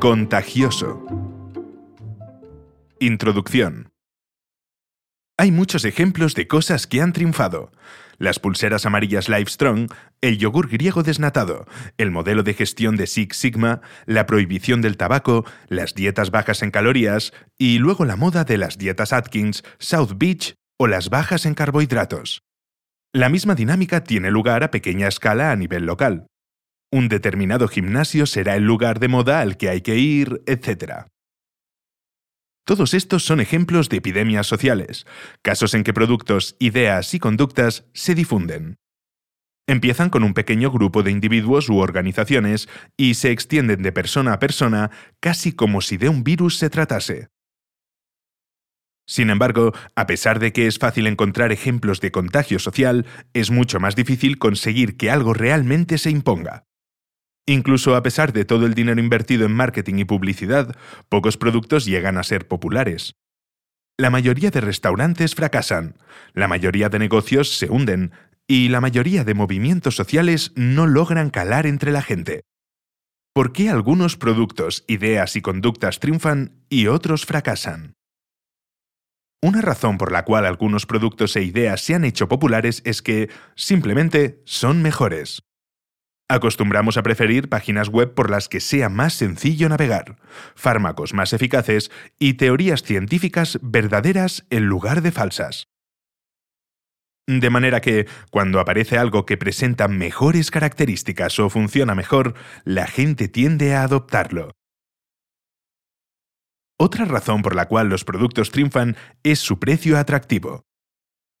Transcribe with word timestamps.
Contagioso. 0.00 1.04
Introducción. 3.00 3.90
Hay 5.36 5.52
muchos 5.52 5.84
ejemplos 5.84 6.34
de 6.34 6.48
cosas 6.48 6.86
que 6.86 7.00
han 7.00 7.12
triunfado. 7.12 7.70
Las 8.18 8.38
pulseras 8.38 8.86
amarillas 8.86 9.28
Livestrong, 9.28 9.88
el 10.20 10.38
yogur 10.38 10.68
griego 10.68 11.02
desnatado, 11.02 11.66
el 11.98 12.10
modelo 12.10 12.42
de 12.42 12.54
gestión 12.54 12.96
de 12.96 13.06
Six 13.06 13.36
Sigma, 13.36 13.80
la 14.06 14.26
prohibición 14.26 14.80
del 14.80 14.96
tabaco, 14.96 15.44
las 15.68 15.94
dietas 15.94 16.30
bajas 16.30 16.62
en 16.62 16.70
calorías 16.70 17.32
y 17.58 17.78
luego 17.78 18.04
la 18.04 18.16
moda 18.16 18.44
de 18.44 18.58
las 18.58 18.78
dietas 18.78 19.12
Atkins, 19.12 19.62
South 19.78 20.14
Beach 20.16 20.56
o 20.78 20.86
las 20.86 21.10
bajas 21.10 21.46
en 21.46 21.54
carbohidratos. 21.54 22.42
La 23.12 23.28
misma 23.28 23.54
dinámica 23.54 24.04
tiene 24.04 24.30
lugar 24.30 24.62
a 24.62 24.70
pequeña 24.70 25.08
escala 25.08 25.50
a 25.50 25.56
nivel 25.56 25.86
local. 25.86 26.26
Un 26.92 27.08
determinado 27.08 27.68
gimnasio 27.68 28.26
será 28.26 28.56
el 28.56 28.64
lugar 28.64 29.00
de 29.00 29.08
moda 29.08 29.40
al 29.40 29.56
que 29.56 29.68
hay 29.68 29.80
que 29.80 29.96
ir, 29.96 30.42
etc. 30.46 31.06
Todos 32.66 32.94
estos 32.94 33.24
son 33.24 33.40
ejemplos 33.40 33.88
de 33.88 33.98
epidemias 33.98 34.46
sociales, 34.46 35.06
casos 35.42 35.74
en 35.74 35.84
que 35.84 35.94
productos, 35.94 36.56
ideas 36.58 37.14
y 37.14 37.18
conductas 37.18 37.84
se 37.94 38.14
difunden. 38.14 38.76
Empiezan 39.68 40.10
con 40.10 40.22
un 40.22 40.34
pequeño 40.34 40.70
grupo 40.70 41.02
de 41.02 41.10
individuos 41.10 41.68
u 41.68 41.78
organizaciones 41.78 42.68
y 42.96 43.14
se 43.14 43.30
extienden 43.30 43.82
de 43.82 43.92
persona 43.92 44.34
a 44.34 44.38
persona 44.38 44.90
casi 45.20 45.52
como 45.52 45.80
si 45.80 45.96
de 45.96 46.08
un 46.08 46.22
virus 46.22 46.58
se 46.58 46.70
tratase. 46.70 47.28
Sin 49.06 49.30
embargo, 49.30 49.72
a 49.94 50.06
pesar 50.06 50.40
de 50.40 50.52
que 50.52 50.66
es 50.66 50.78
fácil 50.78 51.06
encontrar 51.06 51.52
ejemplos 51.52 52.00
de 52.00 52.10
contagio 52.10 52.58
social, 52.58 53.06
es 53.34 53.50
mucho 53.50 53.78
más 53.78 53.94
difícil 53.94 54.38
conseguir 54.38 54.96
que 54.96 55.10
algo 55.10 55.32
realmente 55.32 55.96
se 55.98 56.10
imponga. 56.10 56.64
Incluso 57.46 57.94
a 57.94 58.02
pesar 58.02 58.32
de 58.32 58.44
todo 58.44 58.66
el 58.66 58.74
dinero 58.74 59.00
invertido 59.00 59.46
en 59.46 59.52
marketing 59.52 59.98
y 59.98 60.04
publicidad, 60.04 60.76
pocos 61.08 61.36
productos 61.36 61.84
llegan 61.84 62.18
a 62.18 62.24
ser 62.24 62.48
populares. 62.48 63.14
La 63.96 64.10
mayoría 64.10 64.50
de 64.50 64.60
restaurantes 64.60 65.36
fracasan, 65.36 65.96
la 66.34 66.48
mayoría 66.48 66.88
de 66.88 66.98
negocios 66.98 67.56
se 67.56 67.70
hunden 67.70 68.12
y 68.48 68.68
la 68.68 68.80
mayoría 68.80 69.22
de 69.22 69.34
movimientos 69.34 69.94
sociales 69.94 70.52
no 70.56 70.86
logran 70.86 71.30
calar 71.30 71.66
entre 71.66 71.92
la 71.92 72.02
gente. 72.02 72.42
¿Por 73.32 73.52
qué 73.52 73.70
algunos 73.70 74.16
productos, 74.16 74.84
ideas 74.88 75.36
y 75.36 75.42
conductas 75.42 76.00
triunfan 76.00 76.64
y 76.68 76.88
otros 76.88 77.24
fracasan? 77.26 77.94
Una 79.42 79.60
razón 79.60 79.98
por 79.98 80.12
la 80.12 80.24
cual 80.24 80.46
algunos 80.46 80.86
productos 80.86 81.36
e 81.36 81.42
ideas 81.42 81.80
se 81.80 81.94
han 81.94 82.04
hecho 82.04 82.28
populares 82.28 82.82
es 82.84 83.02
que, 83.02 83.30
simplemente, 83.54 84.40
son 84.44 84.82
mejores. 84.82 85.42
Acostumbramos 86.28 86.96
a 86.96 87.02
preferir 87.02 87.48
páginas 87.48 87.88
web 87.88 88.14
por 88.14 88.30
las 88.30 88.48
que 88.48 88.58
sea 88.58 88.88
más 88.88 89.14
sencillo 89.14 89.68
navegar, 89.68 90.16
fármacos 90.56 91.14
más 91.14 91.32
eficaces 91.32 91.92
y 92.18 92.34
teorías 92.34 92.82
científicas 92.82 93.60
verdaderas 93.62 94.44
en 94.50 94.66
lugar 94.66 95.02
de 95.02 95.12
falsas. 95.12 95.68
De 97.28 97.50
manera 97.50 97.80
que, 97.80 98.08
cuando 98.30 98.58
aparece 98.58 98.98
algo 98.98 99.26
que 99.26 99.36
presenta 99.36 99.86
mejores 99.86 100.50
características 100.50 101.38
o 101.38 101.50
funciona 101.50 101.94
mejor, 101.94 102.34
la 102.64 102.86
gente 102.86 103.28
tiende 103.28 103.74
a 103.74 103.82
adoptarlo. 103.82 104.55
Otra 106.78 107.06
razón 107.06 107.42
por 107.42 107.54
la 107.54 107.68
cual 107.68 107.88
los 107.88 108.04
productos 108.04 108.50
triunfan 108.50 108.96
es 109.22 109.38
su 109.38 109.58
precio 109.58 109.98
atractivo. 109.98 110.66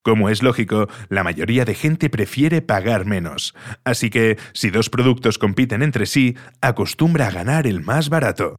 Como 0.02 0.30
es 0.30 0.42
lógico, 0.42 0.88
la 1.08 1.24
mayoría 1.24 1.64
de 1.64 1.74
gente 1.74 2.08
prefiere 2.08 2.62
pagar 2.62 3.06
menos, 3.06 3.54
así 3.84 4.08
que 4.08 4.38
si 4.52 4.70
dos 4.70 4.88
productos 4.88 5.36
compiten 5.36 5.82
entre 5.82 6.06
sí, 6.06 6.36
acostumbra 6.60 7.26
a 7.26 7.32
ganar 7.32 7.66
el 7.66 7.80
más 7.80 8.08
barato. 8.08 8.56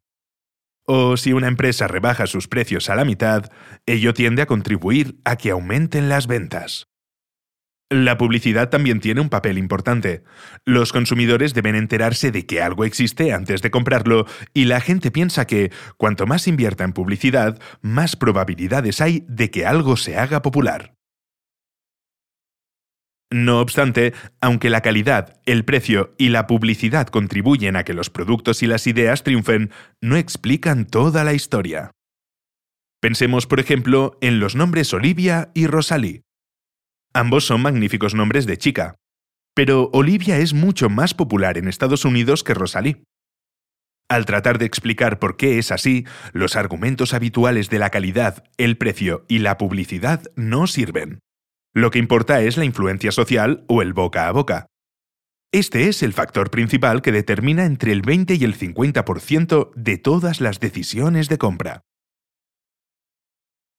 O 0.86 1.18
si 1.18 1.34
una 1.34 1.48
empresa 1.48 1.88
rebaja 1.88 2.28
sus 2.28 2.48
precios 2.48 2.90
a 2.90 2.96
la 2.96 3.06
mitad, 3.06 3.52
ello 3.86 4.14
tiende 4.14 4.42
a 4.42 4.46
contribuir 4.46 5.20
a 5.26 5.36
que 5.36 5.52
aumenten 5.52 6.10
las 6.10 6.28
ventas. 6.28 6.88
La 7.90 8.18
publicidad 8.18 8.70
también 8.70 9.00
tiene 9.00 9.22
un 9.22 9.30
papel 9.30 9.58
importante. 9.58 10.24
Los 10.66 10.92
consumidores 10.92 11.54
deben 11.54 11.76
enterarse 11.76 12.32
de 12.32 12.46
que 12.46 12.62
algo 12.62 12.84
existe 12.84 13.32
antes 13.32 13.62
de 13.62 13.72
comprarlo 13.72 14.26
y 14.54 14.66
la 14.66 14.82
gente 14.82 15.10
piensa 15.10 15.48
que 15.48 15.72
cuanto 15.96 16.28
más 16.28 16.50
invierta 16.50 16.84
en 16.84 16.92
publicidad, 16.92 17.62
más 17.82 18.18
probabilidades 18.18 19.00
hay 19.00 19.24
de 19.30 19.52
que 19.52 19.66
algo 19.66 19.96
se 19.96 20.18
haga 20.18 20.42
popular. 20.42 20.96
No 23.32 23.62
obstante, 23.62 24.14
aunque 24.42 24.70
la 24.70 24.82
calidad, 24.82 25.40
el 25.46 25.64
precio 25.64 26.14
y 26.18 26.30
la 26.30 26.46
publicidad 26.46 27.08
contribuyen 27.08 27.78
a 27.78 27.84
que 27.84 27.94
los 27.94 28.10
productos 28.10 28.64
y 28.64 28.68
las 28.68 28.86
ideas 28.88 29.24
triunfen, 29.24 29.72
no 30.02 30.18
explican 30.18 30.86
toda 30.86 31.24
la 31.24 31.34
historia. 31.34 31.92
Pensemos, 33.02 33.46
por 33.48 33.60
ejemplo, 33.60 34.18
en 34.22 34.40
los 34.40 34.56
nombres 34.56 34.94
Olivia 34.94 35.52
y 35.54 35.68
Rosalie. 35.68 36.27
Ambos 37.18 37.48
son 37.48 37.64
magníficos 37.64 38.14
nombres 38.14 38.46
de 38.46 38.60
chica, 38.60 38.94
pero 39.56 39.90
Olivia 39.92 40.38
es 40.38 40.54
mucho 40.54 40.88
más 40.88 41.16
popular 41.16 41.58
en 41.58 41.68
Estados 41.68 42.06
Unidos 42.06 42.44
que 42.44 42.54
Rosalie. 42.54 43.06
Al 44.08 44.28
tratar 44.28 44.60
de 44.60 44.66
explicar 44.66 45.18
por 45.18 45.36
qué 45.36 45.58
es 45.58 45.72
así, 45.72 46.06
los 46.32 46.56
argumentos 46.56 47.16
habituales 47.16 47.72
de 47.72 47.80
la 47.80 47.90
calidad, 47.90 48.44
el 48.58 48.78
precio 48.78 49.26
y 49.28 49.40
la 49.40 49.58
publicidad 49.58 50.26
no 50.36 50.68
sirven. 50.68 51.18
Lo 51.74 51.90
que 51.90 51.98
importa 51.98 52.44
es 52.44 52.56
la 52.56 52.66
influencia 52.66 53.12
social 53.12 53.66
o 53.68 53.82
el 53.82 53.94
boca 53.94 54.28
a 54.28 54.32
boca. 54.32 54.68
Este 55.52 55.88
es 55.88 56.04
el 56.04 56.14
factor 56.14 56.52
principal 56.52 57.02
que 57.02 57.12
determina 57.12 57.66
entre 57.66 57.94
el 57.94 58.04
20 58.04 58.36
y 58.36 58.44
el 58.44 58.56
50% 58.56 59.72
de 59.74 59.98
todas 59.98 60.40
las 60.40 60.60
decisiones 60.60 61.30
de 61.30 61.40
compra. 61.40 61.82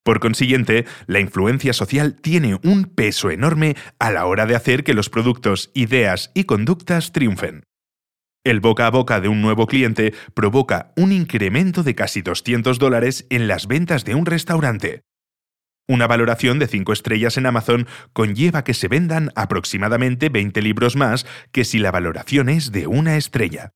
Por 0.05 0.21
consiguiente, 0.21 0.87
la 1.07 1.21
influencia 1.21 1.73
social 1.73 2.15
tiene 2.21 2.59
un 2.63 2.85
peso 2.85 3.31
enorme 3.31 3.77
a 3.99 4.11
la 4.11 4.27
hora 4.27 4.47
de 4.47 4.57
hacer 4.57 4.85
que 4.85 4.95
los 4.95 5.11
productos, 5.11 5.71
ideas 5.75 6.31
y 6.35 6.45
conductas 6.45 7.13
triunfen. 7.13 7.65
El 8.45 8.61
boca 8.61 8.87
a 8.87 8.91
boca 8.91 9.21
de 9.21 9.29
un 9.29 9.43
nuevo 9.43 9.67
cliente 9.67 10.15
provoca 10.35 10.93
un 10.97 11.13
incremento 11.13 11.83
de 11.83 11.95
casi 11.95 12.23
200 12.23 12.79
dólares 12.79 13.27
en 13.29 13.49
las 13.49 13.67
ventas 13.67 14.05
de 14.05 14.15
un 14.15 14.25
restaurante, 14.25 15.03
una 15.91 16.07
valoración 16.07 16.59
de 16.59 16.67
5 16.67 16.93
estrellas 16.93 17.39
en 17.39 17.47
Amazon 17.47 17.87
conlleva 18.13 18.63
que 18.63 18.75
se 18.75 18.89
vendan 18.89 19.33
aproximadamente 19.35 20.29
20 20.29 20.61
libros 20.61 20.97
más 20.97 21.27
que 21.51 21.65
si 21.65 21.79
la 21.79 21.91
valoración 21.91 22.51
es 22.51 22.73
de 22.73 22.87
una 22.87 23.17
estrella. 23.17 23.73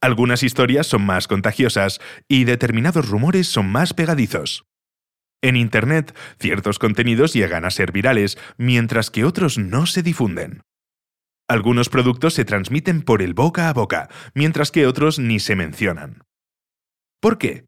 Algunas 0.00 0.44
historias 0.44 0.86
son 0.86 1.04
más 1.04 1.26
contagiosas 1.26 2.00
y 2.28 2.44
determinados 2.44 3.08
rumores 3.08 3.48
son 3.48 3.66
más 3.72 3.94
pegadizos. 3.94 4.64
En 5.42 5.56
Internet, 5.56 6.16
ciertos 6.38 6.78
contenidos 6.78 7.32
llegan 7.32 7.64
a 7.64 7.70
ser 7.70 7.92
virales, 7.92 8.38
mientras 8.56 9.10
que 9.10 9.24
otros 9.24 9.58
no 9.58 9.86
se 9.86 10.02
difunden. 10.02 10.62
Algunos 11.48 11.88
productos 11.88 12.34
se 12.34 12.44
transmiten 12.44 13.02
por 13.02 13.22
el 13.22 13.34
boca 13.34 13.68
a 13.68 13.72
boca, 13.72 14.08
mientras 14.34 14.70
que 14.70 14.86
otros 14.86 15.18
ni 15.18 15.38
se 15.38 15.54
mencionan. 15.54 16.24
¿Por 17.20 17.38
qué? 17.38 17.66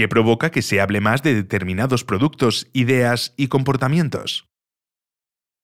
que 0.00 0.08
provoca 0.08 0.50
que 0.50 0.62
se 0.62 0.80
hable 0.80 1.02
más 1.02 1.22
de 1.22 1.34
determinados 1.34 2.04
productos, 2.04 2.68
ideas 2.72 3.34
y 3.36 3.48
comportamientos. 3.48 4.48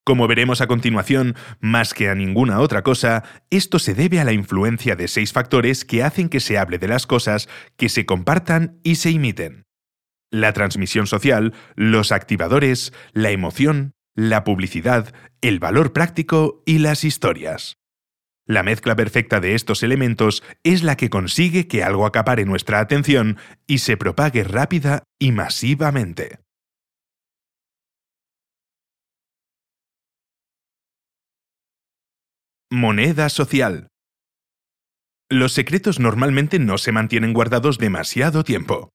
Como 0.05 0.29
veremos 0.29 0.61
a 0.61 0.69
continuación, 0.69 1.35
más 1.59 1.93
que 1.93 2.09
a 2.09 2.15
ninguna 2.15 2.61
otra 2.61 2.83
cosa, 2.83 3.25
esto 3.51 3.79
se 3.79 3.95
debe 3.95 4.21
a 4.21 4.25
la 4.25 4.33
influencia 4.33 4.95
de 4.95 5.09
seis 5.09 5.33
factores 5.33 5.85
que 5.85 6.05
hacen 6.05 6.29
que 6.29 6.41
se 6.41 6.59
hable 6.59 6.79
de 6.79 6.87
las 6.87 7.07
cosas, 7.07 7.49
que 7.77 7.89
se 7.89 8.07
compartan 8.07 8.79
y 8.85 8.97
se 8.97 9.11
imiten. 9.11 9.66
La 10.37 10.53
transmisión 10.53 11.07
social, 11.07 11.55
los 11.77 12.13
activadores, 12.13 12.93
la 13.15 13.31
emoción, 13.31 13.95
la 14.15 14.45
publicidad, 14.45 15.15
el 15.41 15.61
valor 15.61 15.95
práctico 15.95 16.63
y 16.67 16.77
las 16.77 17.05
historias. 17.05 17.79
La 18.45 18.63
mezcla 18.63 18.95
perfecta 18.95 19.41
de 19.41 19.55
estos 19.55 19.83
elementos 19.83 20.43
es 20.63 20.83
la 20.83 20.99
que 20.99 21.09
consigue 21.09 21.69
que 21.69 21.83
algo 21.83 22.05
acapare 22.05 22.45
nuestra 22.45 22.81
atención 22.81 23.39
y 23.67 23.79
se 23.79 23.97
propague 23.97 24.45
rápida 24.45 25.05
y 25.19 25.33
masivamente. 25.33 26.41
Moneda 32.71 33.31
social. 33.31 33.89
Los 35.31 35.55
secretos 35.55 35.99
normalmente 35.99 36.59
no 36.59 36.77
se 36.77 36.93
mantienen 36.93 37.33
guardados 37.33 37.79
demasiado 37.79 38.45
tiempo. 38.45 38.91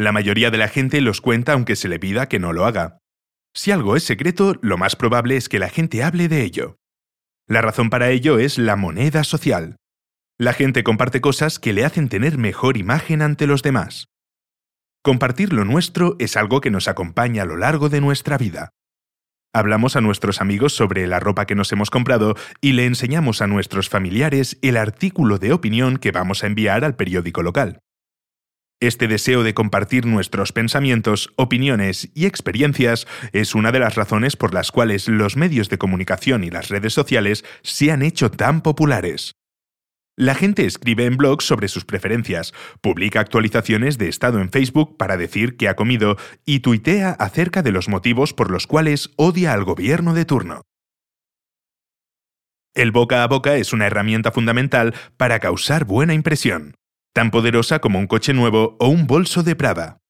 La 0.00 0.12
mayoría 0.12 0.50
de 0.50 0.56
la 0.56 0.68
gente 0.68 1.02
los 1.02 1.20
cuenta 1.20 1.52
aunque 1.52 1.76
se 1.76 1.86
le 1.86 1.98
pida 1.98 2.26
que 2.26 2.38
no 2.38 2.54
lo 2.54 2.64
haga. 2.64 3.00
Si 3.54 3.70
algo 3.70 3.96
es 3.96 4.02
secreto, 4.02 4.56
lo 4.62 4.78
más 4.78 4.96
probable 4.96 5.36
es 5.36 5.50
que 5.50 5.58
la 5.58 5.68
gente 5.68 6.02
hable 6.02 6.26
de 6.26 6.42
ello. 6.42 6.78
La 7.46 7.60
razón 7.60 7.90
para 7.90 8.08
ello 8.08 8.38
es 8.38 8.56
la 8.56 8.76
moneda 8.76 9.24
social. 9.24 9.76
La 10.38 10.54
gente 10.54 10.84
comparte 10.84 11.20
cosas 11.20 11.58
que 11.58 11.74
le 11.74 11.84
hacen 11.84 12.08
tener 12.08 12.38
mejor 12.38 12.78
imagen 12.78 13.20
ante 13.20 13.46
los 13.46 13.62
demás. 13.62 14.06
Compartir 15.02 15.52
lo 15.52 15.66
nuestro 15.66 16.16
es 16.18 16.34
algo 16.38 16.62
que 16.62 16.70
nos 16.70 16.88
acompaña 16.88 17.42
a 17.42 17.46
lo 17.46 17.58
largo 17.58 17.90
de 17.90 18.00
nuestra 18.00 18.38
vida. 18.38 18.70
Hablamos 19.52 19.96
a 19.96 20.00
nuestros 20.00 20.40
amigos 20.40 20.72
sobre 20.72 21.06
la 21.08 21.20
ropa 21.20 21.44
que 21.44 21.54
nos 21.54 21.72
hemos 21.72 21.90
comprado 21.90 22.36
y 22.62 22.72
le 22.72 22.86
enseñamos 22.86 23.42
a 23.42 23.46
nuestros 23.46 23.90
familiares 23.90 24.56
el 24.62 24.78
artículo 24.78 25.36
de 25.36 25.52
opinión 25.52 25.98
que 25.98 26.10
vamos 26.10 26.42
a 26.42 26.46
enviar 26.46 26.86
al 26.86 26.96
periódico 26.96 27.42
local. 27.42 27.80
Este 28.82 29.08
deseo 29.08 29.42
de 29.42 29.52
compartir 29.52 30.06
nuestros 30.06 30.52
pensamientos, 30.52 31.34
opiniones 31.36 32.08
y 32.14 32.24
experiencias 32.24 33.06
es 33.32 33.54
una 33.54 33.72
de 33.72 33.78
las 33.78 33.94
razones 33.94 34.36
por 34.36 34.54
las 34.54 34.72
cuales 34.72 35.06
los 35.06 35.36
medios 35.36 35.68
de 35.68 35.76
comunicación 35.76 36.44
y 36.44 36.50
las 36.50 36.70
redes 36.70 36.94
sociales 36.94 37.44
se 37.62 37.90
han 37.92 38.00
hecho 38.00 38.30
tan 38.30 38.62
populares. 38.62 39.32
La 40.16 40.34
gente 40.34 40.64
escribe 40.64 41.04
en 41.04 41.18
blogs 41.18 41.44
sobre 41.44 41.68
sus 41.68 41.84
preferencias, 41.84 42.54
publica 42.80 43.20
actualizaciones 43.20 43.98
de 43.98 44.08
estado 44.08 44.40
en 44.40 44.50
Facebook 44.50 44.96
para 44.96 45.18
decir 45.18 45.58
que 45.58 45.68
ha 45.68 45.76
comido 45.76 46.16
y 46.46 46.60
tuitea 46.60 47.10
acerca 47.10 47.62
de 47.62 47.72
los 47.72 47.90
motivos 47.90 48.32
por 48.32 48.50
los 48.50 48.66
cuales 48.66 49.10
odia 49.16 49.52
al 49.52 49.64
gobierno 49.64 50.14
de 50.14 50.24
turno. 50.24 50.62
El 52.74 52.92
boca 52.92 53.24
a 53.24 53.26
boca 53.26 53.56
es 53.56 53.74
una 53.74 53.86
herramienta 53.86 54.32
fundamental 54.32 54.94
para 55.18 55.38
causar 55.38 55.84
buena 55.84 56.14
impresión, 56.14 56.76
tan 57.12 57.30
poderosa 57.30 57.80
como 57.80 57.98
un 57.98 58.06
coche 58.06 58.32
nuevo 58.32 58.76
o 58.78 58.88
un 58.88 59.06
bolso 59.06 59.42
de 59.42 59.56
Prada. 59.56 60.00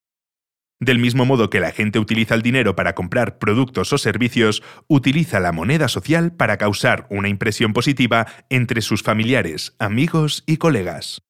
Del 0.82 0.99
mismo 0.99 1.26
modo 1.26 1.50
que 1.50 1.61
la 1.61 1.73
gente 1.73 1.99
utiliza 1.99 2.35
el 2.35 2.41
dinero 2.41 2.75
para 2.75 2.94
comprar 2.94 3.38
productos 3.38 3.93
o 3.93 3.99
servicios, 3.99 4.62
utiliza 4.88 5.38
la 5.38 5.52
moneda 5.52 5.88
social 5.88 6.32
para 6.32 6.56
causar 6.56 7.06
una 7.11 7.29
impresión 7.29 7.75
positiva 7.75 8.26
entre 8.49 8.81
sus 8.81 9.02
familiares, 9.02 9.76
amigos 9.79 10.43
y 10.47 10.56
colegas. 10.56 11.23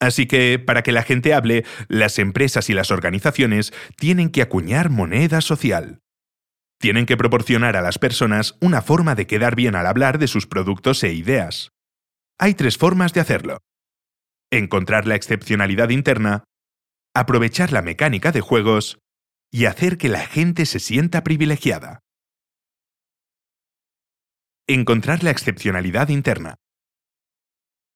Así 0.00 0.26
que, 0.26 0.58
para 0.58 0.82
que 0.82 0.92
la 0.92 1.02
gente 1.02 1.34
hable, 1.34 1.66
las 1.88 2.18
empresas 2.18 2.70
y 2.70 2.72
las 2.72 2.90
organizaciones 2.90 3.74
tienen 3.96 4.30
que 4.30 4.42
acuñar 4.42 4.88
moneda 4.88 5.40
social. 5.40 6.00
Tienen 6.80 7.04
que 7.04 7.16
proporcionar 7.16 7.76
a 7.76 7.82
las 7.82 7.98
personas 7.98 8.56
una 8.60 8.80
forma 8.80 9.14
de 9.14 9.26
quedar 9.26 9.56
bien 9.56 9.74
al 9.74 9.86
hablar 9.86 10.18
de 10.18 10.28
sus 10.28 10.46
productos 10.46 11.02
e 11.02 11.12
ideas. 11.12 11.72
Hay 12.38 12.54
tres 12.54 12.78
formas 12.78 13.12
de 13.12 13.20
hacerlo. 13.20 13.58
Encontrar 14.50 15.06
la 15.06 15.14
excepcionalidad 15.14 15.90
interna, 15.90 16.44
aprovechar 17.14 17.70
la 17.70 17.82
mecánica 17.82 18.32
de 18.32 18.40
juegos 18.40 18.98
y 19.50 19.66
hacer 19.66 19.98
que 19.98 20.08
la 20.08 20.20
gente 20.20 20.64
se 20.64 20.78
sienta 20.78 21.22
privilegiada. 21.22 22.00
Encontrar 24.66 25.22
la 25.22 25.30
excepcionalidad 25.30 26.08
interna. 26.08 26.54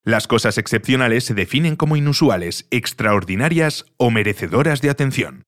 Las 0.04 0.26
cosas 0.26 0.58
excepcionales 0.58 1.24
se 1.24 1.32
definen 1.32 1.76
como 1.76 1.96
inusuales, 1.96 2.66
extraordinarias 2.70 3.86
o 3.96 4.10
merecedoras 4.10 4.82
de 4.82 4.90
atención. 4.90 5.44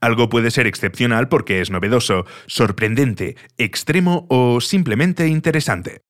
Algo 0.00 0.28
puede 0.28 0.52
ser 0.52 0.68
excepcional 0.68 1.28
porque 1.28 1.60
es 1.60 1.70
novedoso, 1.70 2.26
sorprendente, 2.46 3.36
extremo 3.56 4.26
o 4.30 4.60
simplemente 4.60 5.26
interesante. 5.26 6.02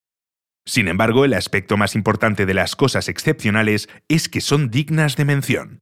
Sin 0.69 0.87
embargo, 0.87 1.25
el 1.25 1.33
aspecto 1.33 1.79
más 1.79 1.95
importante 1.95 2.45
de 2.45 2.53
las 2.53 2.77
cosas 2.77 3.09
excepcionales 3.09 3.89
es 4.07 4.29
que 4.29 4.43
son 4.43 4.71
dignas 4.71 5.17
de 5.17 5.25
mención. 5.25 5.81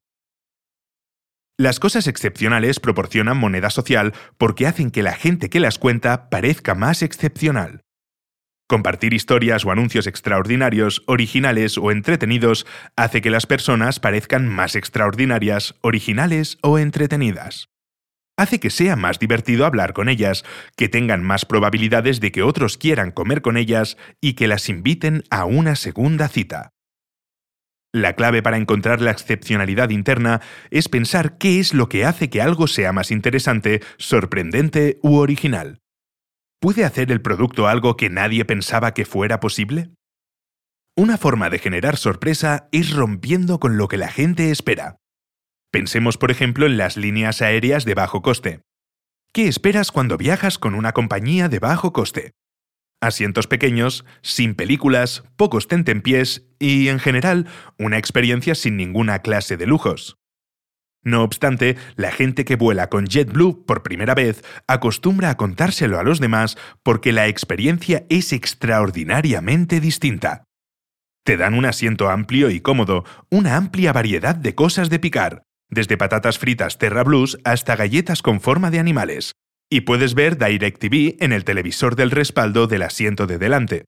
Las 1.59 1.81
cosas 1.81 2.07
excepcionales 2.07 2.79
proporcionan 2.79 3.37
moneda 3.37 3.71
social 3.71 4.15
porque 4.39 4.65
hacen 4.65 4.93
que 4.93 5.03
la 5.03 5.15
gente 5.15 5.51
que 5.51 5.59
las 5.59 5.79
cuenta 5.81 6.31
parezca 6.31 6.77
más 6.77 7.03
excepcional. 7.03 7.81
Compartir 8.69 9.13
historias 9.13 9.65
o 9.65 9.73
anuncios 9.73 10.07
extraordinarios, 10.07 11.03
originales 11.09 11.79
o 11.79 11.91
entretenidos 11.91 12.65
hace 12.95 13.21
que 13.21 13.31
las 13.31 13.47
personas 13.47 13.99
parezcan 13.99 14.47
más 14.47 14.77
extraordinarias, 14.77 15.75
originales 15.81 16.59
o 16.63 16.79
entretenidas. 16.79 17.71
Hace 18.39 18.61
que 18.61 18.71
sea 18.71 18.97
más 18.97 19.19
divertido 19.19 19.65
hablar 19.65 19.95
con 19.95 20.11
ellas, 20.11 20.45
que 20.77 20.91
tengan 20.91 21.23
más 21.23 21.47
probabilidades 21.47 22.21
de 22.21 22.33
que 22.33 22.43
otros 22.43 22.77
quieran 22.77 23.11
comer 23.11 23.41
con 23.41 23.57
ellas 23.57 23.97
y 24.21 24.35
que 24.35 24.47
las 24.47 24.69
inviten 24.69 25.25
a 25.31 25.47
una 25.47 25.75
segunda 25.75 26.29
cita. 26.29 26.73
La 27.95 28.13
clave 28.13 28.43
para 28.43 28.59
encontrar 28.59 29.01
la 29.01 29.11
excepcionalidad 29.11 29.89
interna 29.89 30.43
es 30.71 30.91
pensar 30.91 31.39
qué 31.39 31.61
es 31.61 31.73
lo 31.73 31.89
que 31.89 32.05
hace 32.05 32.29
que 32.29 32.43
algo 32.43 32.67
sea 32.67 32.93
más 32.93 33.11
interesante, 33.11 33.81
sorprendente 33.97 34.99
u 35.03 35.17
original. 35.17 35.81
¿Puede 36.61 36.85
hacer 36.85 37.11
el 37.11 37.23
producto 37.23 37.69
algo 37.69 37.97
que 37.97 38.11
nadie 38.11 38.45
pensaba 38.45 38.93
que 38.93 39.07
fuera 39.07 39.41
posible? 39.41 39.91
Una 40.95 41.17
forma 41.17 41.49
de 41.49 41.59
generar 41.59 41.97
sorpresa 41.97 42.69
es 42.71 42.93
rompiendo 42.93 43.61
con 43.61 43.79
lo 43.79 43.89
que 43.89 43.97
la 43.97 44.09
gente 44.09 44.51
espera. 44.51 44.97
Pensemos, 45.77 46.17
por 46.17 46.31
ejemplo, 46.31 46.65
en 46.65 46.79
las 46.79 46.97
líneas 46.97 47.43
aéreas 47.43 47.85
de 47.85 47.93
bajo 47.93 48.23
coste. 48.23 48.63
¿Qué 49.35 49.47
esperas 49.47 49.93
cuando 49.93 50.17
viajas 50.17 50.57
con 50.57 50.75
una 50.75 50.93
compañía 50.93 51.51
de 51.51 51.59
bajo 51.59 51.93
coste? 51.93 52.33
asientos 53.03 53.47
pequeños, 53.47 54.07
sin 54.23 54.55
películas, 54.55 55.25
pocos 55.37 55.69
tentempiés 55.69 56.47
y, 56.59 56.89
en 56.89 56.99
general, 56.99 57.47
una 57.79 57.99
experiencia 57.99 58.55
sin 58.55 58.79
ninguna 58.79 59.19
clase 59.19 59.59
de 59.59 59.67
lujos. 59.67 60.17
No 61.03 61.23
obstante, 61.23 61.77
la 61.95 62.11
gente 62.11 62.47
que 62.47 62.57
vuela 62.57 62.89
con 62.89 63.05
JetBlue 63.07 63.67
por 63.67 63.83
primera 63.83 64.15
vez 64.15 64.43
acostumbra 64.67 65.29
a 65.29 65.37
contárselo 65.37 65.99
a 65.99 66.05
los 66.05 66.21
demás 66.21 66.57
porque 66.83 67.13
la 67.13 67.27
experiencia 67.27 68.07
es 68.09 68.33
extraordinariamente 68.33 69.81
distinta. 69.81 70.45
Te 71.23 71.37
dan 71.37 71.53
un 71.53 71.67
asiento 71.67 72.09
amplio 72.09 72.49
y 72.49 72.61
cómodo, 72.61 73.05
una 73.31 73.57
amplia 73.57 73.93
variedad 73.93 74.35
de 74.35 74.55
cosas 74.55 74.89
de 74.89 75.01
picar, 75.01 75.43
desde 75.71 75.97
patatas 75.97 76.39
fritas 76.39 76.79
Terra 76.79 77.03
Blues 77.05 77.39
hasta 77.45 77.77
galletas 77.77 78.23
con 78.23 78.41
forma 78.41 78.71
de 78.71 78.79
animales, 78.79 79.33
y 79.71 79.83
puedes 79.83 80.15
ver 80.15 80.39
DirecTV 80.39 81.17
en 81.21 81.33
el 81.33 81.45
televisor 81.45 81.97
del 81.97 82.11
respaldo 82.11 82.67
del 82.67 82.83
asiento 82.83 83.27
de 83.27 83.39
delante. 83.39 83.85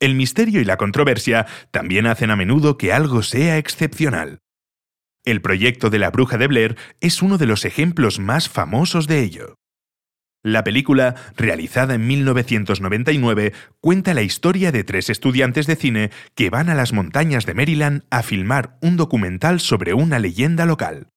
El 0.00 0.14
misterio 0.14 0.60
y 0.60 0.64
la 0.64 0.78
controversia 0.78 1.46
también 1.70 2.06
hacen 2.06 2.30
a 2.30 2.36
menudo 2.36 2.76
que 2.76 2.92
algo 2.92 3.22
sea 3.22 3.58
excepcional. 3.58 4.40
El 5.24 5.40
proyecto 5.40 5.90
de 5.90 6.00
la 6.00 6.10
bruja 6.10 6.38
de 6.38 6.48
Blair 6.48 6.76
es 7.00 7.22
uno 7.22 7.38
de 7.38 7.46
los 7.46 7.64
ejemplos 7.64 8.18
más 8.18 8.48
famosos 8.48 9.06
de 9.06 9.20
ello. 9.20 9.54
La 10.44 10.64
película, 10.64 11.14
realizada 11.36 11.94
en 11.94 12.06
1999, 12.06 13.52
cuenta 13.80 14.12
la 14.12 14.22
historia 14.22 14.72
de 14.72 14.82
tres 14.82 15.08
estudiantes 15.08 15.68
de 15.68 15.76
cine 15.76 16.10
que 16.34 16.50
van 16.50 16.68
a 16.68 16.74
las 16.74 16.92
montañas 16.92 17.46
de 17.46 17.54
Maryland 17.54 18.02
a 18.10 18.24
filmar 18.24 18.76
un 18.82 18.96
documental 18.96 19.60
sobre 19.60 19.94
una 19.94 20.18
leyenda 20.18 20.66
local. 20.66 21.08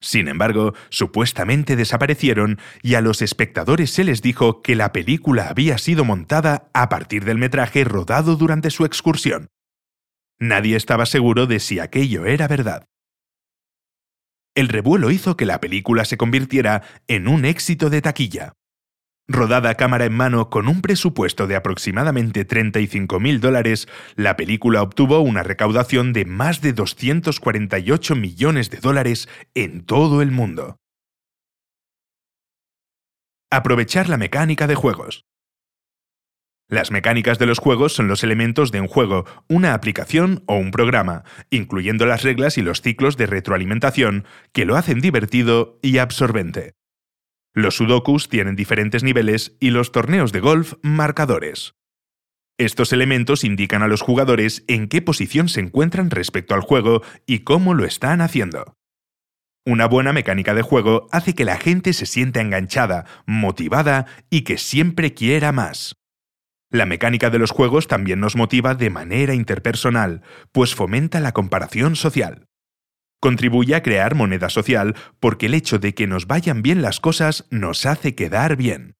Sin 0.00 0.28
embargo, 0.28 0.74
supuestamente 0.90 1.76
desaparecieron 1.76 2.60
y 2.82 2.94
a 2.94 3.00
los 3.00 3.22
espectadores 3.22 3.90
se 3.90 4.04
les 4.04 4.22
dijo 4.22 4.62
que 4.62 4.76
la 4.76 4.92
película 4.92 5.48
había 5.48 5.78
sido 5.78 6.04
montada 6.04 6.68
a 6.74 6.88
partir 6.88 7.24
del 7.24 7.38
metraje 7.38 7.82
rodado 7.84 8.36
durante 8.36 8.70
su 8.70 8.84
excursión. 8.84 9.48
Nadie 10.38 10.76
estaba 10.76 11.06
seguro 11.06 11.46
de 11.46 11.58
si 11.58 11.78
aquello 11.80 12.26
era 12.26 12.46
verdad. 12.46 12.84
El 14.54 14.68
revuelo 14.68 15.10
hizo 15.10 15.36
que 15.36 15.46
la 15.46 15.60
película 15.60 16.04
se 16.04 16.16
convirtiera 16.16 16.82
en 17.08 17.26
un 17.26 17.44
éxito 17.44 17.90
de 17.90 18.00
taquilla. 18.00 18.52
Rodada 19.26 19.74
cámara 19.74 20.04
en 20.04 20.12
mano 20.12 20.50
con 20.50 20.68
un 20.68 20.82
presupuesto 20.82 21.46
de 21.46 21.56
aproximadamente 21.56 22.44
35 22.44 23.18
mil 23.20 23.40
dólares, 23.40 23.88
la 24.16 24.36
película 24.36 24.82
obtuvo 24.82 25.20
una 25.20 25.42
recaudación 25.42 26.12
de 26.12 26.26
más 26.26 26.60
de 26.60 26.72
248 26.72 28.14
millones 28.16 28.70
de 28.70 28.78
dólares 28.78 29.28
en 29.54 29.84
todo 29.84 30.22
el 30.22 30.30
mundo. 30.30 30.76
Aprovechar 33.50 34.08
la 34.08 34.18
mecánica 34.18 34.66
de 34.66 34.74
juegos. 34.74 35.24
Las 36.74 36.90
mecánicas 36.90 37.38
de 37.38 37.46
los 37.46 37.60
juegos 37.60 37.92
son 37.92 38.08
los 38.08 38.24
elementos 38.24 38.72
de 38.72 38.80
un 38.80 38.88
juego, 38.88 39.26
una 39.48 39.74
aplicación 39.74 40.42
o 40.46 40.56
un 40.56 40.72
programa, 40.72 41.22
incluyendo 41.48 42.04
las 42.04 42.24
reglas 42.24 42.58
y 42.58 42.62
los 42.62 42.80
ciclos 42.80 43.16
de 43.16 43.26
retroalimentación 43.26 44.24
que 44.52 44.64
lo 44.64 44.74
hacen 44.74 44.98
divertido 44.98 45.78
y 45.82 45.98
absorbente. 45.98 46.74
Los 47.54 47.76
sudokus 47.76 48.28
tienen 48.28 48.56
diferentes 48.56 49.04
niveles 49.04 49.56
y 49.60 49.70
los 49.70 49.92
torneos 49.92 50.32
de 50.32 50.40
golf 50.40 50.74
marcadores. 50.82 51.76
Estos 52.58 52.92
elementos 52.92 53.44
indican 53.44 53.84
a 53.84 53.86
los 53.86 54.02
jugadores 54.02 54.64
en 54.66 54.88
qué 54.88 55.00
posición 55.00 55.48
se 55.48 55.60
encuentran 55.60 56.10
respecto 56.10 56.56
al 56.56 56.60
juego 56.60 57.02
y 57.24 57.44
cómo 57.44 57.74
lo 57.74 57.84
están 57.84 58.20
haciendo. 58.20 58.74
Una 59.64 59.86
buena 59.86 60.12
mecánica 60.12 60.54
de 60.54 60.62
juego 60.62 61.06
hace 61.12 61.36
que 61.36 61.44
la 61.44 61.56
gente 61.56 61.92
se 61.92 62.06
sienta 62.06 62.40
enganchada, 62.40 63.06
motivada 63.26 64.06
y 64.28 64.42
que 64.42 64.58
siempre 64.58 65.14
quiera 65.14 65.52
más. 65.52 65.94
La 66.74 66.86
mecánica 66.86 67.30
de 67.30 67.38
los 67.38 67.52
juegos 67.52 67.86
también 67.86 68.18
nos 68.18 68.34
motiva 68.34 68.74
de 68.74 68.90
manera 68.90 69.32
interpersonal, 69.32 70.22
pues 70.50 70.74
fomenta 70.74 71.20
la 71.20 71.30
comparación 71.30 71.94
social. 71.94 72.48
Contribuye 73.20 73.76
a 73.76 73.82
crear 73.84 74.16
moneda 74.16 74.50
social 74.50 74.96
porque 75.20 75.46
el 75.46 75.54
hecho 75.54 75.78
de 75.78 75.94
que 75.94 76.08
nos 76.08 76.26
vayan 76.26 76.62
bien 76.62 76.82
las 76.82 76.98
cosas 76.98 77.46
nos 77.48 77.86
hace 77.86 78.16
quedar 78.16 78.56
bien. 78.56 78.96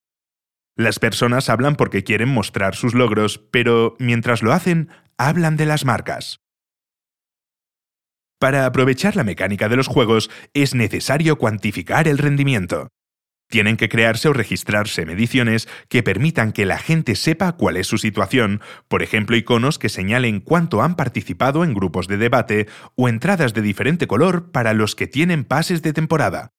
Las 0.76 1.00
personas 1.00 1.50
hablan 1.50 1.75
porque 1.75 2.04
quieren 2.04 2.28
mostrar 2.28 2.76
sus 2.76 2.95
logros, 2.95 3.38
pero 3.50 3.97
mientras 3.99 4.45
lo 4.45 4.52
hacen, 4.52 4.90
hablan 5.19 5.57
de 5.57 5.66
las 5.66 5.85
marcas. 5.85 6.38
Para 8.38 8.66
aprovechar 8.66 9.16
la 9.16 9.25
mecánica 9.25 9.69
de 9.69 9.75
los 9.75 9.88
juegos 9.88 10.31
es 10.52 10.76
necesario 10.76 11.38
cuantificar 11.38 12.07
el 12.07 12.19
rendimiento. 12.19 12.93
Tienen 13.54 13.76
que 13.76 13.88
crearse 13.88 14.26
o 14.26 14.32
registrarse 14.32 15.06
mediciones 15.06 15.68
que 15.88 16.02
permitan 16.02 16.50
que 16.50 16.66
la 16.66 16.76
gente 16.76 17.14
sepa 17.14 17.52
cuál 17.52 17.76
es 17.76 17.87
su 17.87 17.99
situación, 17.99 18.61
por 18.88 19.00
ejemplo, 19.00 19.37
iconos 19.37 19.78
que 19.78 19.88
señalen 19.88 20.40
cuánto 20.40 20.82
han 20.82 20.96
participado 20.96 21.62
en 21.62 21.73
grupos 21.73 22.08
de 22.08 22.16
debate 22.16 22.66
o 22.96 23.08
entradas 23.08 23.54
de 23.54 23.62
diferente 23.62 24.08
color 24.08 24.50
para 24.50 24.73
los 24.73 24.96
que 24.96 25.06
tienen 25.06 25.44
pases 25.44 25.82
de 25.82 25.92
temporada. 25.92 26.50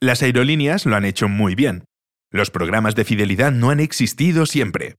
Las 0.00 0.22
aerolíneas 0.22 0.86
lo 0.86 0.94
han 0.94 1.04
hecho 1.04 1.28
muy 1.28 1.56
bien. 1.56 1.82
Los 2.30 2.52
programas 2.52 2.94
de 2.94 3.04
fidelidad 3.04 3.50
no 3.50 3.70
han 3.70 3.80
existido 3.80 4.46
siempre. 4.46 4.94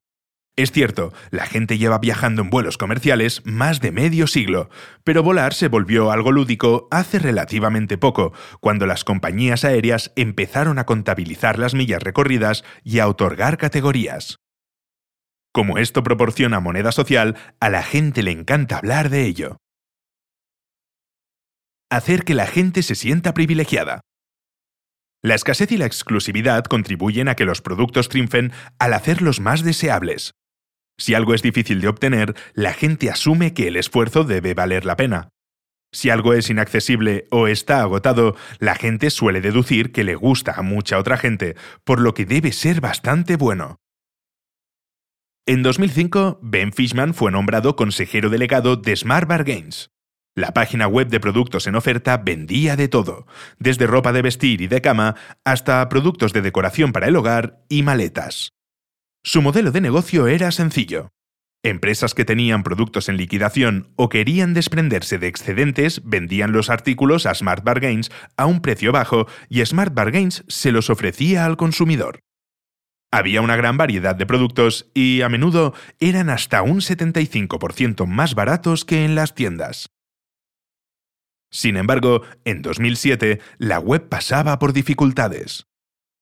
Es 0.60 0.74
cierto, 0.74 1.14
la 1.32 1.46
gente 1.46 1.78
lleva 1.78 2.00
viajando 2.00 2.42
en 2.42 2.50
vuelos 2.50 2.78
comerciales 2.78 3.42
más 3.46 3.80
de 3.80 3.94
medio 3.94 4.28
siglo, 4.28 4.70
pero 5.06 5.24
volar 5.24 5.54
se 5.54 5.70
volvió 5.70 6.12
algo 6.12 6.34
lúdico 6.34 6.90
hace 6.92 7.18
relativamente 7.18 7.98
poco, 7.98 8.34
cuando 8.60 8.86
las 8.86 9.06
compañías 9.06 9.64
aéreas 9.64 10.12
empezaron 10.18 10.78
a 10.78 10.86
contabilizar 10.86 11.60
las 11.60 11.76
millas 11.76 12.04
recorridas 12.04 12.66
y 12.84 13.00
a 13.00 13.08
otorgar 13.08 13.58
categorías. 13.58 14.40
Como 15.54 15.78
esto 15.78 16.04
proporciona 16.04 16.60
moneda 16.60 16.92
social, 16.92 17.38
a 17.62 17.70
la 17.70 17.82
gente 17.82 18.22
le 18.22 18.32
encanta 18.32 18.80
hablar 18.80 19.10
de 19.10 19.28
ello. 19.28 19.60
Hacer 21.90 22.26
que 22.26 22.34
la 22.34 22.48
gente 22.48 22.84
se 22.84 22.96
sienta 22.96 23.34
privilegiada. 23.34 24.02
La 25.24 25.36
escasez 25.36 25.72
y 25.72 25.78
la 25.78 25.86
exclusividad 25.86 26.66
contribuyen 26.66 27.30
a 27.30 27.36
que 27.36 27.46
los 27.46 27.62
productos 27.62 28.10
triunfen 28.10 28.52
al 28.78 28.94
hacerlos 28.94 29.40
más 29.40 29.64
deseables. 29.64 30.34
Si 31.00 31.16
algo 31.16 31.34
es 31.34 31.42
difícil 31.42 31.80
de 31.80 31.88
obtener, 31.88 32.36
la 32.54 32.74
gente 32.74 33.10
asume 33.10 33.54
que 33.54 33.70
el 33.70 33.78
esfuerzo 33.78 34.26
debe 34.26 34.54
valer 34.54 34.86
la 34.86 34.98
pena. 34.98 35.30
Si 35.92 36.10
algo 36.10 36.34
es 36.34 36.50
inaccesible 36.50 37.26
o 37.32 37.48
está 37.48 37.82
agotado, 37.82 38.36
la 38.60 38.76
gente 38.76 39.10
suele 39.10 39.42
deducir 39.42 39.92
que 39.92 40.04
le 40.04 40.16
gusta 40.16 40.52
a 40.52 40.62
mucha 40.62 41.00
otra 41.00 41.18
gente, 41.18 41.56
por 41.84 42.00
lo 42.00 42.14
que 42.14 42.26
debe 42.26 42.52
ser 42.52 42.82
bastante 42.82 43.38
bueno. 43.38 43.78
En 45.48 45.64
2005, 45.64 46.40
Ben 46.44 46.74
Fishman 46.74 47.14
fue 47.16 47.32
nombrado 47.32 47.76
consejero 47.76 48.30
delegado 48.30 48.76
de 48.76 48.96
Smart 48.96 49.28
Bargains. 49.28 49.90
La 50.36 50.54
página 50.54 50.88
web 50.88 51.08
de 51.08 51.20
productos 51.20 51.66
en 51.66 51.76
oferta 51.76 52.18
vendía 52.18 52.76
de 52.76 52.88
todo, 52.88 53.26
desde 53.58 53.88
ropa 53.88 54.12
de 54.12 54.22
vestir 54.22 54.62
y 54.62 54.68
de 54.68 54.82
cama 54.82 55.16
hasta 55.44 55.88
productos 55.90 56.34
de 56.34 56.42
decoración 56.42 56.92
para 56.92 57.08
el 57.08 57.16
hogar 57.16 57.66
y 57.68 57.84
maletas. 57.84 58.59
Su 59.24 59.42
modelo 59.42 59.72
de 59.72 59.82
negocio 59.82 60.28
era 60.28 60.52
sencillo. 60.52 61.12
Empresas 61.62 62.14
que 62.14 62.24
tenían 62.24 62.64
productos 62.64 63.10
en 63.10 63.18
liquidación 63.18 63.92
o 63.98 64.08
querían 64.08 64.54
desprenderse 64.54 65.18
de 65.18 65.28
excedentes 65.28 66.02
vendían 66.06 66.54
los 66.54 66.70
artículos 66.70 67.26
a 67.26 67.36
Smart 67.36 67.66
Bargains 67.66 68.12
a 68.38 68.46
un 68.46 68.62
precio 68.62 68.94
bajo 68.94 69.28
y 69.50 69.66
Smart 69.66 69.94
Bargains 69.94 70.46
se 70.48 70.72
los 70.72 70.90
ofrecía 70.90 71.46
al 71.46 71.58
consumidor. 71.58 72.22
Había 73.12 73.42
una 73.42 73.58
gran 73.58 73.76
variedad 73.76 74.16
de 74.16 74.26
productos 74.26 74.90
y 74.94 75.22
a 75.22 75.28
menudo 75.28 75.74
eran 76.00 76.30
hasta 76.30 76.62
un 76.62 76.78
75% 76.78 78.06
más 78.06 78.36
baratos 78.36 78.86
que 78.86 79.04
en 79.04 79.16
las 79.16 79.36
tiendas. 79.36 79.90
Sin 81.52 81.76
embargo, 81.76 82.22
en 82.46 82.62
2007 82.62 83.42
la 83.58 83.80
web 83.80 84.08
pasaba 84.08 84.60
por 84.60 84.72
dificultades. 84.72 85.69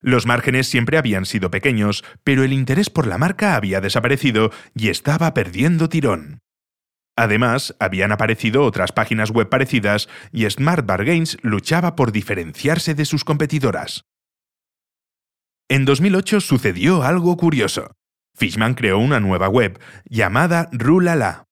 Los 0.01 0.25
márgenes 0.25 0.67
siempre 0.67 0.97
habían 0.97 1.25
sido 1.25 1.49
pequeños, 1.49 2.03
pero 2.23 2.43
el 2.43 2.53
interés 2.53 2.89
por 2.89 3.07
la 3.07 3.17
marca 3.17 3.55
había 3.55 3.81
desaparecido 3.81 4.51
y 4.75 4.89
estaba 4.89 5.33
perdiendo 5.33 5.89
tirón. 5.89 6.39
Además, 7.15 7.75
habían 7.79 8.11
aparecido 8.11 8.63
otras 8.63 8.91
páginas 8.91 9.31
web 9.31 9.49
parecidas 9.49 10.07
y 10.31 10.47
Smart 10.47 10.85
Bargains 10.85 11.37
luchaba 11.41 11.95
por 11.95 12.11
diferenciarse 12.11 12.93
de 12.93 13.05
sus 13.05 13.23
competidoras. 13.23 14.05
En 15.67 15.83
2008 15.83 16.41
sucedió 16.41 17.01
algo 17.01 17.35
curioso. 17.35 17.91
Fishman 18.35 18.75
creó 18.75 18.99
una 18.99 19.19
nueva 19.19 19.49
web 19.49 19.79
llamada 20.05 20.69
Rulala. 20.71 21.45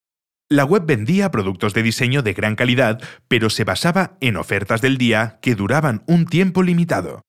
La 0.48 0.64
web 0.64 0.84
vendía 0.86 1.32
productos 1.32 1.74
de 1.74 1.82
diseño 1.82 2.22
de 2.22 2.34
gran 2.34 2.56
calidad, 2.56 3.02
pero 3.28 3.50
se 3.50 3.64
basaba 3.64 4.18
en 4.22 4.38
ofertas 4.38 4.82
del 4.82 5.00
día 5.00 5.40
que 5.42 5.56
duraban 5.56 6.04
un 6.06 6.28
tiempo 6.28 6.62
limitado. 6.62 7.24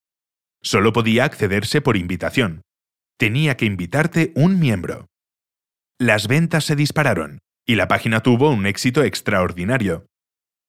Solo 0.66 0.92
podía 0.92 1.24
accederse 1.24 1.80
por 1.80 1.96
invitación. 1.96 2.62
Tenía 3.20 3.56
que 3.56 3.66
invitarte 3.66 4.32
un 4.34 4.58
miembro. 4.58 5.06
Las 5.96 6.26
ventas 6.26 6.64
se 6.64 6.74
dispararon 6.74 7.38
y 7.64 7.76
la 7.76 7.86
página 7.86 8.20
tuvo 8.20 8.50
un 8.50 8.66
éxito 8.66 9.04
extraordinario. 9.04 10.06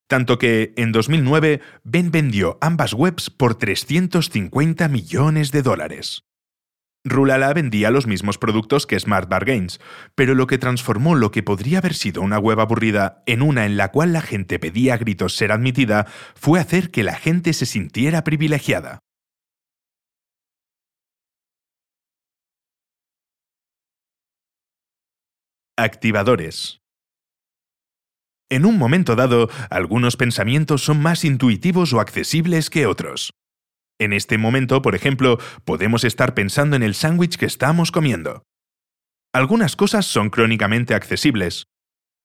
Tanto 0.08 0.38
que, 0.38 0.72
en 0.78 0.92
2009, 0.92 1.62
Ben 1.84 2.12
vendió 2.12 2.60
ambas 2.62 2.94
webs 2.94 3.32
por 3.32 3.56
350 3.56 4.88
millones 4.88 5.52
de 5.52 5.64
dólares. 5.64 6.22
Rulala 7.04 7.52
vendía 7.54 7.90
los 7.90 8.06
mismos 8.06 8.38
productos 8.38 8.86
que 8.86 9.00
Smart 9.00 9.28
Bargains, 9.28 9.80
pero 10.14 10.36
lo 10.36 10.46
que 10.46 10.60
transformó 10.60 11.16
lo 11.16 11.32
que 11.32 11.42
podría 11.42 11.80
haber 11.80 11.96
sido 11.96 12.22
una 12.22 12.38
web 12.38 12.60
aburrida 12.60 13.24
en 13.26 13.42
una 13.42 13.66
en 13.66 13.78
la 13.78 13.90
cual 13.92 14.14
la 14.14 14.22
gente 14.22 14.60
pedía 14.60 14.94
a 14.94 14.98
gritos 14.98 15.36
ser 15.36 15.52
admitida 15.52 16.06
fue 16.36 16.60
hacer 16.60 16.92
que 16.92 17.04
la 17.04 17.16
gente 17.16 17.52
se 17.54 17.66
sintiera 17.66 18.24
privilegiada. 18.24 19.00
Activadores. 25.80 26.82
En 28.50 28.66
un 28.66 28.80
momento 28.80 29.16
dado, 29.16 29.48
algunos 29.70 30.18
pensamientos 30.18 30.84
son 30.84 31.00
más 31.00 31.24
intuitivos 31.24 31.94
o 31.94 32.00
accesibles 32.00 32.72
que 32.72 32.88
otros. 32.88 33.30
En 34.00 34.12
este 34.12 34.40
momento, 34.40 34.82
por 34.82 34.96
ejemplo, 34.96 35.38
podemos 35.66 36.04
estar 36.04 36.34
pensando 36.34 36.76
en 36.76 36.82
el 36.82 36.96
sándwich 36.96 37.38
que 37.38 37.46
estamos 37.46 37.92
comiendo. 37.92 38.42
Algunas 39.36 39.76
cosas 39.76 40.08
son 40.08 40.32
crónicamente 40.32 40.96
accesibles. 40.96 41.68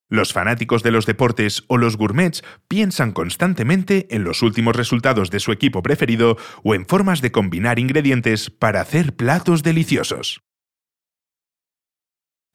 Los 0.09 0.33
fanáticos 0.33 0.81
de 0.81 0.89
los 0.89 1.05
deportes 1.05 1.63
o 1.67 1.77
los 1.77 1.95
gourmets 1.95 2.43
piensan 2.67 3.11
constantemente 3.11 4.07
en 4.09 4.23
los 4.23 4.41
últimos 4.41 4.75
resultados 4.75 5.29
de 5.29 5.39
su 5.39 5.51
equipo 5.51 5.83
preferido 5.83 6.37
o 6.63 6.73
en 6.73 6.87
formas 6.87 7.21
de 7.21 7.31
combinar 7.31 7.77
ingredientes 7.77 8.49
para 8.49 8.81
hacer 8.81 9.15
platos 9.15 9.61
deliciosos. 9.61 10.41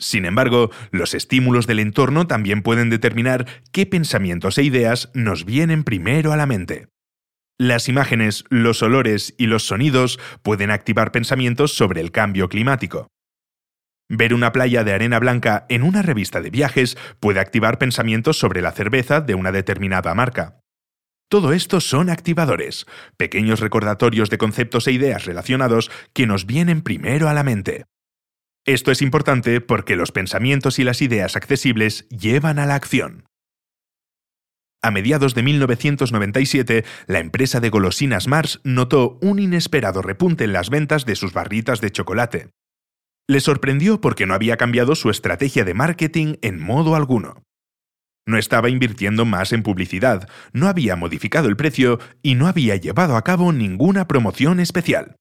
Sin 0.00 0.24
embargo, 0.24 0.70
los 0.92 1.14
estímulos 1.14 1.66
del 1.66 1.80
entorno 1.80 2.26
también 2.26 2.62
pueden 2.62 2.88
determinar 2.88 3.46
qué 3.72 3.84
pensamientos 3.84 4.56
e 4.58 4.62
ideas 4.62 5.10
nos 5.12 5.44
vienen 5.44 5.82
primero 5.82 6.32
a 6.32 6.36
la 6.36 6.46
mente. 6.46 6.88
Las 7.58 7.88
imágenes, 7.88 8.44
los 8.50 8.82
olores 8.82 9.34
y 9.36 9.46
los 9.46 9.66
sonidos 9.66 10.20
pueden 10.42 10.70
activar 10.70 11.10
pensamientos 11.10 11.72
sobre 11.72 12.00
el 12.00 12.12
cambio 12.12 12.48
climático. 12.48 13.08
Ver 14.08 14.32
una 14.32 14.52
playa 14.52 14.84
de 14.84 14.92
arena 14.92 15.18
blanca 15.18 15.66
en 15.68 15.82
una 15.82 16.02
revista 16.02 16.40
de 16.40 16.50
viajes 16.50 16.96
puede 17.18 17.40
activar 17.40 17.78
pensamientos 17.78 18.38
sobre 18.38 18.62
la 18.62 18.70
cerveza 18.70 19.20
de 19.20 19.34
una 19.34 19.50
determinada 19.50 20.14
marca. 20.14 20.60
Todo 21.28 21.52
esto 21.52 21.80
son 21.80 22.08
activadores, 22.08 22.86
pequeños 23.16 23.60
recordatorios 23.60 24.30
de 24.30 24.38
conceptos 24.38 24.86
e 24.86 24.92
ideas 24.92 25.26
relacionados 25.26 25.90
que 26.14 26.26
nos 26.26 26.46
vienen 26.46 26.80
primero 26.80 27.28
a 27.28 27.34
la 27.34 27.42
mente. 27.42 27.84
Esto 28.68 28.92
es 28.92 29.00
importante 29.00 29.62
porque 29.62 29.96
los 29.96 30.12
pensamientos 30.12 30.78
y 30.78 30.84
las 30.84 31.00
ideas 31.00 31.36
accesibles 31.36 32.06
llevan 32.10 32.58
a 32.58 32.66
la 32.66 32.74
acción. 32.74 33.24
A 34.82 34.90
mediados 34.90 35.34
de 35.34 35.42
1997, 35.42 36.84
la 37.06 37.18
empresa 37.18 37.60
de 37.60 37.70
golosinas 37.70 38.28
Mars 38.28 38.60
notó 38.64 39.18
un 39.22 39.38
inesperado 39.38 40.02
repunte 40.02 40.44
en 40.44 40.52
las 40.52 40.68
ventas 40.68 41.06
de 41.06 41.16
sus 41.16 41.32
barritas 41.32 41.80
de 41.80 41.90
chocolate. 41.90 42.50
Le 43.26 43.40
sorprendió 43.40 44.02
porque 44.02 44.26
no 44.26 44.34
había 44.34 44.58
cambiado 44.58 44.96
su 44.96 45.08
estrategia 45.08 45.64
de 45.64 45.72
marketing 45.72 46.34
en 46.42 46.60
modo 46.60 46.94
alguno. 46.94 47.42
No 48.26 48.36
estaba 48.36 48.68
invirtiendo 48.68 49.24
más 49.24 49.54
en 49.54 49.62
publicidad, 49.62 50.28
no 50.52 50.68
había 50.68 50.94
modificado 50.94 51.48
el 51.48 51.56
precio 51.56 52.00
y 52.20 52.34
no 52.34 52.46
había 52.46 52.76
llevado 52.76 53.16
a 53.16 53.24
cabo 53.24 53.50
ninguna 53.50 54.06
promoción 54.06 54.60
especial. 54.60 55.16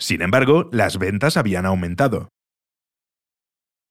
Sin 0.00 0.20
embargo, 0.20 0.68
las 0.72 0.98
ventas 0.98 1.36
habían 1.36 1.64
aumentado. 1.64 2.28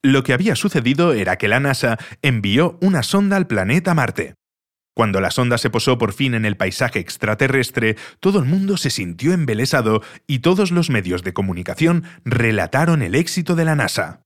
Lo 0.04 0.24
que 0.24 0.34
había 0.34 0.56
sucedido 0.56 1.14
era 1.14 1.38
que 1.38 1.48
la 1.48 1.60
NASA 1.60 2.00
envió 2.24 2.78
una 2.82 3.04
sonda 3.04 3.38
al 3.38 3.46
planeta 3.46 3.94
Marte. 3.94 4.34
Cuando 4.96 5.22
la 5.22 5.32
sonda 5.32 5.58
se 5.58 5.70
posó 5.70 5.98
por 5.98 6.12
fin 6.12 6.34
en 6.34 6.44
el 6.44 6.58
paisaje 6.58 7.00
extraterrestre, 7.00 7.96
todo 8.20 8.40
el 8.40 8.46
mundo 8.46 8.78
se 8.78 8.90
sintió 8.90 9.32
embelesado 9.32 10.02
y 10.28 10.40
todos 10.40 10.72
los 10.72 10.90
medios 10.90 11.24
de 11.24 11.34
comunicación 11.34 12.04
relataron 12.26 13.02
el 13.02 13.16
éxito 13.16 13.56
de 13.56 13.66
la 13.66 13.76
NASA. 13.76 14.24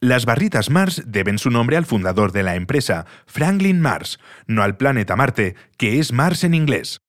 Las 0.00 0.24
barritas 0.24 0.70
Mars 0.70 1.02
deben 1.04 1.38
su 1.38 1.50
nombre 1.50 1.76
al 1.76 1.84
fundador 1.84 2.32
de 2.32 2.42
la 2.42 2.54
empresa, 2.54 3.04
Franklin 3.26 3.80
Mars, 3.80 4.18
no 4.46 4.62
al 4.62 4.78
planeta 4.78 5.14
Marte, 5.14 5.56
que 5.76 5.98
es 5.98 6.12
Mars 6.12 6.42
en 6.42 6.54
inglés. 6.54 7.00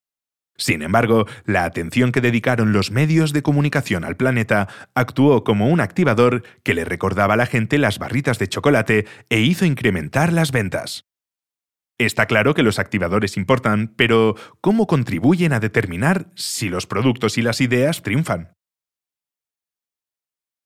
Sin 0.58 0.82
embargo, 0.82 1.26
la 1.46 1.64
atención 1.66 2.12
que 2.12 2.22
dedicaron 2.22 2.72
los 2.74 2.92
medios 2.92 3.34
de 3.34 3.42
comunicación 3.42 4.04
al 4.04 4.18
planeta 4.18 4.68
actuó 4.94 5.44
como 5.44 5.68
un 5.68 5.80
activador 5.80 6.44
que 6.64 6.74
le 6.74 6.86
recordaba 6.86 7.34
a 7.34 7.38
la 7.38 7.46
gente 7.48 7.78
las 7.78 7.98
barritas 7.98 8.38
de 8.38 8.48
chocolate 8.48 9.08
e 9.30 9.40
hizo 9.40 9.66
incrementar 9.66 10.32
las 10.32 10.52
ventas. 10.52 11.06
Está 11.98 12.26
claro 12.26 12.54
que 12.54 12.64
los 12.64 12.80
activadores 12.80 13.38
importan, 13.38 13.94
pero 13.96 14.36
¿cómo 14.60 14.88
contribuyen 14.88 15.54
a 15.54 15.60
determinar 15.60 16.32
si 16.36 16.68
los 16.70 16.88
productos 16.88 17.38
y 17.38 17.44
las 17.44 17.62
ideas 17.62 18.02
triunfan? 18.02 18.54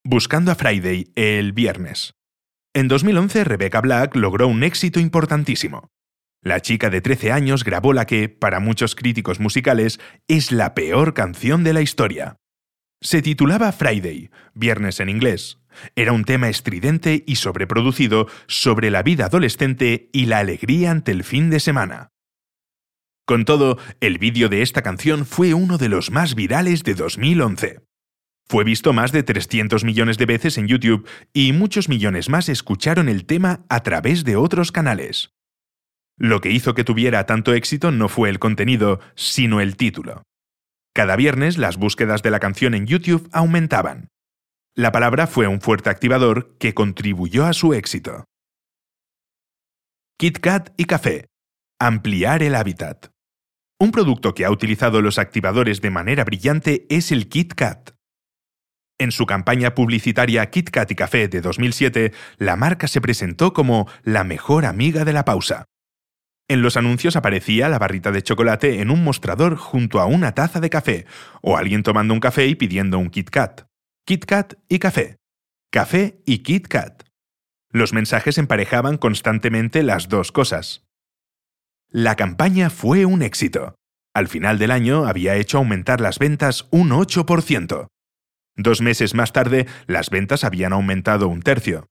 Buscando 0.03 0.51
a 0.51 0.55
Friday 0.55 1.11
el 1.15 1.51
viernes. 1.51 2.13
En 2.73 2.87
2011, 2.87 3.43
Rebecca 3.43 3.81
Black 3.81 4.15
logró 4.15 4.47
un 4.47 4.63
éxito 4.63 4.99
importantísimo. 4.99 5.89
La 6.45 6.61
chica 6.61 6.91
de 6.91 7.01
13 7.01 7.31
años 7.31 7.63
grabó 7.63 7.91
la 7.91 8.05
que, 8.05 8.29
para 8.29 8.59
muchos 8.59 8.93
críticos 8.93 9.39
musicales, 9.39 9.99
es 10.27 10.51
la 10.51 10.75
peor 10.75 11.15
canción 11.15 11.63
de 11.63 11.73
la 11.73 11.81
historia. 11.81 12.37
Se 13.01 13.23
titulaba 13.23 13.71
Friday, 13.71 14.29
viernes 14.53 14.99
en 14.99 15.09
inglés, 15.09 15.57
era 15.95 16.11
un 16.11 16.23
tema 16.23 16.47
estridente 16.47 17.23
y 17.25 17.37
sobreproducido 17.37 18.27
sobre 18.45 18.91
la 18.91 19.01
vida 19.01 19.25
adolescente 19.25 20.11
y 20.13 20.27
la 20.27 20.37
alegría 20.37 20.91
ante 20.91 21.11
el 21.11 21.23
fin 21.23 21.49
de 21.49 21.59
semana. 21.59 22.11
Con 23.25 23.43
todo, 23.43 23.79
el 23.99 24.19
vídeo 24.19 24.47
de 24.47 24.61
esta 24.61 24.83
canción 24.83 25.25
fue 25.25 25.55
uno 25.55 25.79
de 25.79 25.89
los 25.89 26.11
más 26.11 26.35
virales 26.35 26.83
de 26.83 26.93
2011. 26.93 27.81
Fue 28.47 28.63
visto 28.63 28.93
más 28.93 29.11
de 29.11 29.23
300 29.23 29.83
millones 29.83 30.19
de 30.19 30.27
veces 30.27 30.59
en 30.59 30.67
YouTube 30.67 31.09
y 31.33 31.53
muchos 31.53 31.89
millones 31.89 32.29
más 32.29 32.49
escucharon 32.49 33.09
el 33.09 33.25
tema 33.25 33.65
a 33.67 33.81
través 33.81 34.23
de 34.23 34.35
otros 34.35 34.71
canales. 34.71 35.34
Lo 36.17 36.39
que 36.39 36.51
hizo 36.51 36.73
que 36.73 36.83
tuviera 36.83 37.25
tanto 37.25 37.53
éxito 37.53 37.91
no 37.91 38.07
fue 38.07 38.29
el 38.29 38.39
contenido, 38.39 38.99
sino 39.15 39.59
el 39.59 39.75
título. 39.75 40.23
Cada 40.93 41.17
viernes 41.17 41.57
las 41.57 41.77
búsquedas 41.77 42.23
de 42.23 42.31
la 42.31 42.39
canción 42.39 42.73
en 42.73 42.87
YouTube 42.87 43.29
aumentaban. 43.33 44.07
La 44.75 44.91
palabra 44.91 45.27
fue 45.27 45.47
un 45.47 45.59
fuerte 45.59 45.89
activador 45.89 46.57
que 46.57 46.73
contribuyó 46.73 47.45
a 47.45 47.53
su 47.53 47.73
éxito. 47.73 48.25
KitKat 50.17 50.73
y 50.77 50.85
café. 50.85 51.27
Ampliar 51.79 52.43
el 52.43 52.55
hábitat. 52.55 53.09
Un 53.77 53.91
producto 53.91 54.33
que 54.33 54.45
ha 54.45 54.51
utilizado 54.51 55.01
los 55.01 55.19
activadores 55.19 55.81
de 55.81 55.89
manera 55.89 56.23
brillante 56.23 56.85
es 56.89 57.11
el 57.11 57.27
KitKat. 57.27 57.91
En 58.97 59.11
su 59.11 59.25
campaña 59.25 59.75
publicitaria 59.75 60.49
KitKat 60.49 60.91
y 60.91 60.95
Café 60.95 61.27
de 61.27 61.41
2007, 61.41 62.13
la 62.37 62.55
marca 62.55 62.87
se 62.87 63.01
presentó 63.01 63.51
como 63.51 63.89
la 64.03 64.23
mejor 64.23 64.65
amiga 64.65 65.03
de 65.03 65.11
la 65.11 65.25
pausa. 65.25 65.65
En 66.47 66.61
los 66.61 66.77
anuncios 66.77 67.15
aparecía 67.15 67.69
la 67.69 67.79
barrita 67.79 68.11
de 68.11 68.21
chocolate 68.21 68.81
en 68.81 68.91
un 68.91 69.03
mostrador 69.03 69.55
junto 69.55 69.99
a 69.99 70.05
una 70.05 70.33
taza 70.33 70.59
de 70.59 70.69
café, 70.69 71.05
o 71.41 71.57
alguien 71.57 71.81
tomando 71.81 72.13
un 72.13 72.19
café 72.19 72.45
y 72.45 72.55
pidiendo 72.55 72.99
un 72.99 73.09
KitKat. 73.09 73.67
KitKat 74.05 74.53
y 74.69 74.77
café. 74.77 75.17
Café 75.71 76.21
y 76.25 76.39
KitKat. 76.39 77.03
Los 77.71 77.93
mensajes 77.93 78.37
emparejaban 78.37 78.97
constantemente 78.97 79.81
las 79.81 80.07
dos 80.07 80.31
cosas. 80.31 80.85
La 81.89 82.15
campaña 82.15 82.69
fue 82.69 83.05
un 83.05 83.23
éxito. 83.23 83.75
Al 84.13 84.27
final 84.27 84.59
del 84.59 84.71
año 84.71 85.07
había 85.07 85.35
hecho 85.35 85.57
aumentar 85.57 85.99
las 85.99 86.19
ventas 86.19 86.67
un 86.69 86.91
8%. 86.91 87.87
Dos 88.55 88.81
meses 88.81 89.15
más 89.15 89.33
tarde, 89.33 89.65
las 89.87 90.09
ventas 90.09 90.43
habían 90.43 90.73
aumentado 90.73 91.27
un 91.27 91.41
tercio. 91.41 91.87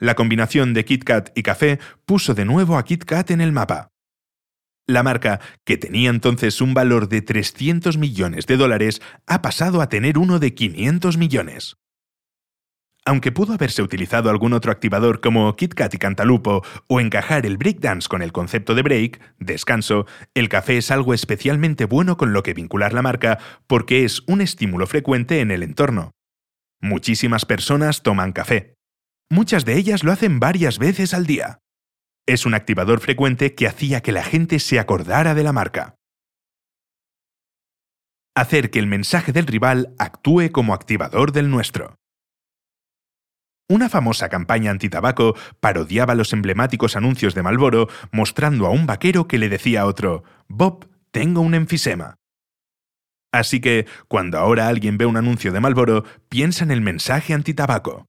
La 0.00 0.14
combinación 0.14 0.74
de 0.74 0.84
KitKat 0.84 1.36
y 1.36 1.42
café 1.42 1.80
puso 2.06 2.34
de 2.34 2.44
nuevo 2.44 2.78
a 2.78 2.84
KitKat 2.84 3.32
en 3.32 3.40
el 3.40 3.50
mapa. 3.50 3.90
La 4.86 5.02
marca, 5.02 5.40
que 5.64 5.76
tenía 5.76 6.08
entonces 6.08 6.60
un 6.60 6.72
valor 6.72 7.08
de 7.08 7.20
300 7.20 7.98
millones 7.98 8.46
de 8.46 8.56
dólares, 8.56 9.02
ha 9.26 9.42
pasado 9.42 9.82
a 9.82 9.88
tener 9.88 10.16
uno 10.16 10.38
de 10.38 10.54
500 10.54 11.18
millones. 11.18 11.76
Aunque 13.04 13.32
pudo 13.32 13.54
haberse 13.54 13.82
utilizado 13.82 14.30
algún 14.30 14.52
otro 14.52 14.70
activador 14.70 15.20
como 15.20 15.56
KitKat 15.56 15.94
y 15.94 15.98
Cantalupo 15.98 16.62
o 16.86 17.00
encajar 17.00 17.44
el 17.44 17.56
breakdance 17.56 18.08
con 18.08 18.22
el 18.22 18.32
concepto 18.32 18.76
de 18.76 18.82
break, 18.82 19.20
descanso, 19.40 20.06
el 20.34 20.48
café 20.48 20.78
es 20.78 20.92
algo 20.92 21.12
especialmente 21.12 21.86
bueno 21.86 22.16
con 22.16 22.32
lo 22.32 22.44
que 22.44 22.54
vincular 22.54 22.92
la 22.92 23.02
marca 23.02 23.38
porque 23.66 24.04
es 24.04 24.22
un 24.28 24.42
estímulo 24.42 24.86
frecuente 24.86 25.40
en 25.40 25.50
el 25.50 25.64
entorno. 25.64 26.12
Muchísimas 26.80 27.44
personas 27.44 28.02
toman 28.02 28.32
café. 28.32 28.77
Muchas 29.30 29.64
de 29.64 29.76
ellas 29.76 30.04
lo 30.04 30.12
hacen 30.12 30.40
varias 30.40 30.78
veces 30.78 31.12
al 31.12 31.26
día. 31.26 31.58
Es 32.26 32.46
un 32.46 32.54
activador 32.54 33.00
frecuente 33.00 33.54
que 33.54 33.66
hacía 33.66 34.00
que 34.00 34.12
la 34.12 34.22
gente 34.22 34.58
se 34.58 34.78
acordara 34.78 35.34
de 35.34 35.42
la 35.42 35.52
marca. 35.52 35.96
Hacer 38.34 38.70
que 38.70 38.78
el 38.78 38.86
mensaje 38.86 39.32
del 39.32 39.46
rival 39.46 39.94
actúe 39.98 40.50
como 40.52 40.72
activador 40.72 41.32
del 41.32 41.50
nuestro. 41.50 41.96
Una 43.70 43.90
famosa 43.90 44.30
campaña 44.30 44.70
antitabaco 44.70 45.34
parodiaba 45.60 46.14
los 46.14 46.32
emblemáticos 46.32 46.96
anuncios 46.96 47.34
de 47.34 47.42
Malboro 47.42 47.88
mostrando 48.12 48.66
a 48.66 48.70
un 48.70 48.86
vaquero 48.86 49.28
que 49.28 49.36
le 49.36 49.50
decía 49.50 49.82
a 49.82 49.86
otro, 49.86 50.24
Bob, 50.48 50.88
tengo 51.10 51.42
un 51.42 51.54
enfisema. 51.54 52.16
Así 53.30 53.60
que, 53.60 53.86
cuando 54.08 54.38
ahora 54.38 54.68
alguien 54.68 54.96
ve 54.96 55.04
un 55.04 55.18
anuncio 55.18 55.52
de 55.52 55.60
Malboro, 55.60 56.04
piensa 56.30 56.64
en 56.64 56.70
el 56.70 56.80
mensaje 56.80 57.34
antitabaco. 57.34 58.06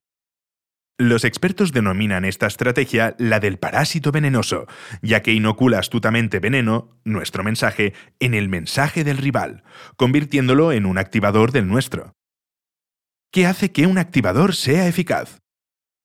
Los 1.02 1.24
expertos 1.24 1.72
denominan 1.72 2.26
esta 2.26 2.46
estrategia 2.46 3.16
la 3.20 3.40
del 3.40 3.58
parásito 3.58 4.12
venenoso, 4.12 4.68
ya 5.02 5.22
que 5.22 5.32
inocula 5.32 5.80
astutamente 5.80 6.40
veneno, 6.40 7.00
nuestro 7.06 7.42
mensaje, 7.42 7.94
en 8.20 8.34
el 8.34 8.50
mensaje 8.50 9.06
del 9.06 9.16
rival, 9.16 9.64
convirtiéndolo 9.96 10.74
en 10.74 10.86
un 10.86 10.98
activador 10.98 11.54
del 11.54 11.70
nuestro. 11.70 12.12
¿Qué 13.32 13.46
hace 13.46 13.72
que 13.72 13.88
un 13.88 13.98
activador 13.98 14.54
sea 14.54 14.88
eficaz? 14.88 15.40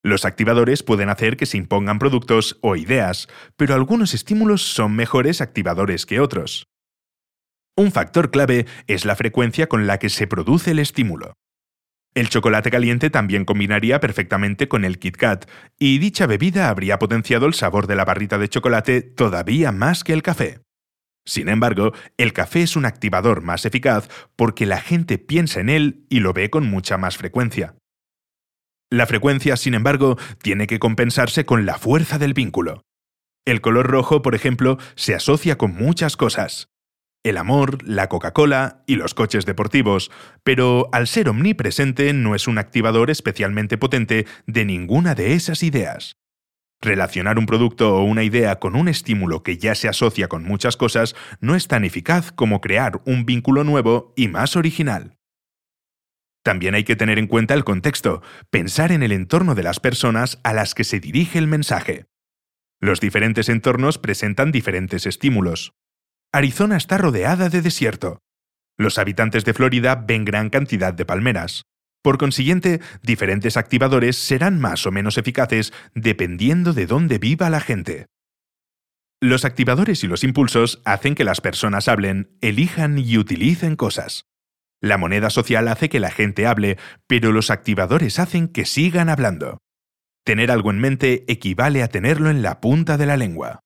Los 0.04 0.24
activadores 0.24 0.84
pueden 0.84 1.08
hacer 1.08 1.36
que 1.36 1.46
se 1.46 1.56
impongan 1.56 1.98
productos 1.98 2.58
o 2.62 2.76
ideas, 2.76 3.26
pero 3.56 3.74
algunos 3.74 4.14
estímulos 4.14 4.62
son 4.62 4.94
mejores 4.94 5.40
activadores 5.40 6.06
que 6.06 6.20
otros. 6.20 6.68
Un 7.76 7.90
factor 7.90 8.30
clave 8.30 8.66
es 8.86 9.04
la 9.04 9.16
frecuencia 9.16 9.66
con 9.66 9.88
la 9.88 9.98
que 9.98 10.08
se 10.08 10.28
produce 10.28 10.70
el 10.70 10.78
estímulo. 10.78 11.34
El 12.14 12.28
chocolate 12.28 12.70
caliente 12.70 13.10
también 13.10 13.44
combinaría 13.44 13.98
perfectamente 13.98 14.68
con 14.68 14.84
el 14.84 15.00
Kit 15.00 15.16
Kat, 15.16 15.50
y 15.80 15.98
dicha 15.98 16.26
bebida 16.26 16.68
habría 16.68 17.00
potenciado 17.00 17.46
el 17.46 17.54
sabor 17.54 17.88
de 17.88 17.96
la 17.96 18.04
barrita 18.04 18.38
de 18.38 18.48
chocolate 18.48 19.02
todavía 19.02 19.72
más 19.72 20.04
que 20.04 20.12
el 20.12 20.22
café. 20.22 20.60
Sin 21.26 21.48
embargo, 21.48 21.92
el 22.16 22.32
café 22.32 22.62
es 22.62 22.76
un 22.76 22.84
activador 22.84 23.42
más 23.42 23.64
eficaz 23.64 24.08
porque 24.36 24.64
la 24.64 24.80
gente 24.80 25.18
piensa 25.18 25.58
en 25.58 25.70
él 25.70 26.06
y 26.08 26.20
lo 26.20 26.32
ve 26.32 26.50
con 26.50 26.68
mucha 26.68 26.98
más 26.98 27.16
frecuencia. 27.16 27.74
La 28.90 29.06
frecuencia, 29.06 29.56
sin 29.56 29.74
embargo, 29.74 30.16
tiene 30.40 30.68
que 30.68 30.78
compensarse 30.78 31.44
con 31.44 31.66
la 31.66 31.78
fuerza 31.78 32.18
del 32.18 32.34
vínculo. 32.34 32.82
El 33.44 33.60
color 33.60 33.88
rojo, 33.88 34.22
por 34.22 34.36
ejemplo, 34.36 34.78
se 34.94 35.14
asocia 35.14 35.58
con 35.58 35.74
muchas 35.74 36.16
cosas 36.16 36.68
el 37.24 37.38
amor, 37.38 37.78
la 37.88 38.08
Coca-Cola 38.08 38.84
y 38.86 38.96
los 38.96 39.14
coches 39.14 39.46
deportivos, 39.46 40.10
pero 40.44 40.88
al 40.92 41.08
ser 41.08 41.28
omnipresente 41.28 42.12
no 42.12 42.34
es 42.34 42.46
un 42.46 42.58
activador 42.58 43.10
especialmente 43.10 43.78
potente 43.78 44.26
de 44.46 44.64
ninguna 44.64 45.14
de 45.14 45.32
esas 45.32 45.62
ideas. 45.62 46.16
Relacionar 46.82 47.38
un 47.38 47.46
producto 47.46 47.96
o 47.96 48.04
una 48.04 48.24
idea 48.24 48.60
con 48.60 48.76
un 48.76 48.88
estímulo 48.88 49.42
que 49.42 49.56
ya 49.56 49.74
se 49.74 49.88
asocia 49.88 50.28
con 50.28 50.44
muchas 50.44 50.76
cosas 50.76 51.16
no 51.40 51.56
es 51.56 51.66
tan 51.66 51.82
eficaz 51.82 52.30
como 52.30 52.60
crear 52.60 53.00
un 53.06 53.24
vínculo 53.24 53.64
nuevo 53.64 54.12
y 54.16 54.28
más 54.28 54.54
original. 54.54 55.16
También 56.44 56.74
hay 56.74 56.84
que 56.84 56.94
tener 56.94 57.18
en 57.18 57.26
cuenta 57.26 57.54
el 57.54 57.64
contexto, 57.64 58.22
pensar 58.50 58.92
en 58.92 59.02
el 59.02 59.12
entorno 59.12 59.54
de 59.54 59.62
las 59.62 59.80
personas 59.80 60.40
a 60.44 60.52
las 60.52 60.74
que 60.74 60.84
se 60.84 61.00
dirige 61.00 61.38
el 61.38 61.46
mensaje. 61.46 62.04
Los 62.80 63.00
diferentes 63.00 63.48
entornos 63.48 63.96
presentan 63.96 64.52
diferentes 64.52 65.06
estímulos. 65.06 65.72
Arizona 66.34 66.76
está 66.76 66.98
rodeada 66.98 67.48
de 67.48 67.62
desierto. 67.62 68.18
Los 68.76 68.98
habitantes 68.98 69.44
de 69.44 69.54
Florida 69.54 69.94
ven 69.94 70.24
gran 70.24 70.50
cantidad 70.50 70.92
de 70.92 71.04
palmeras. 71.04 71.62
Por 72.02 72.18
consiguiente, 72.18 72.80
diferentes 73.04 73.56
activadores 73.56 74.16
serán 74.16 74.60
más 74.60 74.84
o 74.84 74.90
menos 74.90 75.16
eficaces 75.16 75.72
dependiendo 75.94 76.72
de 76.72 76.86
dónde 76.86 77.18
viva 77.18 77.50
la 77.50 77.60
gente. 77.60 78.06
Los 79.22 79.44
activadores 79.44 80.02
y 80.02 80.08
los 80.08 80.24
impulsos 80.24 80.82
hacen 80.84 81.14
que 81.14 81.22
las 81.22 81.40
personas 81.40 81.86
hablen, 81.86 82.36
elijan 82.40 82.98
y 82.98 83.16
utilicen 83.16 83.76
cosas. 83.76 84.24
La 84.82 84.98
moneda 84.98 85.30
social 85.30 85.68
hace 85.68 85.88
que 85.88 86.00
la 86.00 86.10
gente 86.10 86.48
hable, 86.48 86.78
pero 87.06 87.30
los 87.30 87.50
activadores 87.50 88.18
hacen 88.18 88.48
que 88.48 88.66
sigan 88.66 89.08
hablando. 89.08 89.58
Tener 90.24 90.50
algo 90.50 90.72
en 90.72 90.80
mente 90.80 91.24
equivale 91.28 91.84
a 91.84 91.88
tenerlo 91.88 92.28
en 92.28 92.42
la 92.42 92.60
punta 92.60 92.96
de 92.96 93.06
la 93.06 93.16
lengua. 93.16 93.60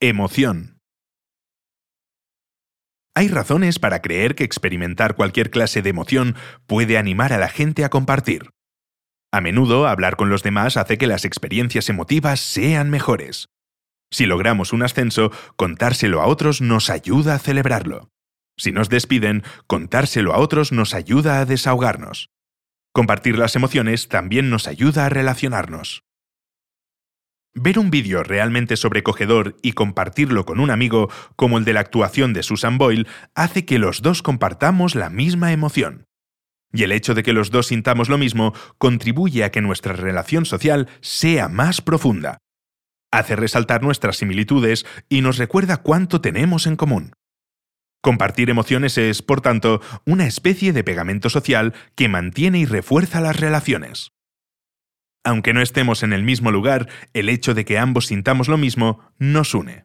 Emoción. 0.00 0.78
Hay 3.16 3.26
razones 3.26 3.80
para 3.80 4.00
creer 4.00 4.36
que 4.36 4.44
experimentar 4.44 5.16
cualquier 5.16 5.50
clase 5.50 5.82
de 5.82 5.90
emoción 5.90 6.36
puede 6.68 6.98
animar 6.98 7.32
a 7.32 7.38
la 7.38 7.48
gente 7.48 7.84
a 7.84 7.88
compartir. 7.88 8.50
A 9.32 9.40
menudo 9.40 9.88
hablar 9.88 10.14
con 10.14 10.30
los 10.30 10.44
demás 10.44 10.76
hace 10.76 10.98
que 10.98 11.08
las 11.08 11.24
experiencias 11.24 11.88
emotivas 11.88 12.38
sean 12.38 12.90
mejores. 12.90 13.48
Si 14.12 14.26
logramos 14.26 14.72
un 14.72 14.84
ascenso, 14.84 15.32
contárselo 15.56 16.22
a 16.22 16.28
otros 16.28 16.60
nos 16.60 16.90
ayuda 16.90 17.34
a 17.34 17.40
celebrarlo. 17.40 18.08
Si 18.56 18.70
nos 18.70 18.88
despiden, 18.90 19.42
contárselo 19.66 20.32
a 20.32 20.38
otros 20.38 20.70
nos 20.70 20.94
ayuda 20.94 21.40
a 21.40 21.44
desahogarnos. 21.44 22.28
Compartir 22.92 23.36
las 23.36 23.56
emociones 23.56 24.06
también 24.06 24.48
nos 24.48 24.68
ayuda 24.68 25.06
a 25.06 25.08
relacionarnos. 25.08 26.04
Ver 27.54 27.78
un 27.78 27.90
vídeo 27.90 28.22
realmente 28.22 28.76
sobrecogedor 28.76 29.56
y 29.62 29.72
compartirlo 29.72 30.44
con 30.44 30.60
un 30.60 30.70
amigo, 30.70 31.10
como 31.34 31.58
el 31.58 31.64
de 31.64 31.72
la 31.72 31.80
actuación 31.80 32.32
de 32.32 32.42
Susan 32.42 32.78
Boyle, 32.78 33.06
hace 33.34 33.64
que 33.64 33.78
los 33.78 34.02
dos 34.02 34.22
compartamos 34.22 34.94
la 34.94 35.10
misma 35.10 35.52
emoción. 35.52 36.06
Y 36.72 36.82
el 36.82 36.92
hecho 36.92 37.14
de 37.14 37.22
que 37.22 37.32
los 37.32 37.50
dos 37.50 37.68
sintamos 37.68 38.08
lo 38.08 38.18
mismo 38.18 38.52
contribuye 38.76 39.42
a 39.42 39.50
que 39.50 39.62
nuestra 39.62 39.94
relación 39.94 40.44
social 40.44 40.88
sea 41.00 41.48
más 41.48 41.80
profunda. 41.80 42.38
Hace 43.10 43.36
resaltar 43.36 43.82
nuestras 43.82 44.18
similitudes 44.18 44.84
y 45.08 45.22
nos 45.22 45.38
recuerda 45.38 45.78
cuánto 45.78 46.20
tenemos 46.20 46.66
en 46.66 46.76
común. 46.76 47.12
Compartir 48.02 48.50
emociones 48.50 48.98
es, 48.98 49.22
por 49.22 49.40
tanto, 49.40 49.80
una 50.06 50.26
especie 50.26 50.72
de 50.72 50.84
pegamento 50.84 51.30
social 51.30 51.74
que 51.96 52.08
mantiene 52.08 52.60
y 52.60 52.66
refuerza 52.66 53.20
las 53.20 53.40
relaciones. 53.40 54.12
Aunque 55.28 55.52
no 55.52 55.60
estemos 55.60 56.02
en 56.02 56.14
el 56.14 56.22
mismo 56.22 56.50
lugar, 56.50 56.88
el 57.12 57.28
hecho 57.28 57.52
de 57.52 57.66
que 57.66 57.76
ambos 57.76 58.06
sintamos 58.06 58.48
lo 58.48 58.56
mismo 58.56 59.12
nos 59.18 59.52
une. 59.52 59.84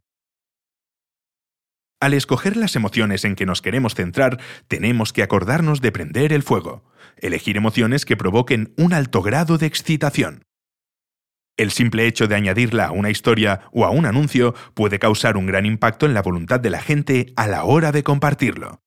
Al 1.99 2.13
escoger 2.13 2.55
las 2.55 2.77
emociones 2.77 3.25
en 3.25 3.35
que 3.35 3.45
nos 3.45 3.61
queremos 3.61 3.93
centrar, 3.93 4.39
tenemos 4.69 5.11
que 5.11 5.21
acordarnos 5.21 5.81
de 5.81 5.91
prender 5.91 6.31
el 6.31 6.43
fuego, 6.43 6.85
elegir 7.17 7.57
emociones 7.57 8.05
que 8.05 8.15
provoquen 8.15 8.73
un 8.77 8.93
alto 8.93 9.21
grado 9.21 9.57
de 9.57 9.65
excitación. 9.65 10.45
El 11.57 11.71
simple 11.71 12.07
hecho 12.07 12.29
de 12.29 12.35
añadirla 12.35 12.85
a 12.85 12.91
una 12.91 13.09
historia 13.09 13.63
o 13.73 13.83
a 13.83 13.89
un 13.89 14.05
anuncio 14.05 14.55
puede 14.75 14.97
causar 14.97 15.35
un 15.35 15.45
gran 15.45 15.65
impacto 15.65 16.05
en 16.05 16.13
la 16.13 16.21
voluntad 16.21 16.61
de 16.61 16.69
la 16.69 16.81
gente 16.81 17.33
a 17.35 17.47
la 17.47 17.65
hora 17.65 17.91
de 17.91 18.03
compartirlo. 18.03 18.81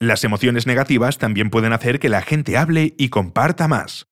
Las 0.00 0.24
emociones 0.24 0.66
negativas 0.66 1.18
también 1.18 1.50
pueden 1.50 1.74
hacer 1.74 1.98
que 1.98 2.08
la 2.08 2.22
gente 2.22 2.56
hable 2.56 2.94
y 2.96 3.10
comparta 3.10 3.68
más. 3.68 4.06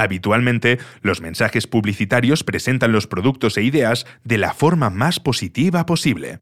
Habitualmente, 0.00 0.78
los 1.02 1.20
mensajes 1.20 1.66
publicitarios 1.66 2.42
presentan 2.42 2.90
los 2.90 3.06
productos 3.06 3.58
e 3.58 3.62
ideas 3.62 4.06
de 4.24 4.38
la 4.38 4.54
forma 4.54 4.88
más 4.88 5.20
positiva 5.20 5.84
posible. 5.84 6.40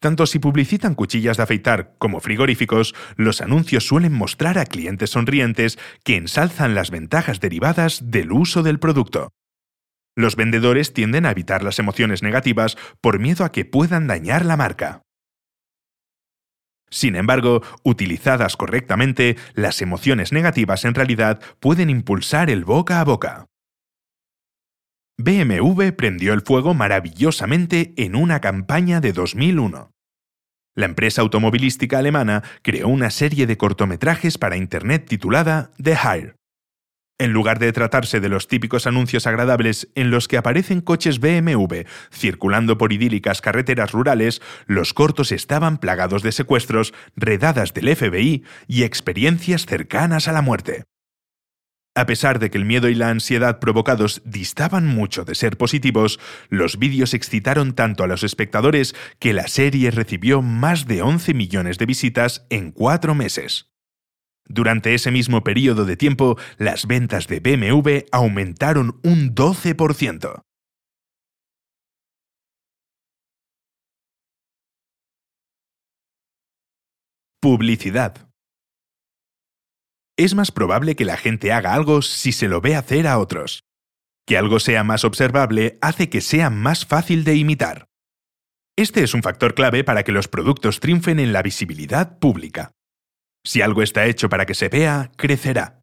Tanto 0.00 0.26
si 0.26 0.38
publicitan 0.38 0.94
cuchillas 0.94 1.38
de 1.38 1.42
afeitar 1.42 1.96
como 1.98 2.20
frigoríficos, 2.20 2.94
los 3.16 3.40
anuncios 3.40 3.84
suelen 3.84 4.12
mostrar 4.12 4.58
a 4.58 4.66
clientes 4.66 5.10
sonrientes 5.10 5.76
que 6.04 6.14
ensalzan 6.14 6.76
las 6.76 6.92
ventajas 6.92 7.40
derivadas 7.40 8.12
del 8.12 8.30
uso 8.30 8.62
del 8.62 8.78
producto. 8.78 9.32
Los 10.14 10.36
vendedores 10.36 10.92
tienden 10.92 11.26
a 11.26 11.32
evitar 11.32 11.64
las 11.64 11.80
emociones 11.80 12.22
negativas 12.22 12.76
por 13.00 13.18
miedo 13.18 13.44
a 13.44 13.50
que 13.50 13.64
puedan 13.64 14.06
dañar 14.06 14.44
la 14.44 14.56
marca. 14.56 15.02
Sin 16.92 17.16
embargo, 17.16 17.62
utilizadas 17.84 18.54
correctamente, 18.58 19.38
las 19.54 19.80
emociones 19.80 20.30
negativas 20.30 20.84
en 20.84 20.94
realidad 20.94 21.40
pueden 21.58 21.88
impulsar 21.88 22.50
el 22.50 22.66
boca 22.66 23.00
a 23.00 23.04
boca. 23.04 23.46
BMW 25.16 25.92
prendió 25.96 26.34
el 26.34 26.42
fuego 26.42 26.74
maravillosamente 26.74 27.94
en 27.96 28.14
una 28.14 28.42
campaña 28.42 29.00
de 29.00 29.14
2001. 29.14 29.90
La 30.74 30.84
empresa 30.84 31.22
automovilística 31.22 31.98
alemana 31.98 32.42
creó 32.60 32.88
una 32.88 33.10
serie 33.10 33.46
de 33.46 33.56
cortometrajes 33.56 34.36
para 34.36 34.58
Internet 34.58 35.06
titulada 35.08 35.70
The 35.82 35.92
Hire. 35.94 36.41
En 37.22 37.32
lugar 37.32 37.60
de 37.60 37.72
tratarse 37.72 38.18
de 38.18 38.28
los 38.28 38.48
típicos 38.48 38.88
anuncios 38.88 39.28
agradables 39.28 39.86
en 39.94 40.10
los 40.10 40.26
que 40.26 40.36
aparecen 40.36 40.80
coches 40.80 41.20
BMW 41.20 41.82
circulando 42.12 42.78
por 42.78 42.92
idílicas 42.92 43.40
carreteras 43.40 43.92
rurales, 43.92 44.42
los 44.66 44.92
cortos 44.92 45.30
estaban 45.30 45.78
plagados 45.78 46.24
de 46.24 46.32
secuestros, 46.32 46.92
redadas 47.14 47.74
del 47.74 47.94
FBI 47.94 48.42
y 48.66 48.82
experiencias 48.82 49.66
cercanas 49.66 50.26
a 50.26 50.32
la 50.32 50.42
muerte. 50.42 50.82
A 51.94 52.06
pesar 52.06 52.40
de 52.40 52.50
que 52.50 52.58
el 52.58 52.64
miedo 52.64 52.88
y 52.88 52.96
la 52.96 53.10
ansiedad 53.10 53.60
provocados 53.60 54.22
distaban 54.24 54.88
mucho 54.88 55.24
de 55.24 55.36
ser 55.36 55.56
positivos, 55.56 56.18
los 56.48 56.76
vídeos 56.76 57.14
excitaron 57.14 57.74
tanto 57.74 58.02
a 58.02 58.08
los 58.08 58.24
espectadores 58.24 58.96
que 59.20 59.32
la 59.32 59.46
serie 59.46 59.92
recibió 59.92 60.42
más 60.42 60.88
de 60.88 61.02
11 61.02 61.34
millones 61.34 61.78
de 61.78 61.86
visitas 61.86 62.46
en 62.50 62.72
cuatro 62.72 63.14
meses. 63.14 63.71
Durante 64.52 64.92
ese 64.92 65.10
mismo 65.10 65.42
periodo 65.42 65.86
de 65.86 65.96
tiempo, 65.96 66.36
las 66.58 66.86
ventas 66.86 67.26
de 67.26 67.40
BMW 67.40 68.06
aumentaron 68.12 69.00
un 69.02 69.34
12%. 69.34 70.42
Publicidad. 77.40 78.28
Es 80.18 80.34
más 80.34 80.52
probable 80.52 80.96
que 80.96 81.06
la 81.06 81.16
gente 81.16 81.50
haga 81.50 81.72
algo 81.72 82.02
si 82.02 82.32
se 82.32 82.46
lo 82.46 82.60
ve 82.60 82.76
hacer 82.76 83.06
a 83.06 83.18
otros. 83.18 83.64
Que 84.26 84.36
algo 84.36 84.60
sea 84.60 84.84
más 84.84 85.04
observable 85.04 85.78
hace 85.80 86.10
que 86.10 86.20
sea 86.20 86.50
más 86.50 86.84
fácil 86.84 87.24
de 87.24 87.36
imitar. 87.36 87.86
Este 88.76 89.02
es 89.02 89.14
un 89.14 89.22
factor 89.22 89.54
clave 89.54 89.82
para 89.82 90.02
que 90.02 90.12
los 90.12 90.28
productos 90.28 90.78
triunfen 90.78 91.20
en 91.20 91.32
la 91.32 91.40
visibilidad 91.40 92.18
pública. 92.18 92.72
Si 93.44 93.60
algo 93.60 93.82
está 93.82 94.06
hecho 94.06 94.28
para 94.28 94.46
que 94.46 94.54
se 94.54 94.68
vea, 94.68 95.10
crecerá. 95.16 95.80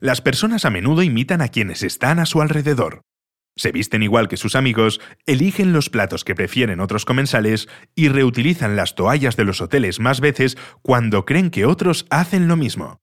Las 0.00 0.20
personas 0.20 0.64
a 0.64 0.70
menudo 0.70 1.02
imitan 1.02 1.40
a 1.40 1.48
quienes 1.48 1.82
están 1.82 2.18
a 2.18 2.26
su 2.26 2.40
alrededor. 2.40 3.02
Se 3.56 3.70
visten 3.70 4.02
igual 4.02 4.28
que 4.28 4.36
sus 4.36 4.56
amigos, 4.56 5.00
eligen 5.26 5.72
los 5.72 5.88
platos 5.88 6.24
que 6.24 6.34
prefieren 6.34 6.80
otros 6.80 7.04
comensales 7.04 7.68
y 7.94 8.08
reutilizan 8.08 8.74
las 8.74 8.96
toallas 8.96 9.36
de 9.36 9.44
los 9.44 9.60
hoteles 9.60 10.00
más 10.00 10.20
veces 10.20 10.56
cuando 10.82 11.24
creen 11.24 11.50
que 11.50 11.64
otros 11.64 12.06
hacen 12.10 12.48
lo 12.48 12.56
mismo. 12.56 12.98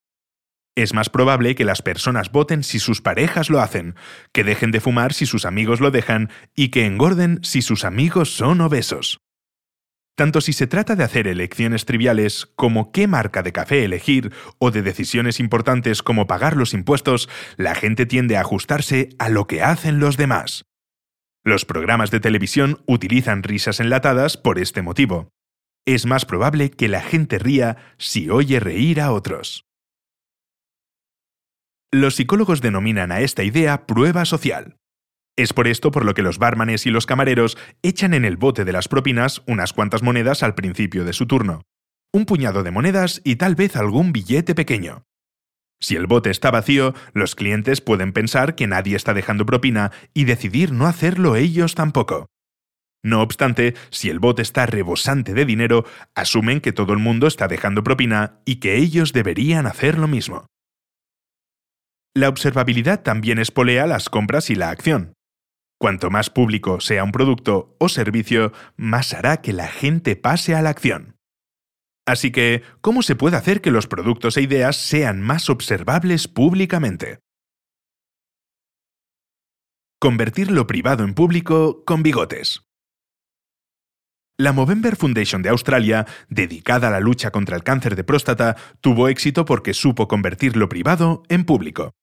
Es 0.76 0.94
más 0.94 1.10
probable 1.10 1.56
que 1.56 1.66
las 1.66 1.82
personas 1.82 2.32
voten 2.32 2.64
si 2.64 2.80
sus 2.80 3.02
parejas 3.02 3.50
lo 3.50 3.62
hacen, 3.62 3.96
que 4.34 4.44
dejen 4.44 4.72
de 4.72 4.80
fumar 4.80 5.14
si 5.14 5.26
sus 5.26 5.46
amigos 5.46 5.80
lo 5.82 5.92
dejan 5.92 6.30
y 6.56 6.70
que 6.70 6.86
engorden 6.86 7.40
si 7.44 7.62
sus 7.62 7.84
amigos 7.84 8.36
son 8.36 8.62
obesos. 8.62 9.20
Tanto 10.15 10.41
si 10.41 10.54
se 10.54 10.67
trata 10.67 10.95
de 10.95 11.04
hacer 11.04 11.28
elecciones 11.28 11.86
triviales 11.86 12.45
como 12.56 12.91
qué 12.91 13.08
marca 13.08 13.43
de 13.43 13.54
café 13.54 13.84
elegir 13.84 14.34
o 14.60 14.71
de 14.71 14.82
decisiones 14.82 15.39
importantes 15.39 16.04
como 16.04 16.28
pagar 16.28 16.58
los 16.58 16.74
impuestos, 16.74 17.30
la 17.58 17.76
gente 17.76 18.06
tiende 18.06 18.38
a 18.38 18.41
ajustarse 18.41 19.10
a 19.19 19.30
lo 19.30 19.47
que 19.47 19.63
hacen 19.63 20.00
los 20.00 20.17
demás. 20.17 20.65
Los 21.43 21.65
programas 21.65 22.12
de 22.12 22.19
televisión 22.19 22.84
utilizan 22.86 23.41
risas 23.41 23.80
enlatadas 23.80 24.38
por 24.38 24.60
este 24.60 24.82
motivo. 24.82 25.30
Es 25.88 26.06
más 26.06 26.26
probable 26.26 26.69
que 26.69 26.88
la 26.88 27.02
gente 27.02 27.39
ría 27.39 27.78
si 27.97 28.30
oye 28.30 28.60
reír 28.60 29.02
a 29.02 29.12
otros. 29.12 29.65
Los 31.91 32.15
psicólogos 32.15 32.62
denominan 32.62 33.12
a 33.12 33.21
esta 33.21 33.43
idea 33.43 33.88
prueba 33.88 34.26
social. 34.26 34.78
Es 35.41 35.54
por 35.54 35.67
esto 35.67 35.89
por 35.89 36.06
lo 36.06 36.13
que 36.13 36.21
los 36.21 36.38
barmanes 36.38 36.86
y 36.86 36.91
los 36.91 37.08
camareros 37.08 37.58
echan 37.82 38.13
en 38.13 38.25
el 38.25 38.38
bote 38.38 38.63
de 38.63 38.71
las 38.71 38.88
propinas 38.88 39.41
unas 39.47 39.73
cuantas 39.73 40.04
monedas 40.04 40.43
al 40.43 40.54
principio 40.54 41.04
de 41.04 41.13
su 41.13 41.25
turno. 41.25 41.63
Un 42.13 42.27
puñado 42.27 42.62
de 42.62 42.69
monedas 42.69 43.21
y 43.23 43.38
tal 43.38 43.56
vez 43.56 43.75
algún 43.75 44.13
billete 44.13 44.54
pequeño. 44.54 45.08
Si 45.80 45.95
el 45.95 46.06
bote 46.06 46.30
está 46.30 46.51
vacío, 46.51 46.93
los 47.13 47.34
clientes 47.34 47.82
pueden 47.82 48.13
pensar 48.13 48.54
que 48.54 48.67
nadie 48.67 48.95
está 48.95 49.15
dejando 49.15 49.47
propina 49.47 49.91
y 50.13 50.25
decidir 50.25 50.73
no 50.73 50.86
hacerlo 50.86 51.36
ellos 51.36 51.73
tampoco. 51.73 52.27
No 53.04 53.23
obstante, 53.23 53.73
si 53.89 54.12
el 54.12 54.19
bote 54.19 54.43
está 54.43 54.67
rebosante 54.67 55.34
de 55.34 55.45
dinero, 55.45 55.86
asumen 56.13 56.62
que 56.62 56.71
todo 56.71 56.93
el 56.93 56.99
mundo 56.99 57.25
está 57.25 57.47
dejando 57.47 57.84
propina 57.84 58.41
y 58.45 58.58
que 58.58 58.77
ellos 58.77 59.12
deberían 59.12 59.65
hacer 59.65 59.97
lo 59.97 60.08
mismo. 60.08 60.45
La 62.13 62.30
observabilidad 62.30 63.01
también 63.01 63.39
espolea 63.39 63.88
las 63.88 64.08
compras 64.08 64.51
y 64.51 64.56
la 64.56 64.69
acción. 64.69 65.15
Cuanto 65.82 66.12
más 66.12 66.30
público 66.30 66.80
sea 66.80 67.04
un 67.04 67.12
producto 67.12 67.76
o 67.80 67.89
servicio, 67.89 68.54
más 68.78 69.15
hará 69.15 69.41
que 69.41 69.52
la 69.52 69.67
gente 69.67 70.15
pase 70.15 70.54
a 70.54 70.62
la 70.62 70.70
acción. 70.70 71.15
Así 72.06 72.32
que, 72.32 72.62
¿cómo 72.82 73.02
se 73.02 73.15
puede 73.15 73.36
hacer 73.36 73.62
que 73.62 73.72
los 73.72 73.88
productos 73.88 74.38
e 74.38 74.44
ideas 74.44 74.76
sean 74.76 75.22
más 75.24 75.50
observables 75.50 76.28
públicamente? 76.28 77.17
Convertir 80.00 80.52
lo 80.52 80.67
privado 80.67 81.04
en 81.04 81.15
público 81.15 81.84
con 81.84 82.04
bigotes. 82.04 82.62
La 84.38 84.54
Movember 84.54 84.96
Foundation 84.96 85.41
de 85.41 85.50
Australia, 85.50 86.06
dedicada 86.30 86.89
a 86.89 86.91
la 86.91 87.00
lucha 87.00 87.32
contra 87.32 87.56
el 87.56 87.63
cáncer 87.63 87.96
de 87.96 88.04
próstata, 88.04 88.56
tuvo 88.82 89.08
éxito 89.08 89.46
porque 89.46 89.74
supo 89.74 90.08
convertir 90.08 90.58
lo 90.58 90.70
privado 90.70 91.24
en 91.28 91.44
público. 91.44 91.96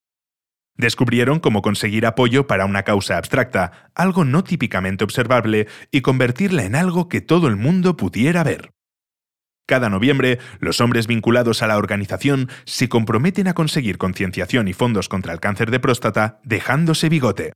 Descubrieron 0.79 1.41
cómo 1.41 1.61
conseguir 1.61 2.07
apoyo 2.07 2.47
para 2.47 2.65
una 2.65 2.85
causa 2.85 3.19
abstracta, 3.19 3.91
algo 3.95 4.25
no 4.25 4.45
típicamente 4.45 5.03
observable, 5.03 5.67
y 5.91 6.03
convertirla 6.03 6.65
en 6.65 6.77
algo 6.77 7.09
que 7.09 7.21
todo 7.21 7.49
el 7.49 7.57
mundo 7.57 7.97
pudiera 7.97 8.45
ver. 8.45 8.71
Cada 9.67 9.91
noviembre, 9.91 10.39
los 10.61 10.81
hombres 10.81 11.09
vinculados 11.09 11.63
a 11.63 11.67
la 11.67 11.77
organización 11.77 12.49
se 12.65 12.89
comprometen 12.89 13.49
a 13.49 13.55
conseguir 13.55 13.99
concienciación 13.99 14.69
y 14.69 14.73
fondos 14.73 15.09
contra 15.11 15.35
el 15.35 15.41
cáncer 15.41 15.71
de 15.71 15.81
próstata 15.81 16.41
dejándose 16.45 17.09
bigote. 17.11 17.53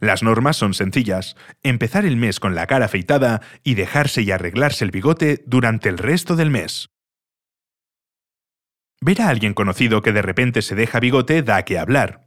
Las 0.00 0.24
normas 0.24 0.56
son 0.56 0.74
sencillas, 0.74 1.36
empezar 1.62 2.04
el 2.06 2.16
mes 2.16 2.40
con 2.40 2.56
la 2.56 2.66
cara 2.66 2.86
afeitada 2.86 3.40
y 3.62 3.74
dejarse 3.74 4.22
y 4.22 4.32
arreglarse 4.32 4.84
el 4.84 4.90
bigote 4.90 5.44
durante 5.46 5.88
el 5.88 5.98
resto 5.98 6.34
del 6.34 6.50
mes. 6.50 6.88
Ver 9.00 9.22
a 9.22 9.28
alguien 9.28 9.54
conocido 9.54 10.02
que 10.02 10.12
de 10.12 10.22
repente 10.22 10.62
se 10.62 10.74
deja 10.74 10.98
bigote 10.98 11.42
da 11.42 11.64
que 11.64 11.78
hablar. 11.78 12.21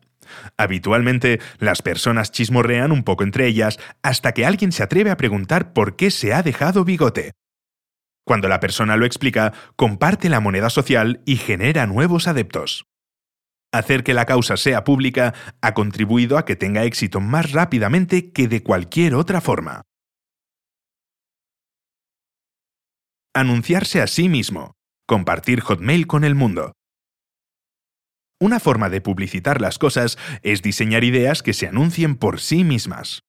Habitualmente, 0.57 1.39
las 1.59 1.81
personas 1.81 2.31
chismorrean 2.31 2.91
un 2.91 3.03
poco 3.03 3.23
entre 3.23 3.47
ellas 3.47 3.79
hasta 4.03 4.33
que 4.33 4.45
alguien 4.45 4.71
se 4.71 4.83
atreve 4.83 5.11
a 5.11 5.17
preguntar 5.17 5.73
por 5.73 5.95
qué 5.95 6.11
se 6.11 6.33
ha 6.33 6.43
dejado 6.43 6.85
bigote. 6.85 7.33
Cuando 8.25 8.47
la 8.47 8.59
persona 8.59 8.97
lo 8.97 9.05
explica, 9.05 9.53
comparte 9.75 10.29
la 10.29 10.39
moneda 10.39 10.69
social 10.69 11.21
y 11.25 11.37
genera 11.37 11.85
nuevos 11.85 12.27
adeptos. 12.27 12.87
Hacer 13.71 14.03
que 14.03 14.13
la 14.13 14.25
causa 14.25 14.57
sea 14.57 14.83
pública 14.83 15.33
ha 15.61 15.73
contribuido 15.73 16.37
a 16.37 16.45
que 16.45 16.55
tenga 16.55 16.85
éxito 16.85 17.19
más 17.19 17.51
rápidamente 17.51 18.31
que 18.31 18.47
de 18.47 18.63
cualquier 18.63 19.15
otra 19.15 19.41
forma. 19.41 19.83
Anunciarse 23.33 24.01
a 24.01 24.07
sí 24.07 24.29
mismo. 24.29 24.75
Compartir 25.05 25.59
Hotmail 25.59 26.07
con 26.07 26.23
el 26.23 26.35
mundo. 26.35 26.71
Una 28.39 28.59
forma 28.59 28.89
de 28.89 28.99
publicitar 28.99 29.61
las 29.61 29.79
cosas 29.79 30.17
es 30.41 30.61
diseñar 30.61 31.05
ideas 31.05 31.41
que 31.41 31.53
se 31.53 31.67
anuncien 31.67 32.15
por 32.15 32.41
sí 32.41 32.65
mismas. 32.65 33.23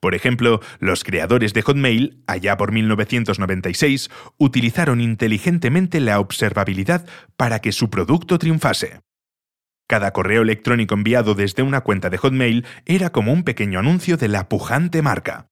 Por 0.00 0.14
ejemplo, 0.14 0.60
los 0.78 1.04
creadores 1.04 1.52
de 1.52 1.62
Hotmail, 1.62 2.22
allá 2.26 2.56
por 2.56 2.72
1996, 2.72 4.08
utilizaron 4.38 5.00
inteligentemente 5.02 6.00
la 6.00 6.20
observabilidad 6.20 7.06
para 7.36 7.58
que 7.58 7.72
su 7.72 7.90
producto 7.90 8.38
triunfase. 8.38 9.00
Cada 9.88 10.12
correo 10.12 10.42
electrónico 10.42 10.94
enviado 10.94 11.34
desde 11.34 11.62
una 11.62 11.82
cuenta 11.82 12.08
de 12.08 12.18
Hotmail 12.18 12.64
era 12.86 13.10
como 13.10 13.32
un 13.32 13.42
pequeño 13.42 13.78
anuncio 13.78 14.16
de 14.16 14.28
la 14.28 14.48
pujante 14.48 15.02
marca. 15.02 15.48